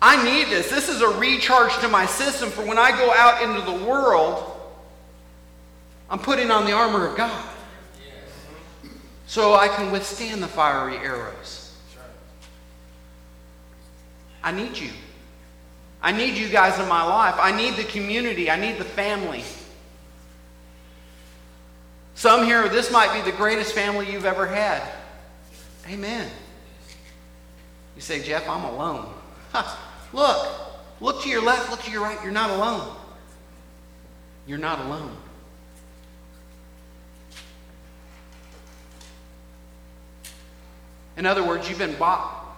I 0.00 0.22
need 0.24 0.48
this. 0.48 0.70
This 0.70 0.88
is 0.88 1.02
a 1.02 1.08
recharge 1.18 1.76
to 1.80 1.88
my 1.88 2.06
system 2.06 2.50
for 2.50 2.64
when 2.64 2.78
I 2.78 2.90
go 2.92 3.12
out 3.12 3.42
into 3.42 3.60
the 3.62 3.84
world, 3.84 4.46
I'm 6.08 6.18
putting 6.18 6.50
on 6.50 6.64
the 6.64 6.72
armor 6.72 7.06
of 7.06 7.16
God. 7.16 7.49
So 9.30 9.54
I 9.54 9.68
can 9.68 9.92
withstand 9.92 10.42
the 10.42 10.48
fiery 10.48 10.96
arrows. 10.96 11.72
I 14.42 14.50
need 14.50 14.76
you. 14.76 14.90
I 16.02 16.10
need 16.10 16.34
you 16.34 16.48
guys 16.48 16.80
in 16.80 16.88
my 16.88 17.04
life. 17.04 17.36
I 17.38 17.56
need 17.56 17.76
the 17.76 17.84
community. 17.84 18.50
I 18.50 18.56
need 18.56 18.78
the 18.78 18.84
family. 18.84 19.44
Some 22.16 22.42
here, 22.42 22.68
this 22.68 22.90
might 22.90 23.14
be 23.14 23.30
the 23.30 23.36
greatest 23.36 23.72
family 23.72 24.10
you've 24.10 24.24
ever 24.24 24.48
had. 24.48 24.82
Amen. 25.88 26.28
You 27.94 28.02
say, 28.02 28.20
Jeff, 28.24 28.48
I'm 28.48 28.64
alone. 28.64 29.14
Look, 30.12 30.48
look 31.00 31.22
to 31.22 31.28
your 31.28 31.44
left, 31.44 31.70
look 31.70 31.82
to 31.82 31.90
your 31.92 32.02
right. 32.02 32.18
You're 32.24 32.32
not 32.32 32.50
alone. 32.50 32.96
You're 34.48 34.58
not 34.58 34.80
alone. 34.80 35.16
In 41.20 41.26
other 41.26 41.44
words, 41.44 41.68
you've 41.68 41.78
been 41.78 41.96
bought 41.96 42.56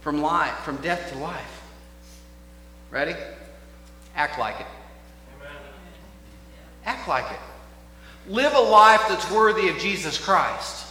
from 0.00 0.22
life, 0.22 0.56
from 0.60 0.78
death 0.78 1.12
to 1.12 1.18
life. 1.18 1.62
Ready? 2.90 3.14
Act 4.16 4.38
like 4.38 4.58
it. 4.58 4.66
Amen. 5.36 5.52
Act 6.86 7.06
like 7.06 7.30
it. 7.30 7.38
Live 8.26 8.54
a 8.54 8.58
life 8.58 9.02
that's 9.06 9.30
worthy 9.30 9.68
of 9.68 9.76
Jesus 9.76 10.16
Christ. 10.16 10.86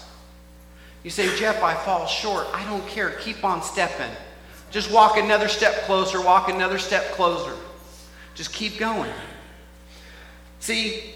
You 1.01 1.09
say, 1.09 1.35
Jeff, 1.35 1.63
I 1.63 1.73
fall 1.73 2.05
short. 2.05 2.45
I 2.53 2.63
don't 2.65 2.87
care. 2.87 3.09
Keep 3.21 3.43
on 3.43 3.63
stepping. 3.63 4.15
Just 4.69 4.91
walk 4.91 5.17
another 5.17 5.47
step 5.47 5.73
closer, 5.85 6.21
walk 6.21 6.47
another 6.47 6.77
step 6.77 7.05
closer. 7.13 7.55
Just 8.35 8.53
keep 8.53 8.77
going. 8.77 9.11
See, 10.59 11.15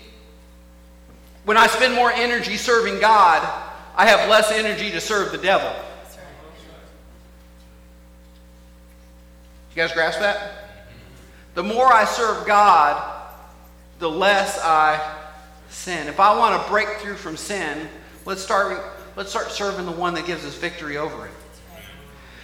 when 1.46 1.56
I 1.56 1.68
spend 1.68 1.94
more 1.94 2.12
energy 2.12 2.58
serving 2.58 3.00
God, 3.00 3.73
I 3.96 4.08
have 4.08 4.30
less 4.30 4.52
energy 4.52 4.90
to 4.92 5.02
serve 5.02 5.32
the 5.32 5.38
devil. 5.38 5.72
You 9.72 9.82
guys 9.82 9.92
grasp 9.92 10.20
that? 10.20 10.52
The 11.56 11.64
more 11.64 11.92
I 11.92 12.06
serve 12.06 12.46
God, 12.46 13.22
the 14.00 14.10
less 14.10 14.60
I 14.64 15.20
sin. 15.70 16.08
If 16.08 16.20
I 16.20 16.38
want 16.38 16.62
to 16.62 16.70
break 16.70 16.88
through 17.00 17.16
from 17.16 17.38
sin, 17.38 17.88
let's 18.26 18.42
start, 18.42 18.84
let's 19.16 19.30
start 19.30 19.52
serving 19.52 19.86
the 19.86 19.92
one 19.92 20.14
that 20.16 20.26
gives 20.26 20.46
us 20.46 20.56
victory 20.56 20.98
over 20.98 21.26
it. 21.26 21.32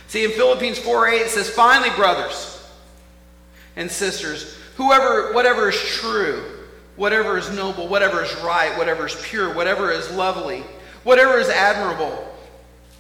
See, 0.08 0.24
in 0.24 0.32
Philippians 0.32 0.80
4 0.80 1.08
8, 1.08 1.22
it 1.22 1.30
says, 1.30 1.50
Finally, 1.50 1.92
brothers 1.96 2.68
and 3.76 3.90
sisters, 3.90 4.58
whoever, 4.76 5.34
whatever 5.34 5.70
is 5.70 5.80
true, 5.80 6.44
whatever 6.96 7.38
is 7.38 7.52
noble, 7.52 7.88
whatever 7.88 8.24
is 8.24 8.36
right, 8.38 8.76
whatever 8.78 9.06
is 9.06 9.16
pure, 9.22 9.54
whatever 9.54 9.92
is 9.92 10.10
lovely, 10.12 10.64
whatever 11.04 11.38
is 11.38 11.50
admirable, 11.50 12.26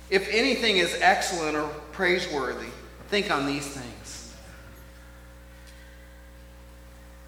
if 0.09 0.27
anything 0.29 0.77
is 0.77 0.97
excellent 1.01 1.55
or 1.55 1.67
praiseworthy, 1.91 2.69
think 3.09 3.31
on 3.31 3.45
these 3.45 3.67
things. 3.67 4.35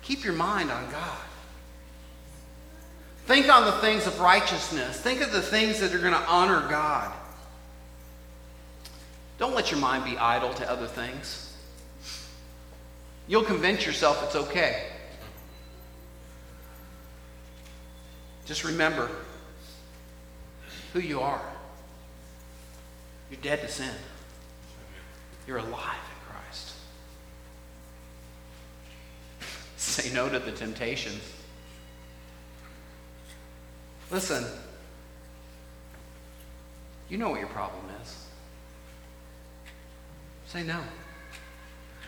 Keep 0.02 0.26
your 0.26 0.34
mind 0.34 0.72
on 0.72 0.90
God. 0.92 1.18
Think 3.26 3.50
on 3.50 3.66
the 3.66 3.72
things 3.74 4.08
of 4.08 4.20
righteousness. 4.20 5.00
Think 5.00 5.22
of 5.22 5.32
the 5.32 5.42
things 5.42 5.80
that 5.80 5.94
are 5.94 6.00
going 6.00 6.14
to 6.14 6.28
honor 6.28 6.68
God. 6.70 7.14
Don't 9.38 9.56
let 9.56 9.72
your 9.72 9.80
mind 9.80 10.06
be 10.06 10.18
idle 10.18 10.54
to 10.56 10.70
other 10.70 10.88
things. 10.88 11.56
You'll 13.28 13.44
convince 13.44 13.86
yourself 13.86 14.24
it's 14.24 14.36
okay. 14.36 14.88
Just 18.46 18.64
remember 18.64 19.10
who 20.94 21.00
you 21.00 21.22
are. 21.22 21.42
You're 23.30 23.42
dead 23.42 23.62
to 23.62 23.68
sin. 23.68 23.94
You're 25.48 25.58
alive 25.58 25.72
in 25.72 26.34
Christ. 26.34 26.74
Say 29.78 30.14
no 30.14 30.30
to 30.30 30.40
the 30.40 30.52
temptations. 30.52 31.22
Listen, 34.12 34.46
you 37.10 37.18
know 37.18 37.30
what 37.30 37.40
your 37.40 37.50
problem 37.50 37.84
is. 38.02 38.26
Say 40.48 40.64
no. 40.64 40.80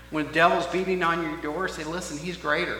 When 0.10 0.28
the 0.28 0.34
devil's 0.34 0.68
beating 0.68 1.02
on 1.02 1.24
your 1.24 1.38
door, 1.38 1.68
say, 1.68 1.86
listen, 1.86 2.18
he's 2.18 2.38
greater. 2.38 2.78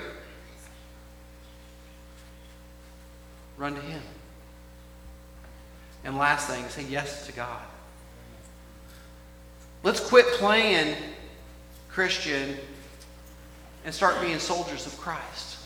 Run 3.58 3.76
to 3.76 3.82
him. 3.82 4.02
And 6.04 6.18
last 6.18 6.48
thing, 6.48 6.68
say 6.70 6.84
yes 6.84 7.26
to 7.28 7.32
God. 7.32 7.62
Let's 9.84 10.00
quit 10.00 10.26
playing 10.34 10.96
Christian 11.90 12.58
and 13.86 13.94
start 13.94 14.20
being 14.22 14.40
soldiers 14.40 14.86
of 14.86 14.98
Christ. 14.98 15.60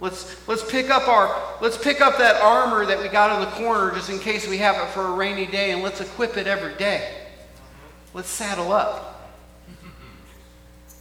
Let's, 0.00 0.46
let's 0.46 0.68
pick 0.70 0.90
up 0.90 1.08
our 1.08 1.56
let's 1.60 1.76
pick 1.76 2.00
up 2.00 2.18
that 2.18 2.40
armor 2.40 2.86
that 2.86 3.02
we 3.02 3.08
got 3.08 3.34
in 3.34 3.40
the 3.40 3.50
corner 3.56 3.92
just 3.92 4.08
in 4.10 4.20
case 4.20 4.48
we 4.48 4.58
have 4.58 4.76
it 4.76 4.88
for 4.92 5.04
a 5.04 5.12
rainy 5.12 5.46
day 5.46 5.72
and 5.72 5.82
let's 5.82 6.00
equip 6.00 6.36
it 6.36 6.46
every 6.46 6.74
day. 6.74 7.16
Let's 8.14 8.28
saddle 8.28 8.70
up 8.72 9.28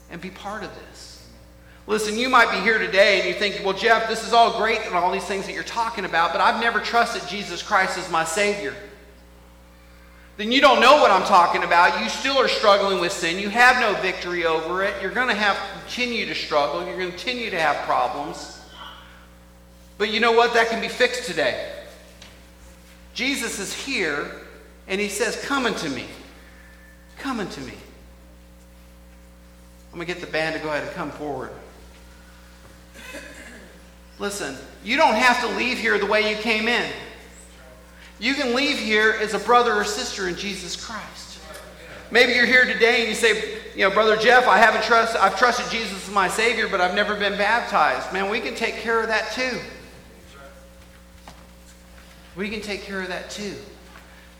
and 0.10 0.20
be 0.20 0.32
part 0.32 0.64
of 0.64 0.72
this. 0.74 1.07
Listen, 1.88 2.17
you 2.17 2.29
might 2.29 2.51
be 2.51 2.57
here 2.57 2.77
today 2.77 3.19
and 3.19 3.27
you 3.27 3.33
think, 3.33 3.63
well, 3.63 3.73
Jeff, 3.73 4.09
this 4.09 4.27
is 4.27 4.33
all 4.33 4.57
great 4.59 4.81
and 4.85 4.93
all 4.93 5.11
these 5.11 5.23
things 5.23 5.45
that 5.45 5.53
you're 5.53 5.63
talking 5.63 6.05
about, 6.05 6.33
but 6.33 6.41
I've 6.41 6.61
never 6.61 6.79
trusted 6.79 7.27
Jesus 7.29 7.63
Christ 7.63 7.97
as 7.97 8.11
my 8.11 8.25
Savior. 8.25 8.75
Then 10.35 10.51
you 10.51 10.61
don't 10.61 10.81
know 10.81 10.97
what 10.97 11.09
I'm 11.09 11.23
talking 11.23 11.63
about. 11.63 12.03
You 12.03 12.09
still 12.09 12.38
are 12.38 12.47
struggling 12.47 12.99
with 12.99 13.11
sin. 13.11 13.39
You 13.39 13.49
have 13.49 13.79
no 13.79 13.99
victory 14.01 14.45
over 14.45 14.83
it. 14.83 14.93
You're 15.01 15.11
going 15.11 15.29
to 15.29 15.33
have 15.33 15.57
continue 15.81 16.27
to 16.27 16.35
struggle. 16.35 16.85
You're 16.85 16.97
going 16.97 17.11
to 17.11 17.17
continue 17.17 17.49
to 17.49 17.59
have 17.59 17.77
problems. 17.85 18.61
But 19.97 20.11
you 20.11 20.19
know 20.19 20.33
what? 20.33 20.53
That 20.53 20.67
can 20.67 20.81
be 20.81 20.89
fixed 20.89 21.25
today. 21.25 21.73
Jesus 23.15 23.57
is 23.57 23.73
here 23.73 24.29
and 24.88 25.01
he 25.01 25.09
says, 25.09 25.41
Come 25.43 25.65
unto 25.65 25.89
me 25.89 26.05
Come 27.19 27.39
unto 27.39 27.61
me. 27.61 27.73
I'm 29.91 29.97
going 29.97 30.07
to 30.07 30.13
get 30.13 30.21
the 30.21 30.31
band 30.31 30.55
to 30.55 30.61
go 30.61 30.69
ahead 30.69 30.83
and 30.83 30.91
come 30.95 31.11
forward. 31.11 31.51
Listen, 34.20 34.55
you 34.84 34.97
don't 34.97 35.15
have 35.15 35.41
to 35.41 35.57
leave 35.57 35.78
here 35.78 35.97
the 35.97 36.05
way 36.05 36.30
you 36.32 36.38
came 36.38 36.68
in. 36.68 36.91
You 38.20 38.34
can 38.34 38.55
leave 38.55 38.80
here 38.80 39.15
as 39.20 39.34
a 39.34 39.39
brother 39.39 39.74
or 39.74 39.84
sister 39.84 40.28
in 40.28 40.36
Jesus 40.36 40.76
Christ. 40.76 41.39
Maybe 42.09 42.34
you're 42.34 42.45
here 42.45 42.65
today 42.65 43.01
and 43.01 43.09
you 43.09 43.15
say, 43.15 43.59
you 43.76 43.88
know, 43.88 43.91
Brother 43.91 44.15
Jeff, 44.15 44.47
I 44.47 44.57
haven't 44.57 44.84
trusted, 44.84 45.20
I've 45.20 45.38
trusted 45.38 45.70
Jesus 45.70 46.07
as 46.07 46.13
my 46.13 46.28
Savior, 46.28 46.68
but 46.68 46.82
I've 46.82 46.95
never 46.95 47.15
been 47.15 47.38
baptized. 47.38 48.11
Man, 48.13 48.30
we 48.30 48.39
can 48.39 48.55
take 48.55 48.78
care 48.78 49.01
of 49.01 49.07
that 49.07 49.32
too. 49.34 49.59
We 52.36 52.49
can 52.49 52.61
take 52.61 52.84
care 52.84 53.01
of 53.01 53.09
that 53.09 53.30
too. 53.30 53.55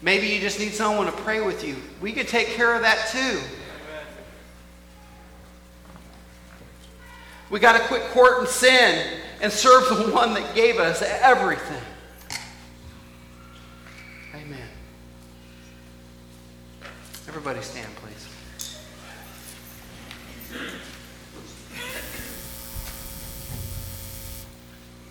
Maybe 0.02 0.28
you 0.28 0.40
just 0.40 0.60
need 0.60 0.74
someone 0.74 1.08
to 1.08 1.12
pray 1.12 1.42
with 1.42 1.68
you. 1.68 1.76
We 2.02 2.14
can 2.14 2.26
take 2.26 2.48
care 2.50 2.74
of 2.74 2.82
that 2.82 3.10
too. 3.10 3.42
We 7.50 7.60
got 7.60 7.80
to 7.80 7.88
quit 7.88 8.04
courting 8.12 8.48
sin 8.48 9.20
and 9.42 9.52
serve 9.52 9.90
the 9.90 10.12
one 10.12 10.34
that 10.34 10.56
gave 10.56 10.80
us 10.80 11.02
everything. 11.02 11.82
Amen. 14.36 14.68
Everybody 17.28 17.62
stand, 17.62 17.90
please. 17.96 18.28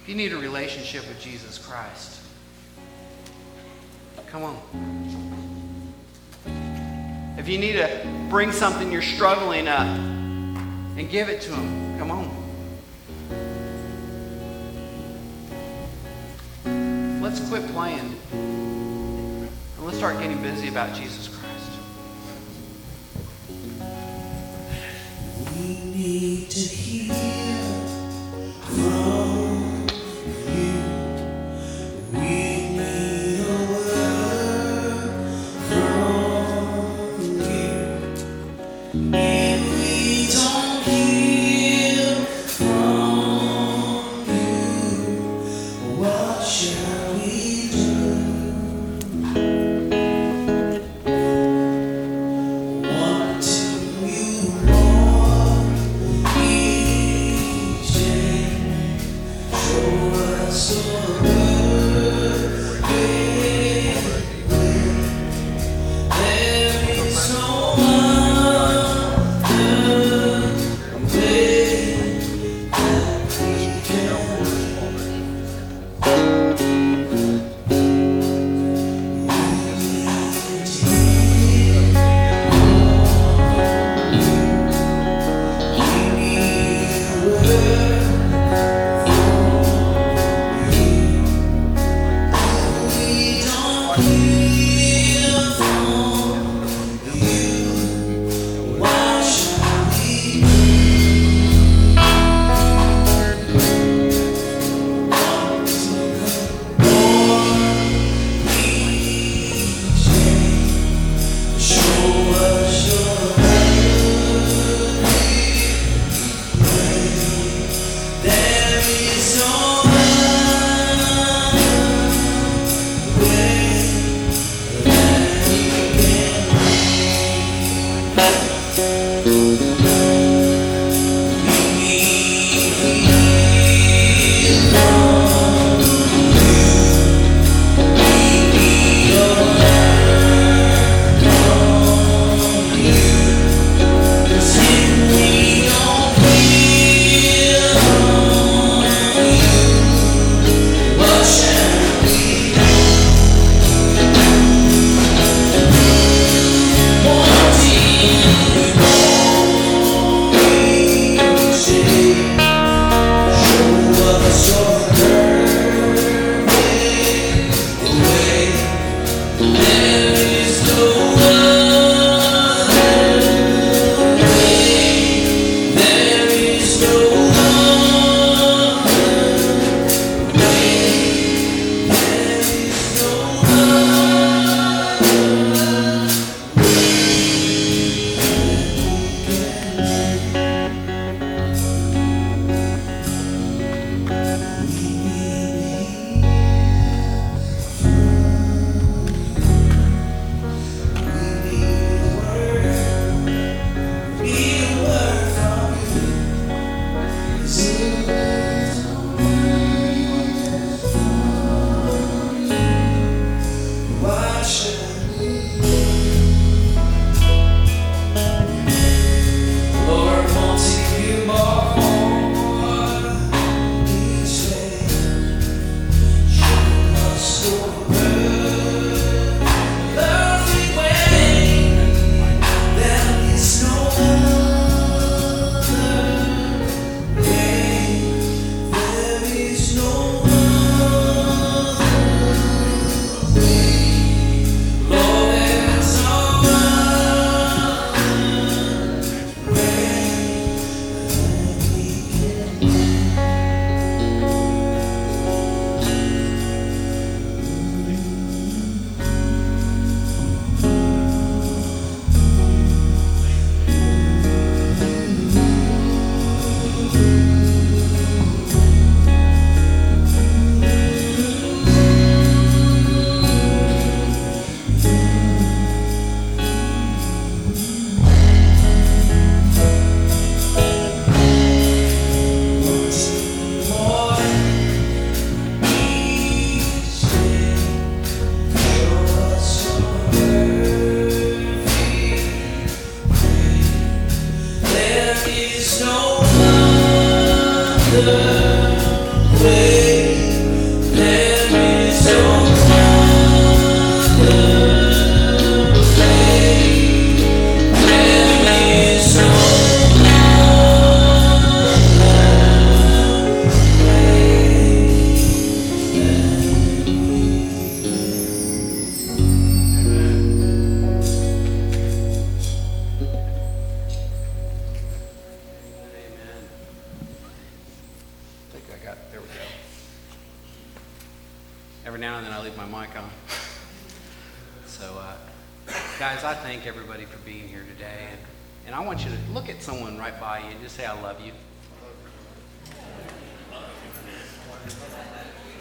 If 0.03 0.09
you 0.09 0.15
need 0.15 0.33
a 0.33 0.39
relationship 0.39 1.07
with 1.09 1.21
Jesus 1.21 1.59
Christ, 1.59 2.17
Come 4.37 4.43
on. 4.45 4.59
If 7.39 7.49
you 7.49 7.59
need 7.59 7.73
to 7.75 8.27
bring 8.29 8.53
something 8.53 8.93
you're 8.93 9.01
struggling 9.01 9.67
up 9.67 9.87
and 9.87 11.09
give 11.09 11.31
it 11.31 11.41
to 11.43 11.55
him, 11.55 11.99
come 11.99 12.11
on. 12.11 12.26
Let's 17.49 17.65
quit 17.65 17.75
playing. 17.75 18.17
And 18.33 19.49
let's 19.81 19.99
start 19.99 20.19
getting 20.19 20.41
busy 20.43 20.69
about 20.69 20.95
Jesus 20.95 21.29
Christ. 21.29 21.71
We 25.55 25.69
need 25.95 26.51
to 26.51 26.59
hear 26.59 27.15
from 28.65 29.56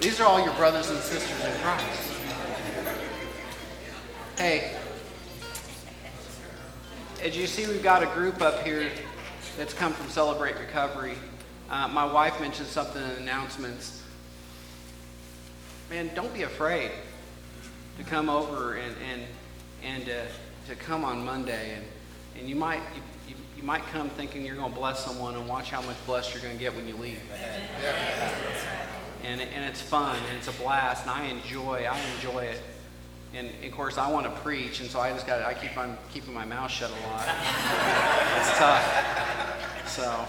These 0.06 0.20
are 0.20 0.28
all 0.28 0.40
your 0.40 0.54
brothers 0.54 0.92
and 0.92 1.00
sisters 1.00 1.44
in 1.44 1.62
Christ. 1.62 2.12
Hey, 4.38 4.78
as 7.24 7.36
you 7.36 7.48
see, 7.48 7.66
we've 7.66 7.82
got 7.82 8.04
a 8.04 8.06
group 8.14 8.40
up 8.40 8.62
here 8.62 8.88
that's 9.58 9.74
come 9.74 9.94
from 9.94 10.08
Celebrate 10.10 10.60
Recovery. 10.60 11.16
Uh, 11.72 11.88
my 11.88 12.06
wife 12.06 12.40
mentioned 12.40 12.68
something 12.68 13.02
in 13.02 13.24
announcements. 13.24 14.04
Man, 15.90 16.12
don't 16.14 16.32
be 16.36 16.44
afraid 16.44 16.92
to 17.98 18.04
come 18.04 18.30
over 18.30 18.76
and 18.76 18.96
and 19.12 19.24
and 19.84 20.08
uh, 20.08 20.68
to 20.68 20.76
come 20.76 21.04
on 21.04 21.26
Monday, 21.26 21.74
and 21.78 21.86
and 22.38 22.48
you 22.48 22.56
might 22.56 22.82
you, 23.28 23.34
you, 23.58 23.64
might 23.64 23.82
come 23.88 24.12
thinking 24.12 24.46
you're 24.46 24.56
going 24.56 24.72
to 24.72 24.78
bless 24.78 25.04
someone, 25.04 25.34
and 25.34 25.50
watch 25.50 25.72
how 25.72 25.82
much 25.82 25.98
blessed 26.06 26.32
you're 26.32 26.44
going 26.44 26.54
to 26.54 26.60
get 26.60 26.76
when 26.76 26.88
you 26.88 26.96
leave. 26.96 27.20
And 29.26 29.42
and 29.42 29.66
it's 29.66 29.82
fun 29.82 30.18
and 30.30 30.38
it's 30.38 30.48
a 30.48 30.64
blast, 30.64 31.04
and 31.04 31.12
I 31.12 31.26
enjoy 31.26 31.88
I 31.90 32.00
enjoy 32.16 32.44
it. 32.44 32.62
And 33.34 33.50
of 33.64 33.72
course, 33.72 33.98
I 33.98 34.10
want 34.10 34.26
to 34.28 34.42
preach, 34.42 34.80
and 34.80 34.90
so 34.90 35.00
I 35.00 35.12
just 35.12 35.28
got 35.28 35.42
I 35.42 35.54
keep 35.54 35.78
on 35.78 35.98
keeping 36.14 36.34
my 36.34 36.46
mouth 36.46 36.72
shut 36.72 36.92
a 36.92 37.08
lot. 37.08 37.28
it's 38.38 38.58
tough. 38.58 39.88
So. 39.88 40.26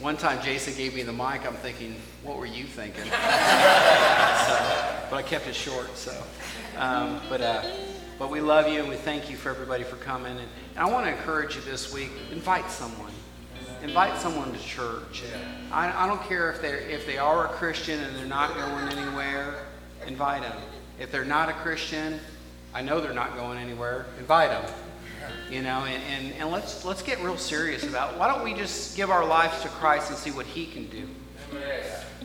One 0.00 0.16
time 0.16 0.42
Jason 0.42 0.74
gave 0.78 0.94
me 0.94 1.02
the 1.02 1.12
mic, 1.12 1.46
I'm 1.46 1.56
thinking, 1.56 1.94
what 2.22 2.38
were 2.38 2.46
you 2.46 2.64
thinking? 2.64 3.04
so, 3.04 3.10
but 3.10 5.12
I 5.12 5.22
kept 5.22 5.46
it 5.46 5.54
short, 5.54 5.94
so. 5.94 6.18
Um, 6.78 7.20
but, 7.28 7.42
uh, 7.42 7.62
but 8.18 8.30
we 8.30 8.40
love 8.40 8.66
you 8.66 8.80
and 8.80 8.88
we 8.88 8.96
thank 8.96 9.28
you 9.28 9.36
for 9.36 9.50
everybody 9.50 9.84
for 9.84 9.96
coming. 9.96 10.38
And, 10.38 10.48
and 10.74 10.78
I 10.78 10.90
want 10.90 11.04
to 11.04 11.12
encourage 11.12 11.54
you 11.54 11.60
this 11.60 11.92
week, 11.92 12.12
invite 12.32 12.70
someone. 12.70 13.12
Invite 13.82 14.18
someone 14.18 14.52
to 14.52 14.58
church. 14.58 15.22
I, 15.72 16.04
I 16.04 16.06
don't 16.06 16.22
care 16.22 16.50
if, 16.50 16.60
they're, 16.60 16.80
if 16.80 17.06
they 17.06 17.18
are 17.18 17.46
a 17.46 17.48
Christian 17.48 18.00
and 18.00 18.16
they're 18.16 18.26
not 18.26 18.54
going 18.54 18.88
anywhere, 18.98 19.64
invite 20.06 20.42
them. 20.42 20.56
If 20.98 21.10
they're 21.10 21.24
not 21.24 21.48
a 21.48 21.54
Christian, 21.54 22.20
I 22.74 22.82
know 22.82 23.00
they're 23.00 23.14
not 23.14 23.36
going 23.36 23.58
anywhere, 23.58 24.06
invite 24.18 24.50
them 24.50 24.70
you 25.50 25.62
know 25.62 25.84
and, 25.84 26.02
and, 26.04 26.32
and 26.34 26.50
let's 26.50 26.84
let's 26.84 27.02
get 27.02 27.20
real 27.20 27.36
serious 27.36 27.82
about 27.84 28.16
why 28.16 28.28
don't 28.28 28.44
we 28.44 28.54
just 28.54 28.96
give 28.96 29.10
our 29.10 29.24
lives 29.24 29.60
to 29.62 29.68
christ 29.68 30.10
and 30.10 30.18
see 30.18 30.30
what 30.30 30.46
he 30.46 30.66
can 30.66 30.86
do. 30.88 31.06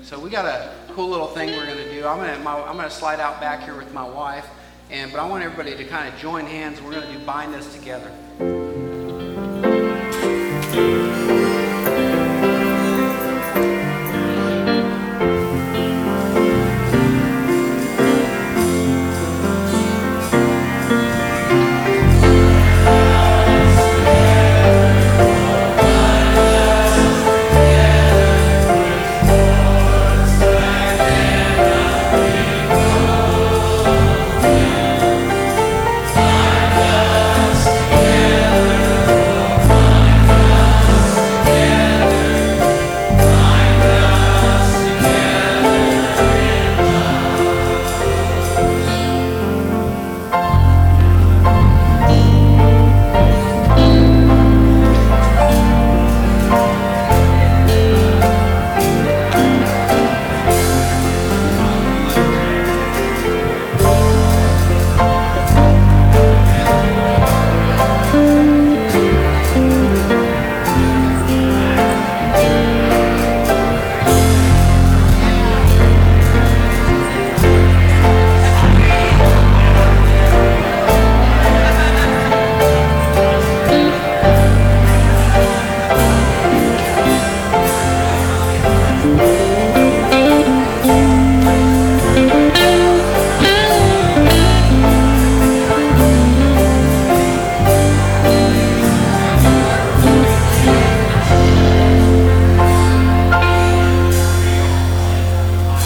So 0.04 0.20
we 0.20 0.30
got 0.30 0.46
a 0.46 0.72
cool 0.94 1.10
little 1.10 1.28
thing 1.28 1.58
we're 1.58 1.66
going 1.66 1.78
to 1.78 1.92
do. 1.92 2.06
I'm 2.06 2.18
going 2.18 2.30
to 2.30 2.50
i'm 2.50 2.78
going 2.78 2.88
to 2.88 2.96
slide 2.96 3.20
out 3.20 3.40
back 3.40 3.64
here 3.64 3.76
with 3.76 3.92
my 3.94 4.08
wife 4.08 4.48
and 4.92 5.12
but 5.12 5.20
i 5.20 5.26
want 5.28 5.44
everybody 5.44 5.76
to 5.76 5.84
kind 5.86 6.14
of 6.14 6.20
join 6.20 6.46
hands. 6.46 6.82
We're 6.82 6.92
going 6.92 7.12
to 7.12 7.20
do 7.20 7.26
bind 7.26 7.56
us 7.56 7.74
together 7.76 8.12